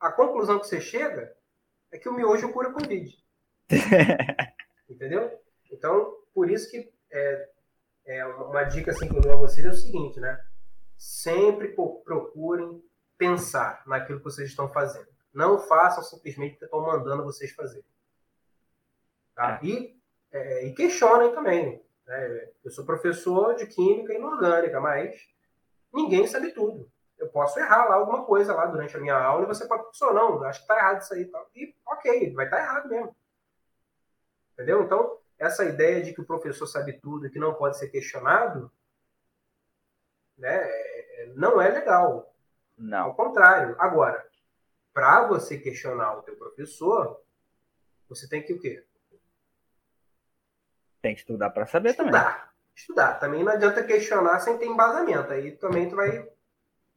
[0.00, 1.36] a conclusão que você chega
[1.92, 3.16] é que o miojo cura Covid.
[4.90, 5.40] Entendeu?
[5.70, 7.48] Então, por isso que é,
[8.06, 10.44] é uma dica assim que eu dou a vocês é o seguinte, né?
[10.98, 12.82] Sempre procurem
[13.16, 15.11] pensar naquilo que vocês estão fazendo.
[15.32, 17.84] Não façam simplesmente o que estão mandando vocês fazer.
[19.34, 19.60] Tá?
[19.62, 19.66] É.
[19.66, 20.00] E,
[20.30, 21.82] é, e questionem também.
[22.06, 22.48] Né?
[22.64, 25.28] Eu sou professor de química inorgânica, mas
[25.92, 26.90] ninguém sabe tudo.
[27.18, 30.12] Eu posso errar lá alguma coisa lá durante a minha aula e você pode pensar,
[30.12, 31.30] não, acho que tá errado isso aí.
[31.54, 33.16] E ok, vai estar tá errado mesmo.
[34.52, 34.82] Entendeu?
[34.82, 38.70] Então, essa ideia de que o professor sabe tudo e que não pode ser questionado,
[40.36, 42.34] né, é, é, não é legal.
[42.76, 43.06] Não.
[43.06, 43.76] Ao contrário.
[43.78, 44.26] Agora,
[44.92, 47.22] para você questionar o teu professor,
[48.08, 48.84] você tem que o quê?
[51.00, 52.10] Tem que estudar para saber estudar.
[52.10, 53.14] também estudar.
[53.14, 55.32] Também não adianta questionar sem ter embasamento.
[55.32, 56.28] Aí também tu vai,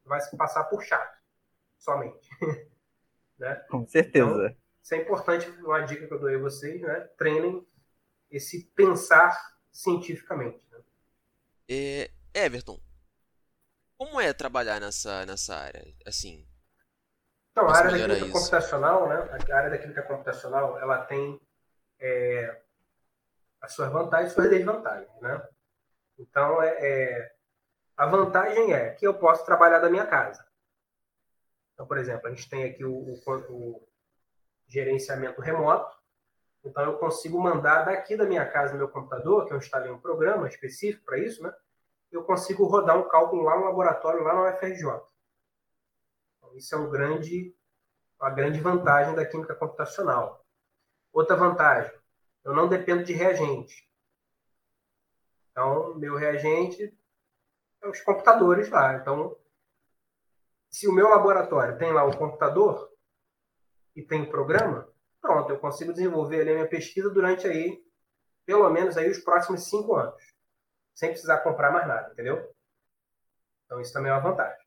[0.04, 1.18] vai se passar por chato,
[1.78, 2.28] somente.
[3.38, 3.54] né?
[3.70, 4.26] Com certeza.
[4.26, 7.00] Então, isso é importante, uma dica que eu dou a vocês, né?
[7.18, 7.66] Treinem
[8.30, 9.36] esse pensar
[9.72, 10.60] cientificamente.
[10.70, 10.78] Né?
[11.68, 12.80] É, Everton,
[13.98, 15.84] como é trabalhar nessa, nessa área?
[16.04, 16.46] Assim.
[17.56, 18.32] Então, a área da química isso?
[18.32, 19.16] computacional, né?
[19.50, 21.40] A área da química computacional, ela tem
[21.98, 22.60] é,
[23.62, 25.42] as suas vantagens e suas desvantagens, né?
[26.18, 27.34] Então, é, é,
[27.96, 30.46] a vantagem é que eu posso trabalhar da minha casa.
[31.72, 33.88] Então, por exemplo, a gente tem aqui o, o, o
[34.66, 35.96] gerenciamento remoto.
[36.62, 39.98] Então, eu consigo mandar daqui da minha casa no meu computador, que eu instalei um
[39.98, 41.50] programa específico para isso, né?
[42.12, 45.15] Eu consigo rodar um cálculo lá no laboratório, lá no UFRJ.
[46.56, 47.54] Isso é um grande,
[48.18, 50.44] uma grande vantagem da química computacional.
[51.12, 51.92] Outra vantagem,
[52.44, 53.86] eu não dependo de reagente.
[55.50, 56.96] Então, meu reagente
[57.82, 58.94] é os computadores lá.
[58.94, 59.38] Então,
[60.70, 62.90] se o meu laboratório tem lá o computador
[63.94, 67.84] e tem o programa, pronto, eu consigo desenvolver ali a minha pesquisa durante aí,
[68.44, 70.22] pelo menos aí os próximos cinco anos,
[70.94, 72.54] sem precisar comprar mais nada, entendeu?
[73.64, 74.66] Então, isso também é uma vantagem.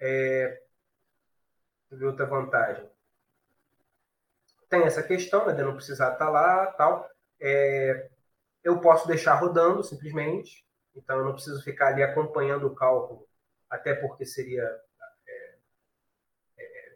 [0.00, 0.62] É...
[2.02, 2.88] Outra vantagem.
[4.68, 7.08] Tem essa questão né, de não precisar estar lá tal.
[7.40, 8.10] É...
[8.62, 10.64] Eu posso deixar rodando, simplesmente.
[10.96, 13.26] Então, eu não preciso ficar ali acompanhando o cálculo,
[13.68, 14.64] até porque seria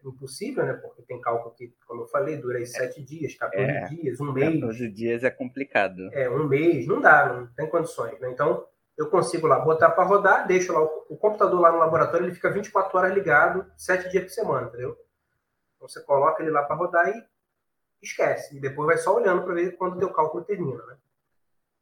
[0.09, 0.75] impossível, né?
[0.75, 4.33] Porque tem cálculo que, como eu falei, dura aí sete dias, 14 é, dias, um
[4.33, 4.55] mês.
[4.55, 6.09] 14 dias é complicado.
[6.12, 8.31] É, um mês, não dá, não tem condições, né?
[8.31, 8.66] Então,
[8.97, 12.35] eu consigo lá botar para rodar, deixo lá o, o, computador lá no laboratório, ele
[12.35, 14.98] fica 24 horas ligado, sete dias por semana, entendeu?
[15.76, 17.24] Então, você coloca ele lá para rodar e
[18.02, 18.56] esquece.
[18.56, 20.97] E depois vai só olhando para ver quando o teu cálculo termina, né?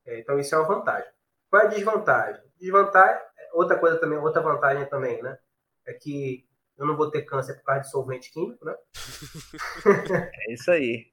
[0.06, 1.10] É, então, isso é uma vantagem.
[1.50, 2.42] Qual é a desvantagem?
[2.58, 3.22] Desvantagem,
[3.52, 5.38] outra coisa também, outra vantagem também, né?
[5.86, 6.46] É que
[6.78, 8.74] eu não vou ter câncer por causa de solvente químico, né?
[10.48, 11.06] É isso aí.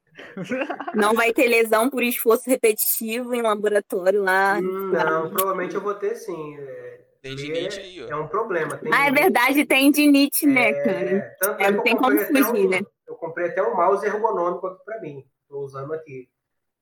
[0.94, 4.62] Não vai ter lesão por esforço repetitivo em laboratório lá.
[4.62, 6.58] Não, provavelmente eu vou ter sim.
[6.60, 8.10] É, tendinite aí, ó.
[8.10, 8.80] É um problema.
[8.92, 11.36] ah, é verdade, tem tendinite, né, é, cara?
[11.40, 12.82] Tanto é, não tem como fugir, um, né?
[13.08, 15.26] Eu comprei até um mouse ergonômico aqui pra mim.
[15.48, 16.30] Tô usando aqui.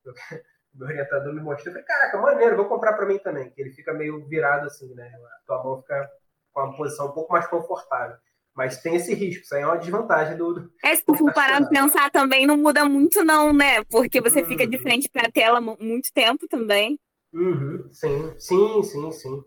[0.73, 1.67] meu orientador me mostrou.
[1.67, 3.49] Eu falei, caraca, maneiro, vou comprar pra mim também.
[3.51, 5.07] Que ele fica meio virado assim, né?
[5.07, 6.09] A tua mão fica
[6.51, 8.17] com uma posição um pouco mais confortável.
[8.53, 10.69] Mas tem esse risco, isso aí é uma desvantagem do.
[10.83, 13.81] É, se tu for parar pensar também, não muda muito, não, né?
[13.85, 14.47] Porque você uhum.
[14.47, 16.99] fica de frente para a tela muito tempo também.
[17.33, 17.87] Uhum.
[17.93, 19.43] Sim, sim, sim, sim.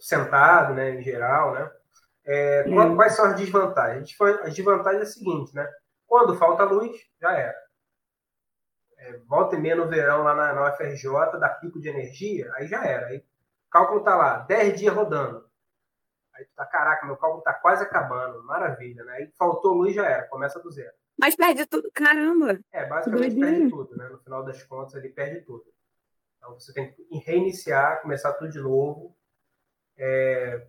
[0.00, 1.70] Sentado, né, em geral, né?
[2.24, 2.96] É, uhum.
[2.96, 4.16] Quais são as desvantagens?
[4.42, 5.72] A desvantagem é a seguinte, né?
[6.06, 7.56] Quando falta luz, já era.
[8.98, 12.66] É, volta e meia no verão lá na, na UFRJ, dá pico de energia, aí
[12.66, 13.06] já era.
[13.06, 15.46] Aí, o cálculo tá lá, 10 dias rodando.
[16.34, 19.12] Aí tu tá, caraca, meu cálculo tá quase acabando, maravilha, né?
[19.14, 20.92] Aí faltou luz já era, começa do zero.
[21.18, 22.58] Mas perde tudo, caramba.
[22.72, 24.08] É, basicamente perde tudo, né?
[24.08, 25.64] No final das contas ele perde tudo.
[26.36, 29.15] Então você tem que reiniciar, começar tudo de novo
[29.98, 30.66] é,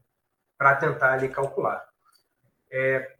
[0.58, 1.88] para tentar ali calcular.
[2.72, 3.16] É,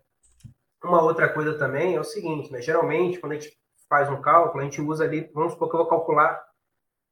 [0.84, 2.62] uma outra coisa também é o seguinte, né?
[2.62, 3.58] Geralmente, quando a gente
[3.90, 6.46] faz um cálculo, a gente usa ali, vamos supor que eu vou calcular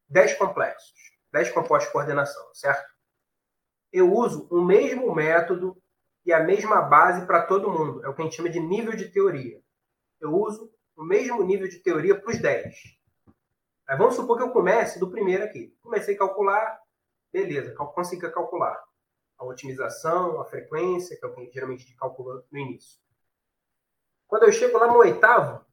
[0.09, 0.93] 10 complexos,
[1.31, 2.95] 10 compostos de coordenação, certo?
[3.95, 5.81] eu uso o mesmo método
[6.25, 8.03] e a mesma base para todo mundo.
[8.03, 9.61] É o que a gente chama de nível de teoria.
[10.19, 12.75] Eu uso o mesmo nível de teoria para os 10.
[13.87, 15.73] Aí vamos supor que eu comece do primeiro aqui.
[15.81, 16.77] Comecei a calcular,
[17.35, 18.81] beleza, consegui calcular
[19.37, 22.97] a otimização, a frequência, que é o que geralmente calcula no início.
[24.25, 25.65] Quando eu chego lá no oitavo,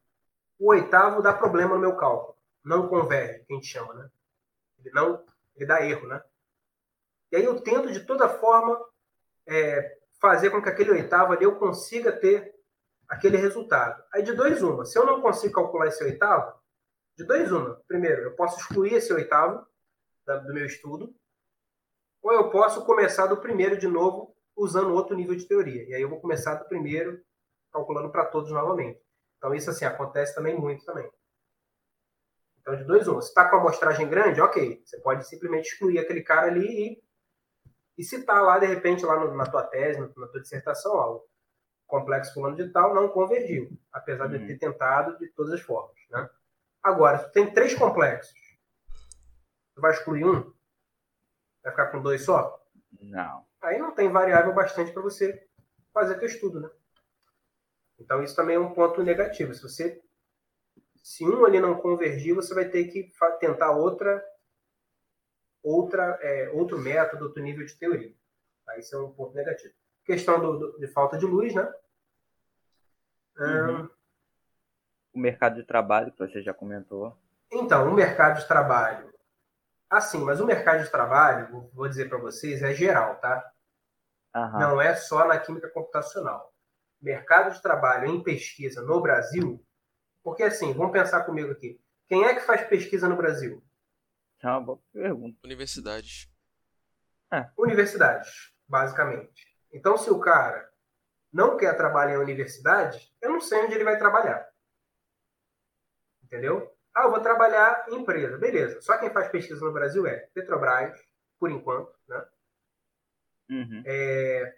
[0.59, 2.37] o oitavo dá problema no meu cálculo.
[2.65, 4.09] Não converge, que a gente chama, né?
[4.79, 5.23] Ele não,
[5.55, 6.21] ele dá erro, né?
[7.31, 8.77] E aí eu tento, de toda forma,
[9.47, 12.53] é, fazer com que aquele oitavo ali eu consiga ter
[13.07, 14.03] aquele resultado.
[14.13, 14.85] Aí de dois uma.
[14.85, 16.59] Se eu não consigo calcular esse oitavo,
[17.17, 17.81] de dois uma.
[17.87, 19.65] Primeiro, eu posso excluir esse oitavo
[20.25, 21.13] do meu estudo,
[22.23, 25.83] ou eu posso começar do primeiro de novo usando outro nível de teoria.
[25.87, 27.21] E aí eu vou começar do primeiro
[27.71, 28.99] calculando para todos novamente.
[29.37, 31.07] Então isso assim acontece também muito também.
[32.61, 33.21] Então de dois uma.
[33.21, 37.03] Se está com a amostragem grande, ok, você pode simplesmente excluir aquele cara ali e
[37.97, 41.15] e se está lá, de repente, lá no, na tua tese, na tua dissertação, ó,
[41.15, 41.23] o
[41.85, 44.31] complexo fulano de tal não convergiu, apesar uhum.
[44.31, 45.95] de ter tentado de todas as formas.
[46.09, 46.27] Né?
[46.81, 48.33] Agora, se tu tem três complexos,
[49.75, 50.52] tu vai excluir um?
[51.63, 52.61] Vai ficar com dois só?
[53.01, 53.45] Não.
[53.61, 55.47] Aí não tem variável bastante para você
[55.93, 56.69] fazer teu estudo, né?
[57.99, 59.53] Então isso também é um ponto negativo.
[59.53, 60.01] Se você
[61.01, 64.23] se um ali não convergir, você vai ter que tentar outra
[65.63, 68.13] outra, é, outro método, outro nível de teoria.
[68.65, 68.77] Tá?
[68.77, 69.73] Isso é um ponto negativo.
[70.05, 71.73] Questão do, do, de falta de luz, né?
[73.37, 73.89] Uhum.
[75.13, 77.17] O mercado de trabalho, que você já comentou.
[77.51, 79.12] Então, o mercado de trabalho.
[79.93, 83.53] Assim, mas o mercado de trabalho, vou dizer para vocês, é geral, tá?
[84.35, 84.59] Uhum.
[84.59, 86.51] Não é só na química computacional.
[86.99, 89.63] Mercado de trabalho em pesquisa no Brasil,
[90.23, 91.79] porque assim, vamos pensar comigo aqui.
[92.07, 93.63] Quem é que faz pesquisa no Brasil?
[94.41, 95.37] É uma boa pergunta.
[95.43, 96.27] Universidades.
[97.31, 97.51] É.
[97.55, 99.47] Universidades, basicamente.
[99.71, 100.71] Então, se o cara
[101.31, 104.49] não quer trabalhar em universidade, eu não sei onde ele vai trabalhar.
[106.23, 106.72] Entendeu?
[106.95, 108.37] Ah, eu vou trabalhar em empresa.
[108.37, 108.81] Beleza.
[108.81, 110.99] Só quem faz pesquisa no Brasil é Petrobras,
[111.39, 112.25] por enquanto, né?
[113.49, 113.83] Uhum.
[113.85, 114.57] É...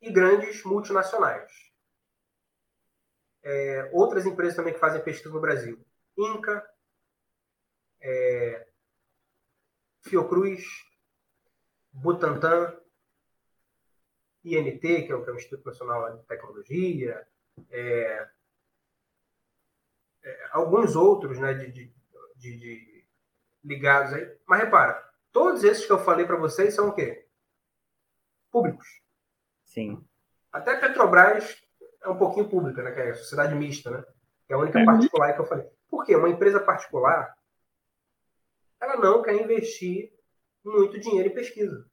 [0.00, 1.52] E grandes multinacionais.
[3.42, 3.90] É...
[3.92, 5.78] Outras empresas também que fazem pesquisa no Brasil.
[6.16, 6.66] Inca,
[8.00, 8.66] é,
[10.02, 10.64] Fiocruz,
[11.92, 12.78] Butantan,
[14.44, 17.26] INT, que é o, Instituto Nacional de Tecnologia,
[17.70, 18.28] é,
[20.26, 21.94] é, alguns outros né, de, de,
[22.36, 23.06] de, de,
[23.64, 24.36] ligados aí.
[24.46, 27.26] Mas repara, todos esses que eu falei para vocês são o quê?
[28.56, 28.86] públicos.
[29.64, 30.02] Sim.
[30.50, 31.62] Até a Petrobras
[32.02, 32.92] é um pouquinho pública, né?
[32.92, 34.02] Que é a sociedade mista, né?
[34.46, 34.84] Que é a única É.
[34.84, 35.68] particular que eu falei.
[35.90, 36.16] Por quê?
[36.16, 37.36] Uma empresa particular,
[38.80, 40.10] ela não quer investir
[40.64, 41.86] muito dinheiro em pesquisa.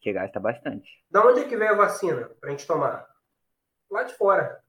[0.00, 0.88] Que gasta bastante.
[1.10, 3.08] Da onde é que veio a vacina para a gente tomar?
[3.90, 4.59] Lá de fora.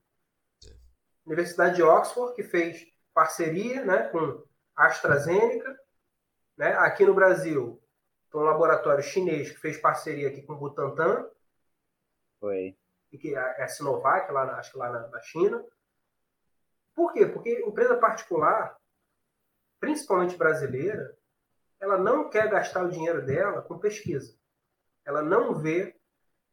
[1.32, 4.44] Universidade de Oxford, que fez parceria né, com
[4.76, 5.80] a AstraZeneca.
[6.58, 6.74] Né?
[6.74, 7.82] Aqui no Brasil,
[8.30, 11.26] tem um laboratório chinês que fez parceria aqui com o Butantan,
[12.38, 12.78] Foi.
[13.14, 15.66] e que é a Sinovac, lá na, acho que lá na, na China.
[16.94, 17.26] Por quê?
[17.26, 18.78] Porque empresa particular,
[19.80, 21.18] principalmente brasileira,
[21.80, 24.38] ela não quer gastar o dinheiro dela com pesquisa.
[25.06, 25.96] Ela não vê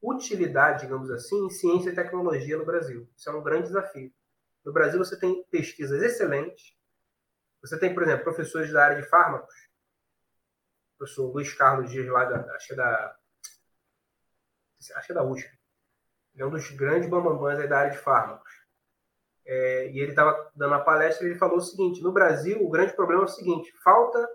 [0.00, 3.08] utilidade, digamos assim, em ciência e tecnologia no Brasil.
[3.16, 4.12] Isso é um grande desafio.
[4.64, 6.76] No Brasil, você tem pesquisas excelentes.
[7.60, 9.54] Você tem, por exemplo, professores da área de fármacos.
[10.94, 13.16] O professor Luiz Carlos Dias, lá da, acho que é da,
[14.96, 15.48] acho que é da USP.
[16.34, 18.52] Ele é um dos grandes bambambãs da área de fármacos.
[19.44, 22.70] É, e ele estava dando a palestra e ele falou o seguinte: no Brasil, o
[22.70, 24.28] grande problema é o seguinte: falta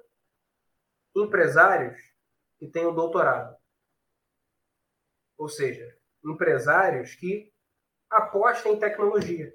[1.16, 1.98] empresários
[2.58, 3.56] que tenham doutorado.
[5.38, 7.54] Ou seja, empresários que
[8.10, 9.54] apostem em tecnologia.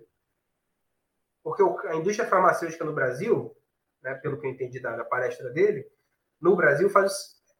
[1.55, 3.55] Porque a indústria farmacêutica no Brasil,
[4.03, 5.87] né, pelo que eu entendi da, da palestra dele,
[6.41, 7.13] no Brasil faz,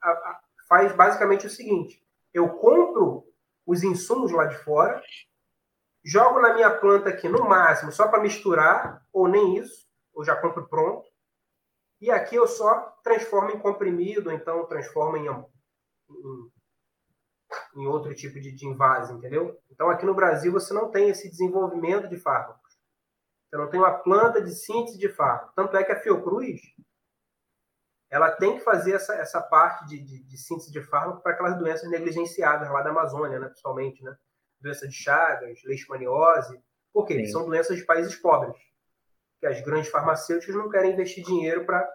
[0.03, 2.03] a- a- faz basicamente o seguinte:
[2.33, 3.25] eu compro
[3.67, 5.03] os insumos lá de fora,
[6.05, 10.35] jogo na minha planta aqui no máximo só para misturar, ou nem isso, ou já
[10.37, 11.09] compro pronto.
[12.01, 16.51] E aqui eu só transformo em comprimido, ou então transformo em, em,
[17.77, 19.59] em outro tipo de, de invase, entendeu?
[19.71, 22.68] Então aqui no Brasil você não tem esse desenvolvimento de fármacos.
[23.49, 25.53] Você não tem uma planta de síntese de fármaco.
[25.57, 26.61] Tanto é que a Fiocruz
[28.11, 31.59] ela tem que fazer essa, essa parte de, de, de síntese de fármaco para aquelas
[31.59, 34.17] doenças negligenciadas lá da Amazônia, né, principalmente, né?
[34.61, 36.61] Doença de Chagas, leishmaniose.
[36.93, 37.27] Por quê?
[37.27, 37.33] Sim.
[37.33, 38.57] São doenças de países pobres.
[39.41, 41.89] Que as grandes farmacêuticas não querem investir dinheiro para.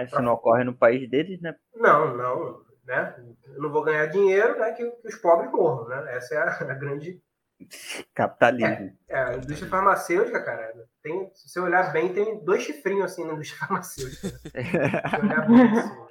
[0.00, 1.56] Isso não ocorre no país deles, né?
[1.74, 2.64] Não, não.
[2.84, 3.34] Né?
[3.46, 5.88] Eu não vou ganhar dinheiro né, que, que os pobres morram.
[5.88, 6.16] Né?
[6.16, 7.20] Essa é a, a grande.
[8.14, 8.96] Capitalismo.
[9.08, 13.34] É, a indústria farmacêutica, cara, tem, se você olhar bem, tem dois chifrinhos assim na
[13.34, 14.28] indústria farmacêutica.
[14.28, 16.08] Se olhar bem, assim, né?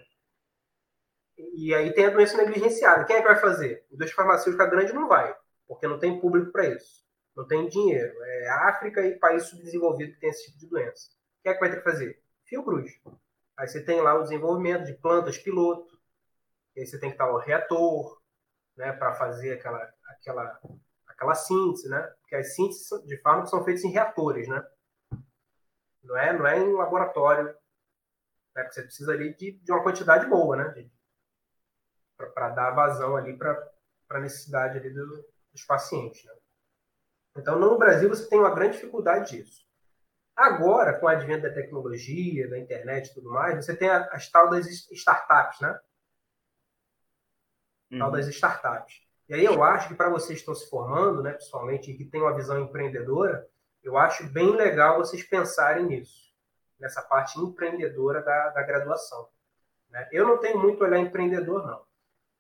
[1.58, 3.06] E aí tem a doença negligenciada.
[3.06, 3.86] Quem é que vai fazer?
[3.92, 5.36] A indústria farmacêutica grande não vai,
[5.68, 7.06] porque não tem público para isso.
[7.36, 8.14] Não tem dinheiro.
[8.24, 11.10] É África e país subdesenvolvido que tem esse tipo de doença.
[11.44, 12.22] Quem é que vai ter que fazer?
[12.46, 12.92] Fiocruz.
[13.58, 15.98] Aí você tem lá o desenvolvimento de plantas piloto.
[16.76, 18.20] E aí você tem que estar o reator,
[18.76, 20.60] né, para fazer aquela, aquela,
[21.18, 22.00] aquela síntese, né?
[22.22, 24.66] Porque as sínteses de fármacos são feitas em reatores, né?
[26.04, 27.46] Não é, não é em laboratório.
[28.56, 28.64] Né?
[28.64, 30.90] Porque você precisa ali de, de uma quantidade boa, né?
[32.34, 33.72] Para dar vazão ali para
[34.12, 36.24] a necessidade ali do, dos pacientes.
[36.24, 36.34] Né?
[37.36, 39.68] Então, no Brasil, você tem uma grande dificuldade disso.
[40.36, 44.50] Agora, com o advento da tecnologia, da internet e tudo mais, você tem as tal
[44.52, 45.80] das startups, né?
[47.98, 48.12] Tal Uhum.
[48.12, 49.07] das startups.
[49.30, 52.06] E aí eu acho que para vocês que estão se formando, né, principalmente, e que
[52.06, 53.48] têm uma visão empreendedora,
[53.84, 56.34] eu acho bem legal vocês pensarem nisso,
[56.80, 59.30] nessa parte empreendedora da, da graduação.
[59.90, 60.08] né?
[60.12, 61.86] Eu não tenho muito olhar empreendedor, não.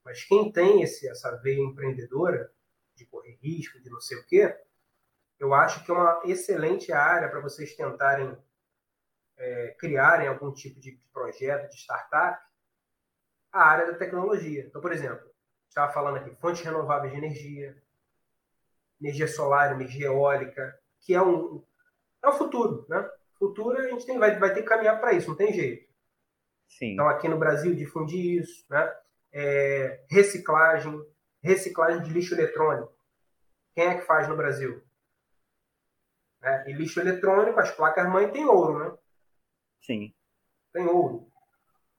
[0.03, 2.51] Mas quem tem esse, essa veia empreendedora,
[2.95, 4.57] de correr risco, de não sei o quê,
[5.39, 8.35] eu acho que é uma excelente área para vocês tentarem
[9.38, 12.41] é, criarem algum tipo de projeto, de startup,
[13.51, 14.65] a área da tecnologia.
[14.65, 15.26] Então, por exemplo,
[15.68, 17.77] estava falando aqui, fontes renováveis de energia,
[19.02, 21.64] energia solar, energia eólica, que é um
[22.23, 23.10] é o futuro, né?
[23.38, 25.88] Futuro a gente tem, vai, vai ter que caminhar para isso, não tem jeito.
[26.68, 26.94] Sim.
[26.94, 28.94] Então, aqui no Brasil, difundir isso, né?
[29.31, 30.99] É, reciclagem,
[31.41, 32.91] reciclagem de lixo eletrônico.
[33.76, 34.84] Quem é que faz no Brasil?
[36.41, 36.65] Né?
[36.68, 38.98] E lixo eletrônico, as placas-mãe tem ouro, né?
[39.81, 40.14] Sim.
[40.73, 41.31] Tem ouro.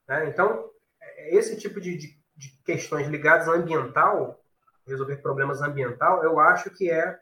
[0.08, 0.28] Né?
[0.28, 0.70] Então,
[1.00, 4.40] é- esse tipo de, de, de questões ligadas ao ambiental,
[4.86, 7.18] resolver problemas ambiental, eu acho que é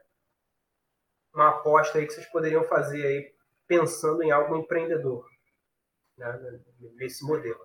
[1.35, 3.35] uma aposta aí que vocês poderiam fazer aí,
[3.67, 5.27] pensando em algo empreendedor,
[6.17, 6.61] né?
[6.97, 7.59] nesse modelo.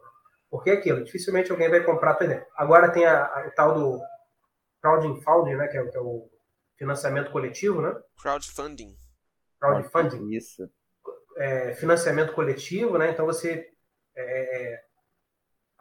[0.50, 2.48] Porque é aquilo, dificilmente alguém vai comprar a tua ideia.
[2.56, 4.02] Agora tem a, a- o tal do
[4.82, 5.68] crowdfunding, né?
[5.68, 6.30] que, é, o- que é o
[6.78, 7.94] financiamento coletivo, né?
[8.22, 8.98] Crowdfunding.
[9.60, 10.70] crowdfunding Isso.
[11.38, 13.12] é, financiamento coletivo, né?
[13.12, 13.70] Então você
[14.16, 14.84] é,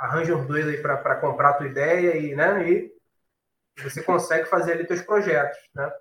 [0.00, 2.68] arranja uns dois aí para comprar a tua ideia e, né?
[2.68, 2.90] E
[3.82, 5.92] você consegue fazer ali teus projetos, né?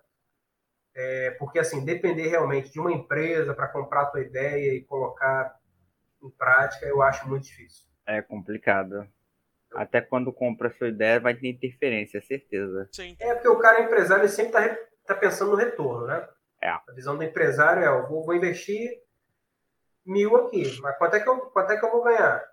[0.95, 5.53] É, porque assim depender realmente de uma empresa para comprar a tua ideia e colocar
[6.23, 7.85] em prática, eu acho muito difícil.
[8.07, 9.07] É complicado.
[9.73, 12.89] Até quando compra a sua ideia, vai ter interferência, certeza.
[12.91, 13.15] Sim.
[13.19, 16.27] É porque o cara empresário ele sempre está tá pensando no retorno, né?
[16.61, 16.69] É.
[16.69, 18.89] A visão do empresário é, eu vou, vou investir
[20.05, 22.48] mil aqui, mas quanto é, que eu, quanto é que eu vou ganhar?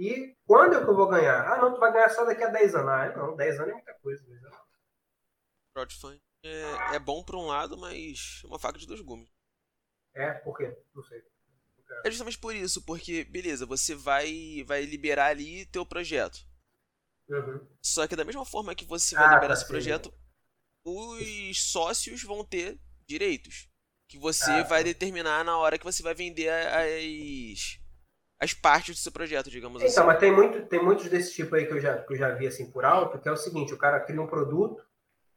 [0.00, 1.46] E quando é que eu vou ganhar?
[1.46, 2.88] Ah, não, tu vai ganhar só daqui a 10 anos.
[2.90, 4.26] Ah, não, 10 anos é muita coisa.
[4.26, 4.40] né?
[5.74, 9.28] Crowdfunding é, é bom por um lado, mas é uma faca de dois gumes.
[10.14, 10.74] É, por quê?
[10.94, 11.22] Não sei.
[12.04, 16.38] É justamente por isso, porque, beleza, você vai, vai liberar ali teu projeto.
[17.28, 17.66] Uhum.
[17.82, 19.68] Só que da mesma forma que você vai Ah, liberar tá, esse sim.
[19.68, 20.12] projeto,
[20.84, 23.68] os sócios vão ter direitos.
[24.08, 24.84] Que você Ah, vai tá.
[24.84, 27.78] determinar na hora que você vai vender as,
[28.40, 30.06] as partes do seu projeto, digamos Então, assim.
[30.06, 32.46] mas tem, muito, tem muitos desse tipo aí que eu, já, que eu já vi
[32.46, 34.82] assim por alto, que é o seguinte, o cara cria um produto,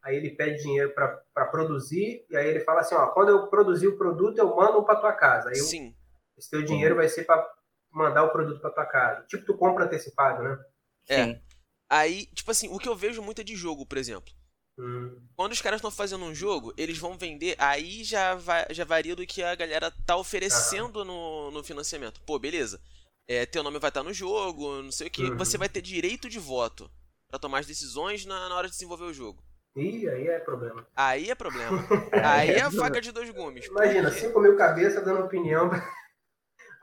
[0.03, 3.87] aí ele pede dinheiro para produzir, e aí ele fala assim, ó, quando eu produzir
[3.87, 5.49] o produto, eu mando para tua casa.
[5.49, 5.95] Aí eu- Sim,
[6.37, 7.47] esse teu dinheiro vai ser para
[7.91, 9.25] mandar o produto para tua casa.
[9.27, 10.59] Tipo, tu compra antecipado, né?
[11.07, 11.23] É.
[11.23, 11.41] Sim.
[11.89, 14.33] aí, tipo assim, o que eu vejo muito é de jogo, por exemplo.
[14.77, 18.85] Hum, Quando os caras estão fazendo um jogo, eles vão vender, aí já, va- já
[18.85, 22.21] varia do que a galera tá oferecendo no, no financiamento.
[22.21, 22.79] Pô, beleza.
[23.27, 25.23] É, teu nome vai estar no jogo, não sei o que.
[25.23, 25.37] Uhum.
[25.37, 26.89] Você vai ter direito de voto
[27.29, 29.41] pra tomar as decisões na, na hora de desenvolver o jogo.
[29.75, 30.85] Ih, aí é problema.
[30.95, 31.79] Aí é problema.
[32.23, 33.65] Aí é a faca de dois gumes.
[33.65, 35.69] Imagina, porque- 5 mil cabeças dando opinião.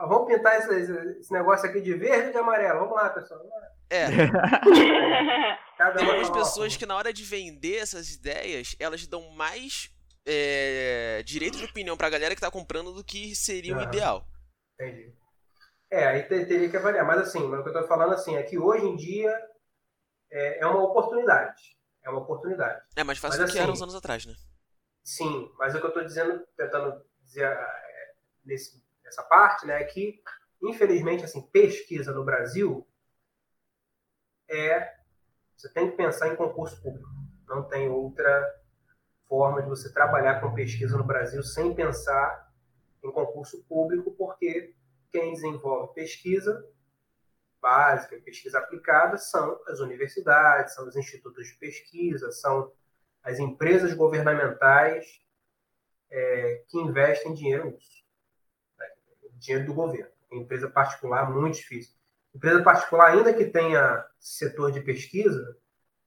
[0.02, 0.74] Ah, vamos pintar esse,
[1.18, 2.80] esse- negócio aqui de verde e de amarelo.
[2.80, 3.38] Vamos lá, pessoal.
[3.90, 4.06] É,
[5.98, 9.90] tem um ó, pessoas que na hora de vender essas ideias, elas dão mais
[10.26, 13.88] é, direito de opinião pra galera que tá comprando do que seria o Aham.
[13.88, 14.26] ideal.
[14.80, 15.12] Entendi.
[15.90, 17.04] É, aí te- teria que avaliar.
[17.06, 19.36] Mas assim, mas o que eu tô falando assim é que hoje em dia
[20.30, 21.76] é, é uma oportunidade.
[22.02, 22.80] É uma oportunidade.
[22.96, 24.34] É mais fácil Mas do que era assim- uns anos atrás, né?
[25.02, 28.14] Sim, mas o que eu estou dizendo, tentando dizer é,
[28.44, 30.22] nesse, nessa parte, né, é que,
[30.62, 32.86] infelizmente, assim, pesquisa no Brasil
[34.48, 34.94] é.
[35.56, 37.08] Você tem que pensar em concurso público.
[37.46, 38.60] Não tem outra
[39.28, 42.50] forma de você trabalhar com pesquisa no Brasil sem pensar
[43.04, 44.74] em concurso público, porque
[45.10, 46.64] quem desenvolve pesquisa
[47.60, 52.72] básica pesquisa aplicada são as universidades, são os institutos de pesquisa, são
[53.22, 55.20] as empresas governamentais
[56.10, 58.04] é, que investem dinheiro nisso.
[58.78, 58.86] Né?
[59.34, 60.10] Dinheiro do governo.
[60.32, 61.94] Empresa particular, muito difícil.
[62.34, 65.58] Empresa particular, ainda que tenha setor de pesquisa,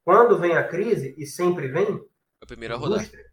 [0.03, 2.09] quando vem a crise, e sempre vem,
[2.75, 2.99] a rodar.
[2.99, 3.31] indústria,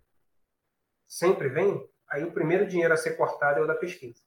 [1.07, 4.23] sempre vem, aí o primeiro dinheiro a ser cortado é o da pesquisa.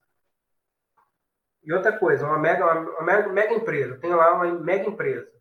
[1.64, 5.31] E outra coisa, uma mega, uma mega, mega empresa, tem lá uma mega empresa,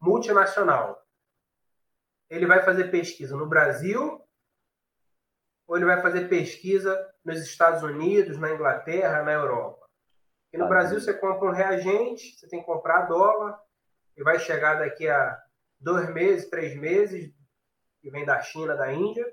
[0.00, 1.02] multinacional.
[2.30, 4.22] Ele vai fazer pesquisa no Brasil
[5.66, 9.84] ou ele vai fazer pesquisa nos Estados Unidos, na Inglaterra, na Europa?
[10.52, 10.68] E no Tá.
[10.68, 13.58] Brasil você compra um reagente, você tem que comprar dólar,
[14.16, 15.36] e vai chegar daqui a
[15.78, 17.34] dois meses, três meses,
[18.00, 19.26] que vem da China, da Índia,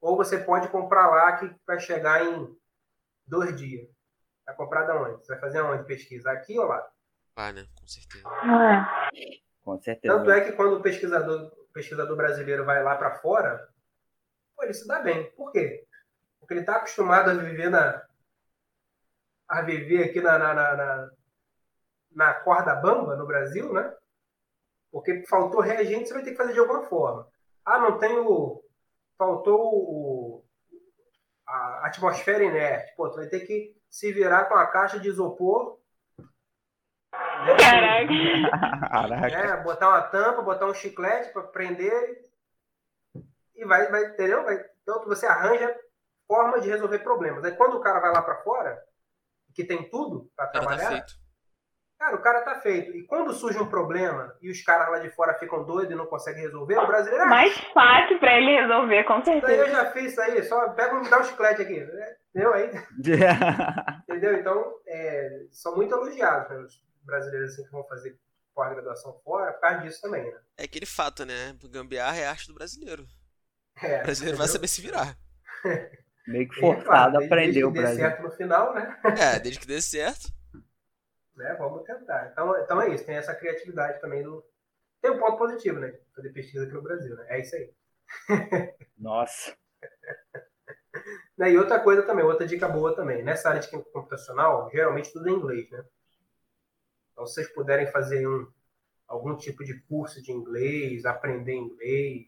[0.00, 2.56] ou você pode comprar lá que vai chegar em
[3.26, 3.88] dois dias.
[4.46, 5.24] Vai comprar da onde?
[5.24, 6.30] Você vai fazer aonde pesquisa?
[6.30, 6.90] Aqui ou lá?
[7.36, 7.66] Ah, né?
[7.74, 8.24] Com certeza.
[9.62, 10.14] Com certeza.
[10.14, 13.68] Tanto é que quando o pesquisador, o pesquisador brasileiro vai lá para fora,
[14.56, 15.30] pô, ele se dá bem.
[15.32, 15.86] Por quê?
[16.38, 18.02] Porque ele está acostumado a viver na
[19.48, 21.10] a viver aqui na, na, na, na,
[22.12, 23.92] na corda bamba no Brasil, né?
[24.92, 27.28] Porque faltou reagente, você vai ter que fazer de alguma forma.
[27.64, 28.62] Ah, não tem o.
[29.18, 30.44] Faltou o,
[31.46, 32.94] a atmosfera inerte.
[32.96, 35.78] Pô, tu vai ter que se virar com a caixa de isopor.
[37.12, 37.56] né?
[37.58, 38.88] Caraca.
[38.88, 39.28] Caraca.
[39.56, 39.62] né?
[39.62, 42.22] Botar uma tampa, botar um chiclete para prender
[43.54, 44.44] e vai, vai, entendeu?
[44.44, 45.74] Vai, então você arranja
[46.26, 47.44] forma de resolver problemas.
[47.44, 48.80] Aí quando o cara vai lá para fora,
[49.54, 51.12] que tem tudo para tá trabalhar, feito.
[51.98, 52.96] cara, o cara tá feito.
[52.96, 56.06] E quando surge um problema e os caras lá de fora ficam doidos e não
[56.06, 59.70] conseguem resolver, o brasileiro, ah, Mais fácil pra ele resolver, com isso aí eu certeza.
[59.70, 61.80] já fiz isso aí, só pega um, me dá um chiclete aqui.
[61.80, 62.16] né?
[62.30, 62.52] Entendeu?
[62.54, 62.70] Aí,
[64.08, 64.38] entendeu?
[64.38, 68.18] Então, é, são muito elogiados né, os brasileiros assim, que vão fazer
[68.54, 70.40] pós-graduação fora, por causa disso também, né?
[70.56, 71.56] É aquele fato, né?
[71.64, 73.06] Gambiarra é arte do brasileiro.
[73.82, 74.46] É, O brasileiro vai entendeu?
[74.46, 75.18] saber se virar.
[76.26, 77.98] Meio que claro, forçado a desde- aprender o desde que dê Brasil.
[77.98, 79.00] certo no final, né?
[79.18, 80.28] É, desde que dê certo.
[81.34, 81.54] né?
[81.58, 82.28] Vamos tentar.
[82.30, 84.44] Então, então é isso, tem essa criatividade também do.
[85.00, 85.98] Tem um ponto positivo, né?
[86.14, 87.24] Fazer pesquisa aqui no Brasil, né?
[87.28, 87.72] É isso aí.
[88.98, 89.56] Nossa.
[91.40, 93.22] Né, E outra coisa também, outra dica boa também.
[93.22, 95.82] Nessa área de computacional, geralmente tudo é inglês, né?
[97.12, 98.46] Então, se vocês puderem fazer um,
[99.08, 102.26] algum tipo de curso de inglês, aprender inglês,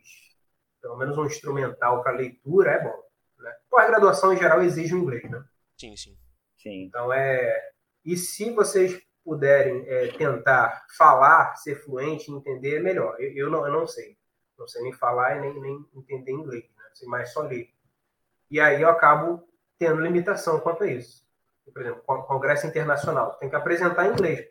[0.81, 3.03] pelo menos um instrumental para leitura, é bom.
[3.37, 3.55] Né?
[3.69, 5.45] Pós-graduação, em geral, exige o inglês, né?
[5.79, 6.17] Sim, sim.
[6.57, 6.85] Sim.
[6.85, 7.71] Então é.
[8.03, 13.21] E se vocês puderem é, tentar falar, ser fluente, entender, é melhor.
[13.21, 14.17] Eu, eu, não, eu não sei.
[14.59, 16.65] Não sei nem falar e nem, nem entender inglês.
[16.65, 16.85] Né?
[16.95, 17.71] Sei mais só ler.
[18.53, 19.43] E aí eu acabo
[19.79, 21.23] tendo limitação quanto a isso.
[21.73, 23.33] Por exemplo, Congresso Internacional.
[23.39, 24.47] Tem que apresentar em inglês.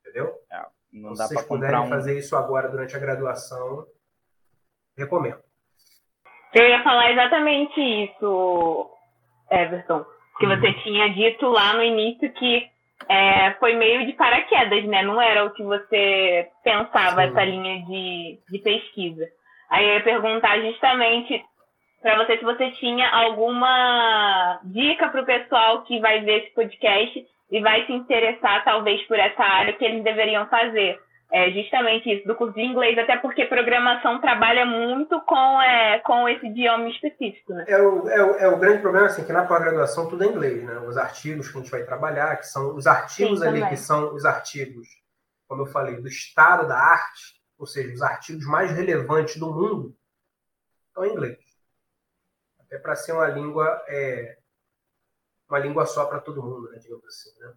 [0.00, 0.34] Entendeu?
[0.52, 0.58] É,
[0.92, 1.88] não então, dá se vocês para puderem um...
[1.88, 3.86] fazer isso agora durante a graduação,
[4.94, 5.40] recomendo.
[6.52, 8.90] Eu ia falar exatamente isso,
[9.50, 10.04] Everton.
[10.38, 10.60] Que Uhum.
[10.60, 12.68] você tinha dito lá no início que
[13.08, 15.02] é, foi meio de paraquedas, né?
[15.02, 17.28] Não era o que você pensava, Sim.
[17.28, 19.26] essa linha de, de pesquisa.
[19.70, 21.42] Aí eu ia perguntar justamente
[22.00, 27.26] para você se você tinha alguma dica para o pessoal que vai ver esse podcast
[27.50, 30.98] e vai se interessar, talvez, por essa área que eles deveriam fazer.
[31.32, 36.28] É justamente isso, do curso de inglês, até porque programação trabalha muito com, é, com
[36.28, 37.64] esse idioma específico, né?
[37.68, 40.64] É o, é, o, é o grande problema, assim, que na pós-graduação tudo é inglês,
[40.64, 40.78] né?
[40.80, 43.68] Os artigos que a gente vai trabalhar, que são os artigos Sim, ali, também.
[43.68, 44.88] que são os artigos,
[45.46, 49.94] como eu falei, do estado da arte, ou seja, os artigos mais relevantes do mundo,
[50.88, 51.49] estão em inglês.
[52.70, 54.38] Até para ser uma língua, é,
[55.48, 56.78] uma língua só para todo mundo, né?
[56.78, 57.52] Digamos assim, né?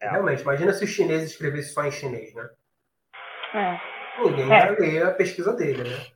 [0.00, 0.10] É.
[0.10, 2.50] Realmente, imagina se os chineses escrevessem só em chinês, né?
[3.54, 3.80] É.
[4.22, 4.66] Ninguém É.
[4.66, 6.06] vai ler a pesquisa dele, né?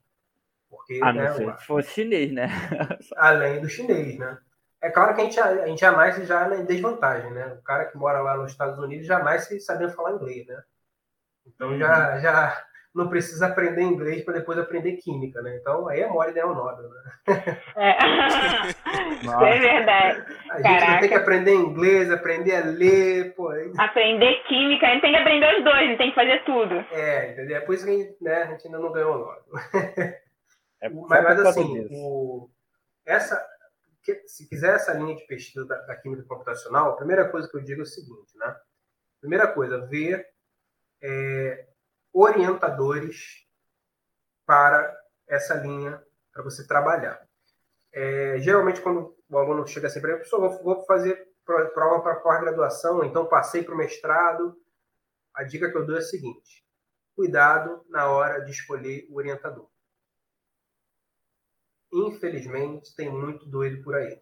[0.68, 2.48] Porque, A né, não ser o- que fosse chinês, né?
[3.16, 4.38] além do chinês, né?
[4.82, 7.46] É claro que a gente, a gente já nasce já em desvantagem, né?
[7.54, 10.62] O cara que mora lá nos Estados Unidos já nasce sabendo falar inglês, né?
[11.46, 15.56] Então já, já não precisa aprender inglês para depois aprender química, né?
[15.60, 17.60] Então aí é mole ideal Nobel, né?
[17.76, 17.94] É.
[19.24, 20.20] É verdade.
[20.50, 21.00] A gente Caraca.
[21.00, 23.48] ter que aprender inglês, aprender a ler, pô.
[23.48, 26.44] aí- Aprender química, a gente tem que aprender os dois, a gente tem que fazer
[26.44, 26.74] tudo.
[26.92, 27.56] É, entendeu?
[27.56, 29.42] É por isso que a gente, né, a gente ainda não ganhou o Nobel.
[30.82, 32.48] É Mas, mas assim, o-
[33.06, 33.42] essa,
[34.26, 37.62] se quiser essa linha de pesquisa da, da química computacional, a primeira coisa que eu
[37.62, 38.54] digo é o seguinte, né?
[39.20, 40.26] Primeira coisa, ver
[41.02, 41.66] é,
[42.14, 43.46] orientadores
[44.46, 44.96] para
[45.28, 47.20] essa linha para você trabalhar.
[47.92, 52.16] É, geralmente, quando o aluno chega assim para mim, professor, vou, fazer pro- prova para
[52.20, 54.56] pós-graduação, então passei para o mestrado.
[55.34, 56.64] A dica que eu dou é a seguinte:
[57.16, 59.68] cuidado na hora de escolher o orientador
[61.94, 64.20] infelizmente, tem muito doido por aí.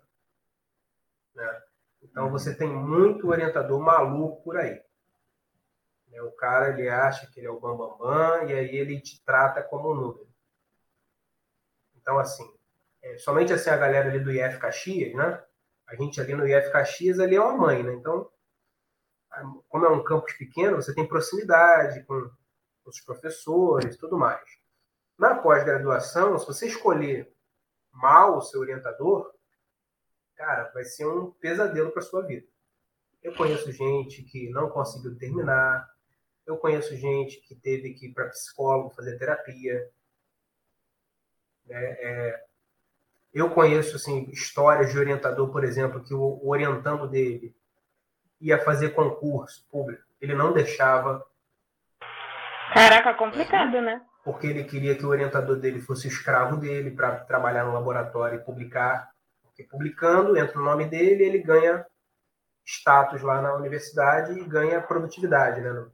[1.35, 1.63] né?
[2.03, 4.81] Então, você tem muito orientador maluco por aí.
[6.13, 6.23] Né?
[6.23, 9.21] O cara, ele acha que ele é o bambambam, bam, bam, e aí ele te
[9.25, 10.29] trata como um número.
[11.97, 12.49] Então, assim,
[13.03, 15.43] é, somente assim a galera ali do IF Caxias, né?
[15.87, 17.95] A gente ali no IF Caxias, ali é uma mãe, né?
[17.95, 18.31] Então,
[19.69, 22.31] como é um campus pequeno, você tem proximidade com
[22.85, 24.43] os professores tudo mais.
[25.19, 27.33] Na pós-graduação, se você escolher
[27.91, 29.33] mal o seu orientador,
[30.35, 32.47] cara, vai ser um pesadelo para sua vida.
[33.23, 35.89] Eu conheço gente que não conseguiu terminar,
[36.47, 39.89] eu conheço gente que teve que ir para psicólogo fazer terapia.
[41.67, 41.85] né?
[41.99, 42.45] É,
[43.33, 47.55] eu conheço assim, histórias de orientador, por exemplo, que o, orientando dele
[48.41, 51.25] ia fazer concurso público, ele não deixava
[52.75, 54.03] Caraca, complicado, né?
[54.25, 58.45] porque ele queria que o orientador dele fosse escravo dele para trabalhar no laboratório e
[58.45, 59.11] publicar.
[59.43, 61.85] Porque publicando, entra o nome dele, ele ganha
[62.65, 65.87] status lá na universidade e ganha produtividade, né?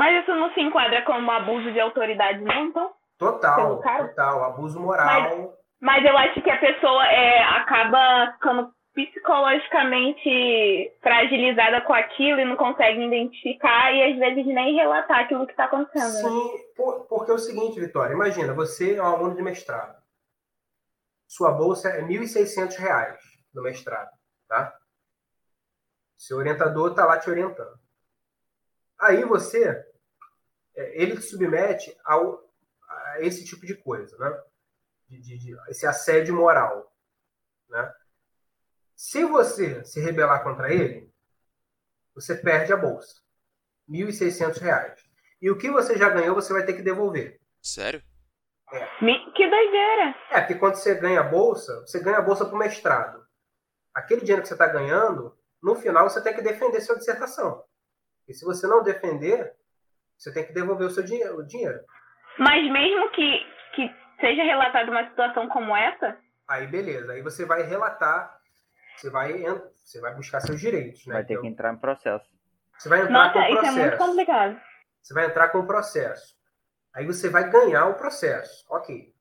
[0.00, 2.90] Mas isso não se enquadra como abuso de autoridade, não, então?
[3.18, 4.44] Total, total.
[4.44, 5.54] Abuso moral.
[5.78, 12.56] Mas eu acho que a pessoa é, acaba ficando psicologicamente fragilizada com aquilo e não
[12.56, 16.12] consegue identificar e às vezes nem relatar aquilo que está acontecendo.
[16.14, 16.30] né?
[16.30, 20.00] Sim, por- porque é o seguinte, Vitória, imagina, você é um aluno de mestrado.
[21.28, 23.20] Sua bolsa é 1.600 reais
[23.52, 24.10] do mestrado,
[24.48, 24.72] tá?
[26.16, 27.78] Seu orientador está lá te orientando.
[29.00, 29.82] Aí você,
[30.94, 32.42] ele te submete ao,
[32.88, 34.42] a esse tipo de coisa, né?
[35.08, 36.92] De, de- de- esse assédio moral,
[37.68, 37.92] né?
[38.94, 41.10] Se você se rebelar contra ele,
[42.14, 43.20] você perde a bolsa.
[43.88, 45.00] 1.600 reais.
[45.40, 47.40] E o que você já ganhou, você vai ter que devolver.
[47.62, 48.02] Sério?
[49.00, 50.14] Me- Que doideira!
[50.30, 53.26] É, porque quando você ganha a bolsa, você ganha a bolsa para o mestrado.
[53.94, 57.64] Aquele dinheiro que você está ganhando, no final você tem que defender sua dissertação.
[58.28, 59.56] E se você não defender,
[60.20, 61.38] você tem que devolver o seu dinheiro.
[61.38, 61.80] O dinheiro.
[62.38, 63.38] Mas mesmo que,
[63.74, 66.16] que seja relatada uma situação como essa,
[66.50, 68.36] Aí beleza, aí você vai relatar,
[68.96, 69.40] você vai,
[69.72, 71.14] você vai buscar seus direitos, né?
[71.14, 72.28] Vai ter Então, que entrar em processo.
[72.76, 73.78] Você vai entrar nossa, com o isso é processo.
[73.78, 74.60] muito complicado.
[75.00, 76.36] Você vai entrar com o processo.
[76.92, 78.66] Aí você vai ganhar o processo.
[78.68, 79.14] Ok.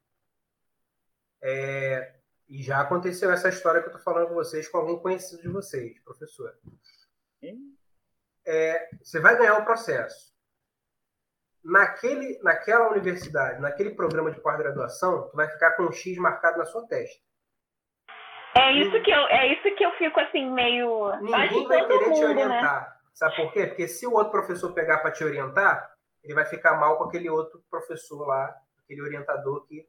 [1.44, 2.16] É,
[2.48, 5.50] e já aconteceu essa história que eu estou falando com vocês com algum conhecido de
[5.50, 6.52] vocês, professor.
[8.44, 10.29] É, você vai ganhar o processo.
[11.64, 16.66] Naquele, naquela universidade, naquele programa de pós-graduação, tu vai ficar com um X marcado na
[16.66, 17.22] sua testa.
[18.58, 21.16] É isso que eu, é isso que eu fico assim, meio.
[21.22, 22.28] Ninguém vai querer mundo, te né?
[22.28, 22.82] orientar.
[22.82, 23.00] Né?
[23.14, 23.68] Sabe por quê?
[23.68, 25.92] Porque se o outro professor pegar para te orientar,
[26.24, 29.86] ele vai ficar mal com aquele outro professor lá, aquele orientador que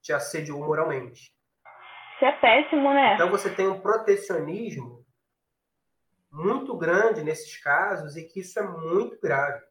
[0.00, 1.32] te assediou moralmente.
[2.16, 3.14] Isso é péssimo, né?
[3.14, 5.04] Então você tem um protecionismo
[6.30, 9.62] muito grande nesses casos e que isso é muito grave.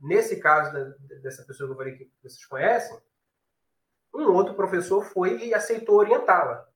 [0.00, 0.84] Nesse caso da,
[1.20, 2.98] dessa pessoa que eu falei que vocês conhecem,
[4.14, 6.66] um outro professor foi e aceitou orientá-la.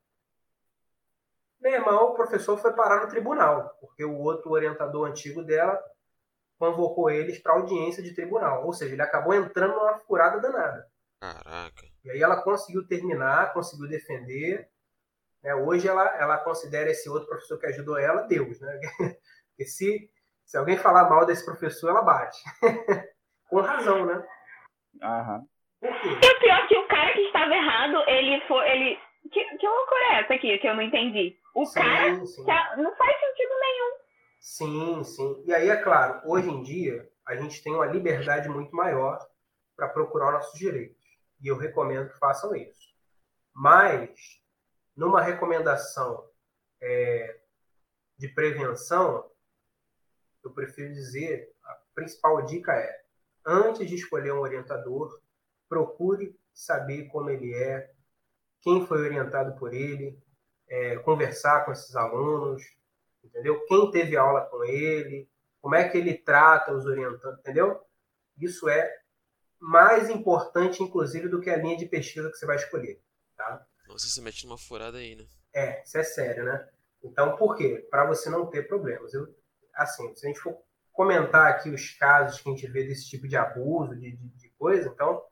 [1.61, 5.81] Meu irmão, o professor foi parar no tribunal, porque o outro orientador antigo dela
[6.59, 8.67] convocou eles para audiência de tribunal.
[8.67, 10.89] Ou seja, ele acabou entrando numa furada danada.
[11.21, 11.87] Caraca.
[12.05, 14.69] E aí ela conseguiu terminar, conseguiu defender.
[15.43, 15.55] Né?
[15.55, 18.61] Hoje ela, ela considera esse outro professor que ajudou ela Deus.
[18.61, 18.81] Né?
[19.51, 20.11] Porque se,
[20.45, 22.43] se alguém falar mal desse professor, ela bate.
[23.53, 24.27] Com razão, né?
[25.03, 25.47] Aham.
[25.79, 26.09] Por quê?
[26.09, 28.67] E o pior é que o cara que estava errado, ele foi.
[28.71, 28.99] Ele...
[29.31, 31.39] Que, que loucura é essa aqui que eu não entendi?
[31.55, 32.45] O sim, cara sim.
[32.79, 33.97] não faz sentido nenhum.
[34.41, 35.45] Sim, sim.
[35.47, 39.19] E aí, é claro, hoje em dia, a gente tem uma liberdade muito maior
[39.77, 41.05] para procurar nossos direitos.
[41.39, 42.89] E eu recomendo que façam isso.
[43.55, 44.41] Mas,
[44.97, 46.27] numa recomendação
[46.81, 47.39] é,
[48.17, 49.31] de prevenção,
[50.43, 53.02] eu prefiro dizer, a principal dica é,
[53.45, 55.21] antes de escolher um orientador,
[55.69, 57.91] procure saber como ele é,
[58.61, 60.19] quem foi orientado por ele,
[60.69, 62.63] é, conversar com esses alunos,
[63.23, 63.65] entendeu?
[63.67, 65.29] Quem teve aula com ele,
[65.61, 67.81] como é que ele trata os orientantes, entendeu?
[68.39, 69.03] Isso é
[69.59, 73.01] mais importante, inclusive, do que a linha de pesquisa que você vai escolher,
[73.37, 73.65] tá?
[73.89, 75.27] Você se mete numa furada aí, né?
[75.55, 76.69] É, isso é sério, né?
[77.03, 77.87] Então, por quê?
[77.91, 79.13] Para você não ter problemas.
[79.13, 79.29] Eu,
[79.75, 80.57] assim, se a gente for
[80.93, 84.49] comentar aqui os casos que a gente vê desse tipo de abuso, de, de, de
[84.51, 85.23] coisa, então,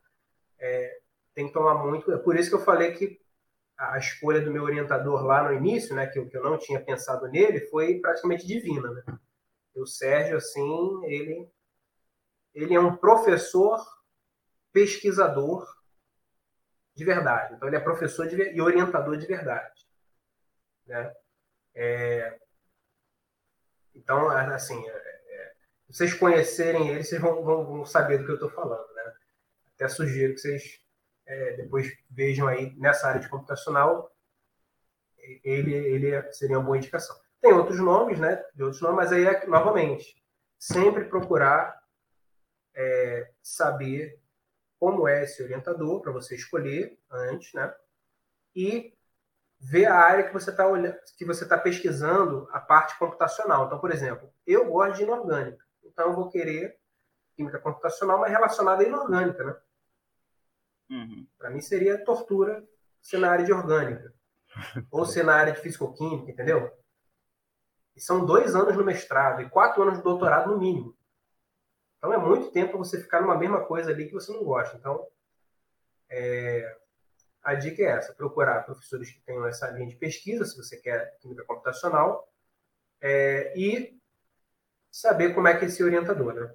[0.58, 0.98] é,
[1.34, 2.10] tem que tomar muito.
[2.12, 3.20] É por isso que eu falei que
[3.76, 6.84] a escolha do meu orientador lá no início, né, que eu, que eu não tinha
[6.84, 8.90] pensado nele, foi praticamente divina.
[8.90, 9.02] Né?
[9.74, 11.50] O Sérgio, assim, ele,
[12.54, 13.80] ele é um professor
[14.72, 15.66] pesquisador
[16.94, 17.54] de verdade.
[17.54, 19.86] Então, ele é professor de, e orientador de verdade.
[20.86, 21.14] Né?
[21.74, 22.38] É,
[23.94, 25.19] então, assim, é,
[25.90, 28.86] vocês conhecerem ele, vocês vão, vão, vão saber do que eu estou falando.
[28.94, 29.12] Né?
[29.74, 30.80] Até sugiro que vocês
[31.26, 34.14] é, depois vejam aí nessa área de computacional,
[35.44, 37.16] ele, ele seria uma boa indicação.
[37.40, 38.44] Tem outros nomes, né?
[38.54, 40.20] De outros nomes, mas aí é, novamente,
[40.58, 41.80] sempre procurar
[42.74, 44.20] é, saber
[44.78, 47.72] como é esse orientador para você escolher antes, né?
[48.54, 48.94] E
[49.58, 53.66] ver a área que você está olhando, que você está pesquisando a parte computacional.
[53.66, 56.78] Então, por exemplo, eu gosto de inorgânica, então eu vou querer
[57.34, 59.56] química computacional, mas relacionada à inorgânica, né?
[60.90, 61.26] Uhum.
[61.38, 62.66] Para mim seria tortura
[63.00, 64.12] ser na área de orgânica.
[64.90, 66.70] ou ser na área de fisicoquímica, entendeu?
[67.94, 70.96] E são dois anos no mestrado e quatro anos de doutorado no mínimo.
[71.98, 74.76] Então é muito tempo você ficar numa mesma coisa ali que você não gosta.
[74.76, 75.06] Então,
[76.08, 76.78] é...
[77.42, 81.18] a dica é essa: procurar professores que tenham essa linha de pesquisa, se você quer
[81.18, 82.28] química computacional,
[83.00, 83.52] é...
[83.58, 83.99] e
[84.90, 86.54] saber como é que é esse orientador, né?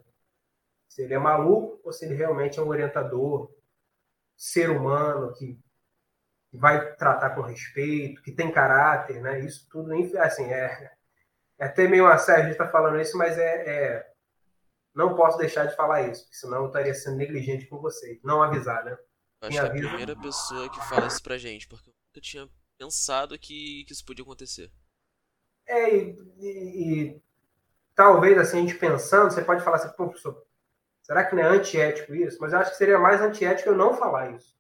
[0.88, 3.54] Se ele é maluco ou se ele realmente é um orientador
[4.36, 5.60] ser humano, que
[6.54, 9.40] vai tratar com respeito, que tem caráter, né?
[9.40, 10.96] Isso tudo, assim, é,
[11.60, 14.14] é até meio uma série estar tá falando isso, mas é, é,
[14.94, 18.84] não posso deixar de falar isso, senão eu estaria sendo negligente com vocês, não avisar,
[18.86, 18.98] né?
[19.42, 22.50] Acho que é a primeira pessoa que fala isso pra gente, porque eu nunca tinha
[22.78, 24.72] pensado que, que isso podia acontecer.
[25.68, 27.24] É, e, e, e
[27.96, 30.46] talvez assim, a gente pensando, você pode falar assim, professor,
[31.06, 32.40] Será que não é antiético isso?
[32.42, 34.56] Mas eu acho que seria mais antiético eu não falar isso.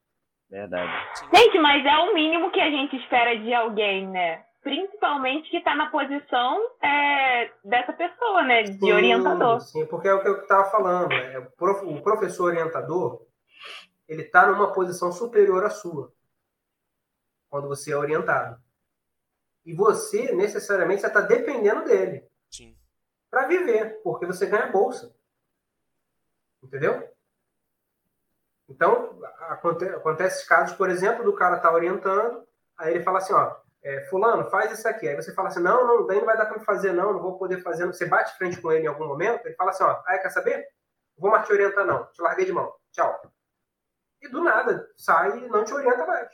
[0.47, 0.91] Verdade.
[1.33, 4.45] Gente, mas é o mínimo que a gente espera de alguém, né?
[4.61, 8.61] Principalmente que está na posição é, dessa pessoa, né?
[8.61, 9.59] De sim, orientador.
[9.61, 11.09] Sim, porque é o que eu estava falando.
[11.09, 11.39] Né?
[11.39, 13.25] O professor orientador,
[14.07, 16.13] ele está numa posição superior à sua.
[17.49, 18.61] Quando você é orientado.
[19.65, 22.23] E você, necessariamente, você está dependendo dele.
[23.35, 25.13] Para viver, porque você ganha bolsa.
[26.63, 27.05] Entendeu?
[28.69, 29.21] Então,
[29.93, 32.47] acontece, casos, por exemplo, do cara tá orientando,
[32.77, 35.09] aí ele fala assim, ó, é, fulano, faz isso aqui.
[35.09, 37.37] Aí você fala assim, não, não, daí não vai dar para fazer, não, não vou
[37.37, 37.85] poder fazer.
[37.87, 40.65] Você bate frente com ele em algum momento, ele fala assim, ó, aí quer saber?
[41.17, 42.05] Vou mais te orientar, não.
[42.13, 42.73] Te larguei de mão.
[42.93, 43.21] Tchau.
[44.21, 46.31] E do nada, sai e não te orienta mais.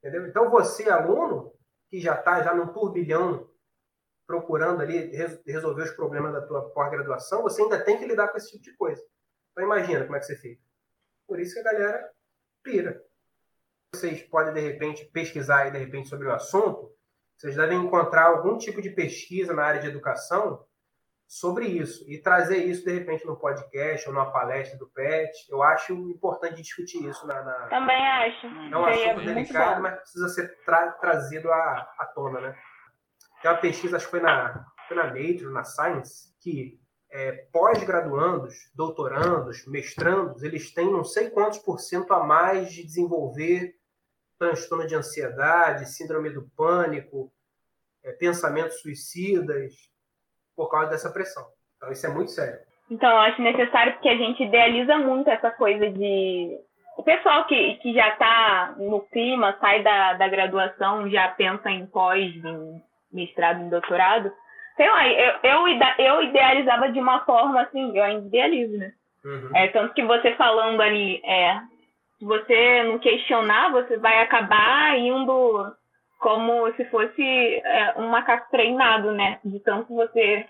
[0.00, 0.26] Entendeu?
[0.26, 1.50] Então você, aluno,
[1.88, 3.50] que já está já num turbilhão
[4.26, 5.10] procurando ali
[5.46, 8.76] resolver os problemas da tua pós-graduação, você ainda tem que lidar com esse tipo de
[8.76, 9.02] coisa.
[9.50, 10.62] Então imagina como é que você fica.
[11.26, 12.10] Por isso que a galera
[12.62, 13.02] pira.
[13.94, 16.90] Vocês podem, de repente, pesquisar aí, de repente, sobre o assunto.
[17.36, 20.64] Vocês devem encontrar algum tipo de pesquisa na área de educação
[21.26, 25.50] sobre isso e trazer isso de repente no podcast ou numa palestra do PET.
[25.50, 27.42] Eu acho importante discutir isso na.
[27.42, 27.68] na...
[27.68, 28.46] Também acho.
[28.46, 32.58] É um assunto delicado, mas precisa ser tra trazido à, à tona, né?
[33.42, 36.78] Tem uma pesquisa, acho que foi na, foi na Nature, na Science, que
[37.10, 43.74] é, pós-graduandos, doutorandos, mestrandos, eles têm não sei quantos por cento a mais de desenvolver
[44.38, 47.30] transtorno de ansiedade, síndrome do pânico,
[48.02, 49.72] é, pensamentos suicidas,
[50.56, 51.44] por causa dessa pressão.
[51.76, 52.60] Então, isso é muito sério.
[52.90, 56.58] Então, eu acho necessário porque a gente idealiza muito essa coisa de.
[56.96, 61.86] O pessoal que, que já está no clima, sai da, da graduação, já pensa em
[61.86, 62.82] pós, em
[63.12, 64.32] mestrado, em doutorado.
[64.76, 65.68] Sei lá, eu, eu,
[65.98, 68.92] eu idealizava de uma forma assim, eu ainda idealizo, né?
[69.24, 69.50] Uhum.
[69.54, 71.60] É, tanto que você falando ali, é,
[72.18, 75.72] se você não questionar, você vai acabar indo
[76.18, 77.22] como se fosse
[77.64, 79.38] é, um macaco treinado, né?
[79.44, 80.46] De tanto você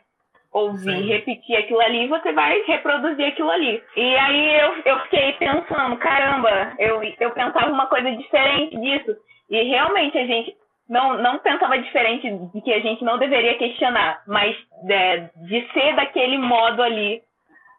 [0.52, 1.08] ouvir, Sim.
[1.08, 3.82] repetir aquilo ali, você vai reproduzir aquilo ali.
[3.96, 9.16] E aí eu, eu fiquei pensando, caramba, eu, eu pensava uma coisa diferente disso.
[9.48, 10.54] E realmente a gente
[10.88, 14.56] não, não pensava diferente de que a gente não deveria questionar, mas
[14.88, 17.20] é, de ser daquele modo ali.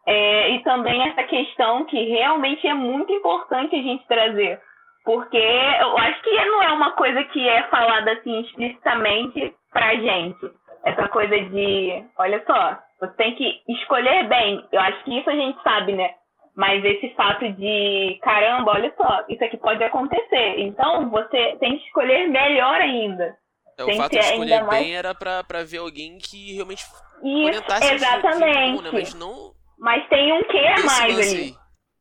[0.06, 4.60] É, e também essa questão que realmente é muito importante a gente trazer
[5.04, 10.50] porque eu acho que não é uma coisa que é falada assim explicitamente pra gente.
[10.82, 14.66] Essa coisa de, olha só, você tem que escolher bem.
[14.72, 16.10] Eu acho que isso a gente sabe, né?
[16.54, 20.60] Mas esse fato de, caramba, olha só, isso aqui pode acontecer.
[20.60, 23.36] Então você tem que escolher melhor ainda.
[23.76, 24.90] É, o fato de escolher bem mais...
[24.90, 26.84] era pra, pra ver alguém que realmente
[27.22, 28.82] isso, orientasse exatamente.
[28.82, 28.90] né?
[28.92, 29.52] Mas não.
[29.76, 31.56] Mas tem um que a mais ali.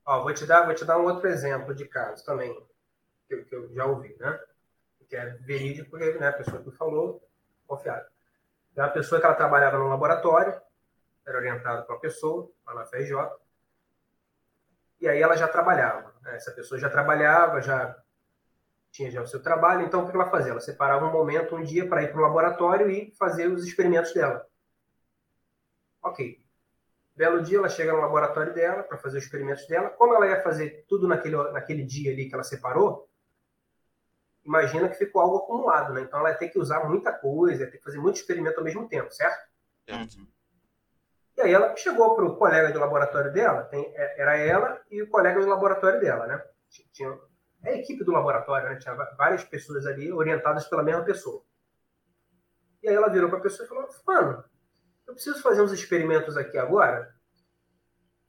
[0.05, 2.53] Ó, vou te dar, vou te dar um outro exemplo de caso também
[3.27, 4.39] que, eu, que eu já ouvi, né?
[5.09, 7.21] Que é verídico, porque né, a pessoa que falou,
[7.67, 8.05] confiável.
[8.75, 10.59] É uma pessoa que ela trabalhava no laboratório,
[11.25, 13.13] era orientada para uma pessoa, lá na FRJ,
[15.03, 16.15] e aí ela já trabalhava.
[16.21, 16.37] Né?
[16.37, 17.93] Essa pessoa já trabalhava, já
[18.89, 20.51] tinha já o seu trabalho, então o que ela fazia?
[20.51, 24.13] Ela separava um momento, um dia, para ir para o laboratório e fazer os experimentos
[24.13, 24.47] dela.
[26.01, 26.41] Ok.
[27.13, 29.89] Belo dia, ela chega no laboratório dela para fazer os experimentos dela.
[29.89, 33.09] Como ela ia fazer tudo naquele, naquele dia ali que ela separou,
[34.45, 36.01] imagina que ficou algo acumulado, né?
[36.03, 38.63] Então ela ia ter que usar muita coisa, ia ter que fazer muito experimento ao
[38.63, 39.49] mesmo tempo, certo?
[39.89, 40.27] Uhum.
[41.35, 45.01] E aí ela chegou para o colega do laboratório dela, tem, é, era ela e
[45.01, 46.43] o colega do laboratório dela, né?
[46.91, 47.17] Tinha,
[47.63, 48.75] é a equipe do laboratório, né?
[48.77, 51.43] Tinha várias pessoas ali orientadas pela mesma pessoa.
[52.83, 54.43] E aí ela virou para a pessoa e falou: Mano,
[55.07, 57.13] eu preciso fazer uns experimentos aqui agora.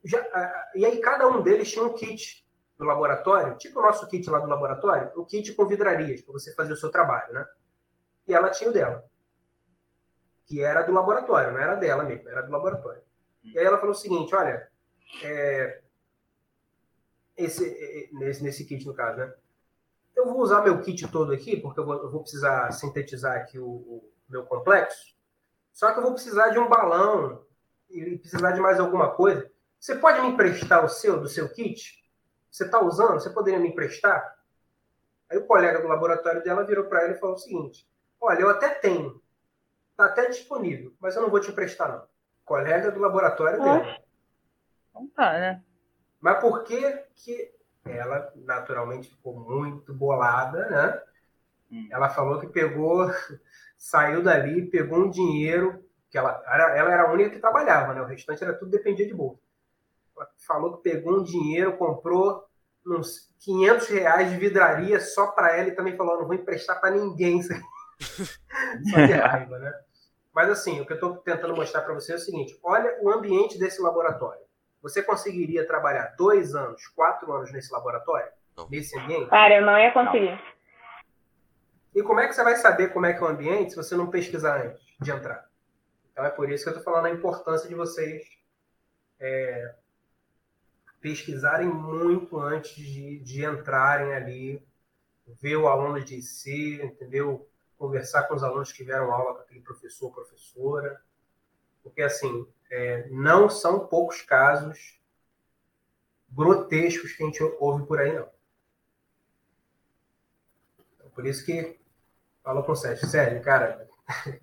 [0.04, 0.22] Já,
[0.74, 2.46] e aí cada um deles tinha um kit
[2.78, 6.54] do laboratório, tipo o nosso kit lá do laboratório, o kit com vidrarias, para você
[6.54, 7.46] fazer o seu trabalho, né?
[8.28, 9.04] E ela tinha o dela.
[10.46, 13.02] Que era do laboratório, não era dela mesmo, era do laboratório.
[13.42, 14.68] E aí ela falou o seguinte, olha,
[15.22, 15.80] é,
[17.36, 19.32] esse, é, nesse, nesse kit no caso, né?
[20.14, 23.58] Eu vou usar meu kit todo aqui, porque eu vou, eu vou precisar sintetizar aqui
[23.58, 25.14] o, o, meu complexo,
[25.72, 27.44] só que eu vou precisar de um balão
[27.90, 29.50] e precisar de mais alguma coisa.
[29.78, 32.02] Você pode me emprestar o seu, do seu kit?
[32.50, 33.20] Você está usando?
[33.20, 34.38] Você poderia me emprestar?
[35.28, 37.86] Aí o colega do laboratório dela virou para ela e falou o seguinte:
[38.20, 39.20] Olha, eu até tenho,
[39.94, 42.06] está até disponível, mas eu não vou te emprestar, não.
[42.44, 43.98] Colega do laboratório dela.
[44.90, 45.62] Então tá, né?
[46.20, 47.52] Mas por que que
[47.84, 51.02] ela naturalmente ficou muito bolada, né?
[51.70, 51.88] Hum.
[51.90, 53.06] Ela falou que pegou,
[53.78, 58.02] saiu dali, pegou um dinheiro, que ela era, ela era a única que trabalhava, né?
[58.02, 59.44] O restante era tudo dependia de bolsa
[60.46, 62.44] falou que pegou um dinheiro, comprou
[62.86, 66.94] uns 500 reais de vidraria só para ela e também falou: não vou emprestar para
[66.94, 67.52] ninguém isso
[68.04, 69.72] só de raiva, né?
[70.34, 73.10] Mas assim, o que eu estou tentando mostrar para você é o seguinte: olha o
[73.10, 74.42] ambiente desse laboratório.
[74.82, 78.30] Você conseguiria trabalhar dois anos, quatro anos nesse laboratório?
[78.56, 78.68] Não.
[78.68, 79.30] Nesse ambiente?
[79.30, 80.38] Cara, eu não ia conseguir.
[81.94, 83.96] E como é que você vai saber como é que é o ambiente se você
[83.96, 85.48] não pesquisar antes de entrar?
[86.12, 88.22] Então é por isso que eu estou falando a importância de vocês
[89.20, 89.74] é,
[91.00, 94.66] pesquisarem muito antes de, de entrarem ali,
[95.40, 97.48] ver o aluno de si, entendeu?
[97.78, 101.00] Conversar com os alunos que tiveram aula com aquele professor professora.
[101.82, 104.98] Porque, assim, é, não são poucos casos
[106.30, 108.28] grotescos que a gente ouve por aí, não.
[110.94, 111.78] Então, por isso que
[112.42, 113.88] falo com o Sérgio, Sérgio, cara,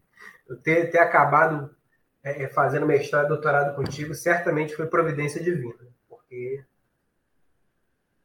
[0.47, 1.75] eu ter, ter acabado
[2.23, 6.63] é, é fazendo mestrado e doutorado contigo certamente foi providência divina, porque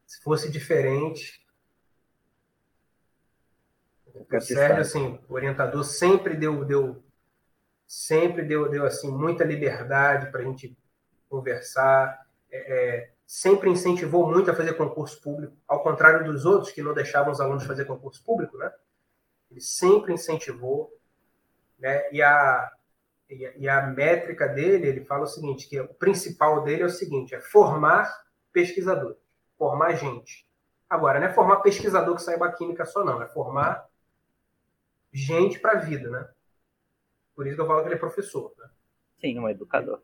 [0.06, 1.44] se fosse diferente.
[4.18, 7.02] O Sérgio, assim, o orientador sempre deu, deu
[7.86, 10.76] sempre deu, deu assim muita liberdade para a gente
[11.28, 16.82] conversar, é, é, sempre incentivou muito a fazer concurso público, ao contrário dos outros que
[16.82, 18.72] não deixavam os alunos fazer concurso público, né?
[19.50, 20.90] Ele sempre incentivou,
[21.78, 22.10] né?
[22.12, 22.70] E a
[23.28, 27.34] e a métrica dele, ele fala o seguinte, que o principal dele é o seguinte,
[27.34, 29.18] é formar pesquisadores,
[29.58, 30.46] formar gente.
[30.88, 33.84] Agora, não é formar pesquisador que saiba química só não, é formar
[35.12, 36.28] gente para a vida, né?
[37.34, 38.52] Por isso que eu falo que ele é professor.
[38.58, 38.68] Né?
[39.20, 40.02] Sim, um educador.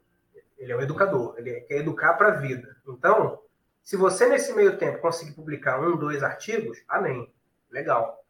[0.59, 2.77] Ele é um educador, ele quer educar para a vida.
[2.87, 3.43] Então,
[3.83, 7.33] se você nesse meio tempo conseguir publicar um, dois artigos, amém,
[7.71, 8.25] legal.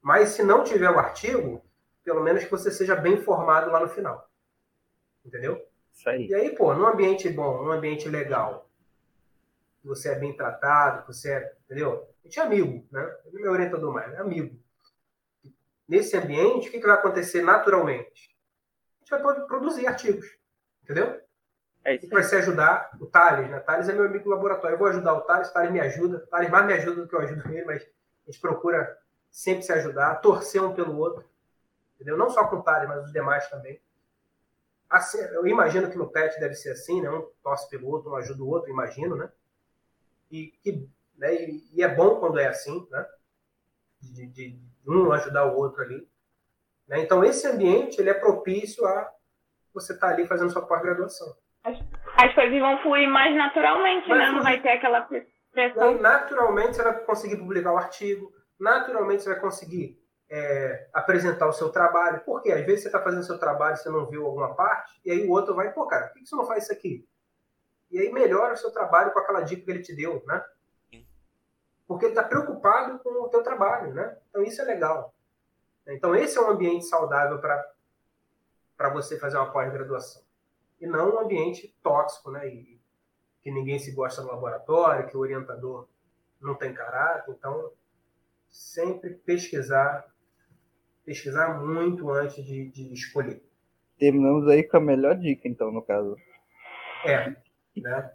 [0.00, 1.64] Mas se não tiver o artigo,
[2.04, 4.30] pelo menos que você seja bem formado lá no final.
[5.24, 5.66] Entendeu?
[5.92, 6.28] Isso aí.
[6.28, 8.70] E aí, pô, num ambiente bom, num ambiente legal,
[9.82, 12.08] você é bem tratado, você é, entendeu?
[12.22, 13.16] A gente é amigo, né?
[13.26, 14.56] Ele é meu orientador mais, é amigo
[15.88, 18.36] nesse ambiente, o que, que vai acontecer naturalmente?
[19.00, 20.26] A gente vai produzir artigos,
[20.82, 21.20] entendeu?
[21.84, 22.08] É isso.
[22.10, 23.60] vai se ajudar o Thales, né?
[23.60, 24.74] Thales é meu amigo do laboratório.
[24.74, 26.26] Eu vou ajudar o Thales, Thales me ajuda.
[26.26, 28.98] Thales mais me ajuda do que eu ajudo ele, mas a gente procura
[29.30, 31.24] sempre se ajudar, torcer um pelo outro.
[31.94, 32.16] Entendeu?
[32.16, 33.80] Não só com o Thales, mas os demais também.
[34.90, 37.10] Assim, eu imagino que no PET deve ser assim, né?
[37.10, 39.30] Um torce pelo outro, um ajuda o outro, imagino, né?
[40.30, 41.34] E, que, né?
[41.34, 43.06] e, e é bom quando é assim, né?
[44.00, 46.08] De, de, um ajudar o outro ali.
[46.88, 47.00] Né?
[47.00, 49.10] Então, esse ambiente ele é propício a
[49.74, 51.34] você estar tá ali fazendo sua pós-graduação.
[51.64, 51.78] As,
[52.16, 54.30] as, coisas vão fluir mais naturalmente, né?
[54.30, 55.06] Não vai ter aquela
[55.52, 55.98] pressão.
[56.00, 60.00] Naturalmente, você vai conseguir publicar o artigo, naturalmente, você vai conseguir
[60.30, 62.22] é, apresentar o seu trabalho.
[62.24, 65.10] Porque às vezes você está fazendo seu trabalho e você não viu alguma parte, e
[65.10, 67.06] aí o outro vai, pô, cara, por que você não faz isso aqui?
[67.90, 70.42] E aí melhora o seu trabalho com aquela dica que ele te deu, né?
[71.88, 74.18] Porque ele está preocupado com o teu trabalho, né?
[74.28, 75.14] Então isso é legal.
[75.88, 80.22] Então esse é um ambiente saudável para você fazer uma pós-graduação
[80.78, 82.46] e não um ambiente tóxico, né?
[82.46, 82.78] E,
[83.40, 85.88] que ninguém se gosta no laboratório, que o orientador
[86.40, 87.32] não tem caráter.
[87.32, 87.72] Então
[88.50, 90.06] sempre pesquisar,
[91.04, 93.42] pesquisar muito antes de, de escolher.
[93.98, 96.16] Terminamos aí com a melhor dica, então, no caso.
[97.04, 97.34] É,
[97.76, 98.12] né?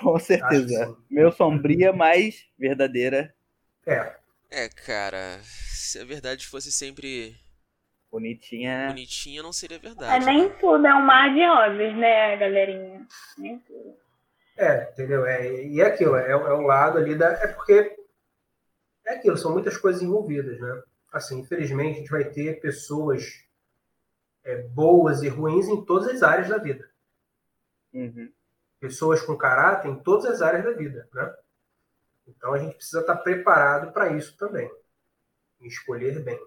[0.00, 0.96] Com certeza.
[1.10, 3.34] Meu sombria, mas verdadeira.
[3.86, 4.14] É.
[4.50, 5.40] É, cara.
[5.42, 7.36] Se a verdade fosse sempre.
[8.10, 8.88] Bonitinha.
[8.88, 10.22] Bonitinha não seria verdade.
[10.22, 13.06] É, nem tudo é um mar de rosas, né, galerinha?
[13.36, 13.96] Nem tudo.
[14.56, 15.26] É, entendeu?
[15.26, 17.28] É, e é aquilo, é, é o lado ali da.
[17.32, 17.96] É porque.
[19.06, 20.82] É aquilo, são muitas coisas envolvidas, né?
[21.12, 23.24] Assim, infelizmente, a gente vai ter pessoas
[24.44, 26.88] é, boas e ruins em todas as áreas da vida.
[27.92, 28.30] Uhum
[28.80, 31.34] pessoas com caráter em todas as áreas da vida, né?
[32.26, 34.70] Então a gente precisa estar preparado para isso também,
[35.60, 36.38] e escolher bem.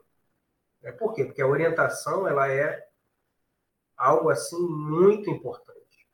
[0.83, 1.25] É por quê?
[1.25, 2.87] Porque a orientação ela é
[3.95, 6.07] algo assim muito importante.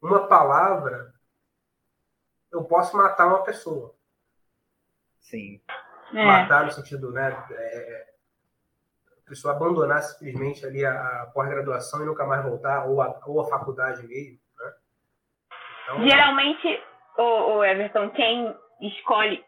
[0.00, 1.14] Uma palavra
[2.50, 3.94] eu posso matar uma pessoa.
[5.20, 5.60] Sim.
[6.12, 6.24] É.
[6.24, 7.30] Matar no sentido, né?
[7.50, 8.14] É,
[9.18, 13.40] a pessoa abandonar simplesmente ali a, a pós-graduação e nunca mais voltar, ou a, ou
[13.40, 14.38] a faculdade mesmo.
[15.84, 16.08] Então...
[16.08, 16.82] Geralmente,
[17.18, 19.44] o, o Everton, quem escolhe,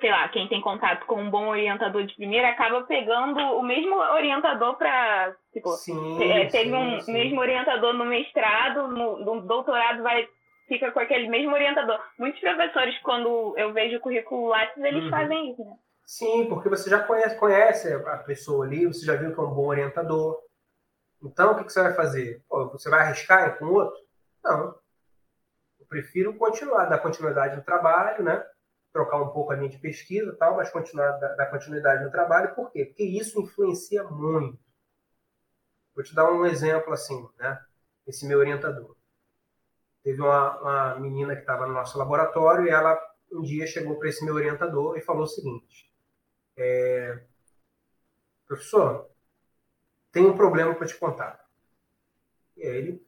[0.00, 3.96] sei lá, quem tem contato com um bom orientador de primeira acaba pegando o mesmo
[3.96, 7.12] orientador para, tipo, sim, é, teve sim, um sim.
[7.12, 10.28] mesmo orientador no mestrado, no, no doutorado vai
[10.68, 11.98] fica com aquele mesmo orientador.
[12.16, 15.10] Muitos professores, quando eu vejo o currículo Lattes, eles uhum.
[15.10, 15.76] fazem isso, né?
[16.06, 19.50] Sim, porque você já conhece, conhece a pessoa ali, você já viu que é um
[19.50, 20.38] bom orientador.
[21.22, 22.40] Então, o que, que você vai fazer?
[22.48, 23.96] Pô, você vai arriscar com outro?
[24.44, 24.74] Não
[25.90, 28.42] prefiro continuar, dar continuidade no trabalho, né?
[28.92, 32.70] Trocar um pouco a linha de pesquisa tal, mas continuar dar continuidade no trabalho, por
[32.70, 32.86] quê?
[32.86, 34.58] Porque isso influencia muito.
[35.94, 37.60] Vou te dar um exemplo assim, né?
[38.06, 38.96] Esse meu orientador.
[40.02, 42.98] Teve uma, uma menina que estava no nosso laboratório e ela
[43.32, 45.92] um dia chegou para esse meu orientador e falou o seguinte:
[46.56, 47.22] é,
[48.46, 49.10] professor,
[50.12, 51.44] tem um problema para te contar.
[52.56, 53.06] E aí ele,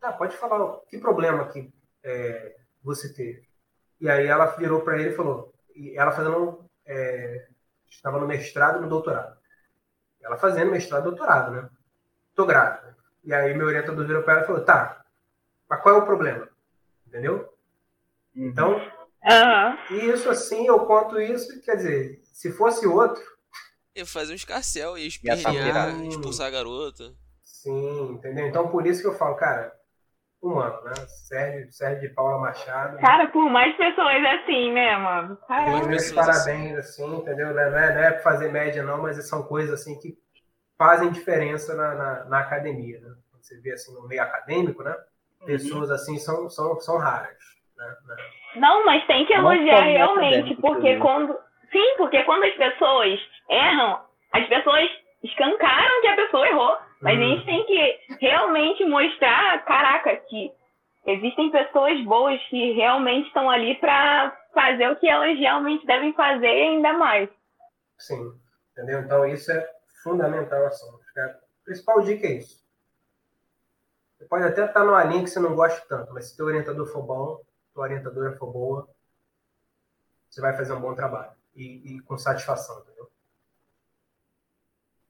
[0.00, 1.72] tá, pode falar, que problema que
[2.04, 3.48] é, você teve?
[4.00, 7.48] E aí ela virou para ele e falou, e ela fazendo, é,
[7.88, 9.36] estava no mestrado e no doutorado.
[10.20, 11.68] Ela fazendo mestrado e doutorado, né?
[12.34, 12.96] Tô grávida.
[13.24, 15.04] E aí meu orientador virou para ela e falou, tá,
[15.68, 16.48] mas qual é o problema?
[17.06, 17.52] Entendeu?
[18.36, 18.48] Uhum.
[18.48, 19.96] Então, uhum.
[20.12, 23.22] isso assim, eu conto isso, quer dizer, se fosse outro,
[23.96, 26.08] Ia fazer um escarcel, Ia espernear, saber.
[26.08, 27.14] expulsar a garota.
[27.44, 28.46] Sim, entendeu?
[28.48, 29.72] Então por isso que eu falo, cara,
[30.48, 30.92] humano, né?
[31.06, 32.98] Serve, serve de Paula Machado.
[32.98, 35.38] Cara, por mais pessoas assim, né, mano?
[35.86, 37.52] Meus parabéns, assim, entendeu?
[37.54, 40.14] Não é, não é- não é pra fazer média, não, mas são coisas assim que
[40.78, 43.08] fazem diferença na, na, na academia, né?
[43.40, 44.94] Você vê assim no meio acadêmico, né?
[45.40, 45.46] Uhum.
[45.46, 47.36] Pessoas assim são, são, são raras.
[47.76, 47.94] Né?
[48.56, 51.36] Não, mas tem que Não elogiar realmente, porque quando.
[51.70, 54.00] Sim, porque quando as pessoas erram,
[54.32, 54.88] as pessoas
[55.22, 56.78] escancaram que a pessoa errou.
[57.04, 57.28] Mas a Hum.
[57.28, 60.50] gente tem que realmente mostrar, caraca, que
[61.06, 66.46] existem pessoas boas que realmente estão ali pra fazer o que elas realmente devem fazer
[66.46, 67.28] e ainda mais.
[67.98, 68.32] Sim,
[68.72, 69.00] entendeu?
[69.00, 69.70] Então isso é
[70.02, 70.86] fundamental, assim.
[71.12, 72.64] Que A principal dica é isso.
[74.16, 76.86] Você pode até estar numa linha que você não gosta tanto, mas se teu orientador
[76.86, 77.40] for bom,
[77.74, 78.88] tua orientadora for boa,
[80.30, 81.32] você vai fazer um bom trabalho.
[81.54, 83.10] E, e com satisfação, entendeu?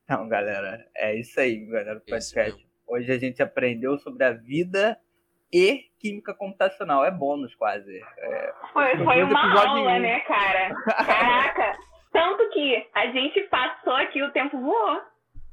[0.05, 2.67] Então, galera, é isso aí, galera, do É podcast.
[2.87, 4.99] Hoje a gente aprendeu sobre a vida
[5.53, 7.05] e química computacional.
[7.05, 8.01] É bônus, quase.
[8.19, 10.75] É, Foi, foi uma aula, né, cara?
[11.07, 11.79] Caraca!
[12.13, 15.01] Tanto que a gente passou aqui, o tempo voou.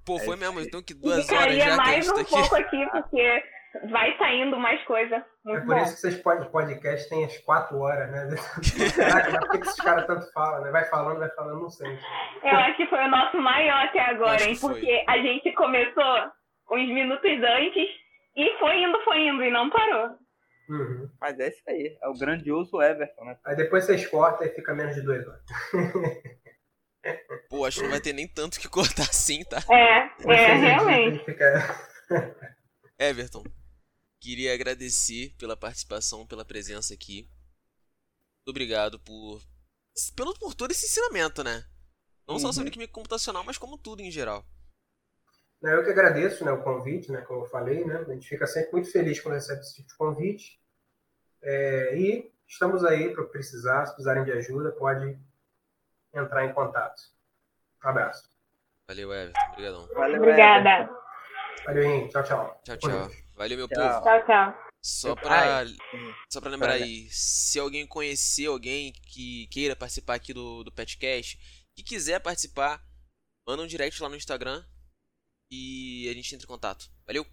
[0.06, 2.15] Pô, foi É mesmo, então que duas horas ficaria já que a mais gente tá
[2.15, 2.32] um aqui.
[2.32, 3.44] pouco aqui, porque
[3.89, 5.15] vai saindo mais coisa.
[5.15, 5.84] É Muito por bom.
[5.84, 8.35] isso que vocês podem podcast tem as quatro horas, né?
[8.95, 10.72] Caraca, mas por que que esses caras tanto falam, né?
[10.72, 11.88] Vai falando, vai falando, não sei.
[12.43, 14.57] Eu acho que foi o nosso maior até agora, hein?
[14.60, 16.31] Porque a gente começou
[16.72, 17.89] uns minutos antes
[18.35, 20.18] e foi indo, foi indo e não parou.
[20.69, 21.10] Uhum.
[21.19, 21.98] mas é isso aí.
[22.02, 23.38] É o grandioso Everton, né?
[23.45, 25.41] Aí depois vocês cortam e fica menos de duas horas.
[27.49, 29.57] Pô, acho que não vai ter nem tanto que cortar assim, tá?
[29.69, 31.26] É, é, realmente.
[31.26, 31.76] Fica...
[32.98, 33.43] Everton,
[34.22, 37.27] queria agradecer pela participação, pela presença aqui.
[38.38, 39.41] Muito obrigado por,
[40.15, 41.65] pelo, por todo esse ensinamento, né?
[42.27, 42.53] Não só Uhum.
[42.53, 44.45] sobre química computacional, mas como tudo em geral.
[45.61, 48.72] Eu que agradeço né, o convite, né, como eu falei, né, a gente fica sempre
[48.72, 50.60] muito feliz quando recebe esse tipo de convite.
[51.43, 55.19] É, e estamos aí para precisar, se precisarem de ajuda, pode
[56.14, 57.02] entrar em contato.
[57.84, 58.30] Um abraço.
[58.88, 59.39] Valeu, Everton.
[59.52, 59.88] Obrigadão.
[59.93, 60.69] Valeu, Obrigada.
[60.69, 61.02] Everton.
[61.65, 62.10] Valeu, Henrique.
[62.10, 62.61] Tchau, tchau.
[62.64, 63.31] Tchau, tchau.
[63.41, 63.77] Valeu, meu Tchau.
[63.77, 64.03] povo.
[64.03, 64.72] Tchau, tchau.
[64.84, 65.65] Só pra,
[66.31, 71.39] só pra lembrar aí, se alguém conhecer alguém que queira participar aqui do, do Petcast,
[71.76, 72.84] que quiser participar,
[73.47, 74.63] manda um direct lá no Instagram
[75.51, 76.88] e a gente entra em contato.
[77.07, 77.26] Valeu!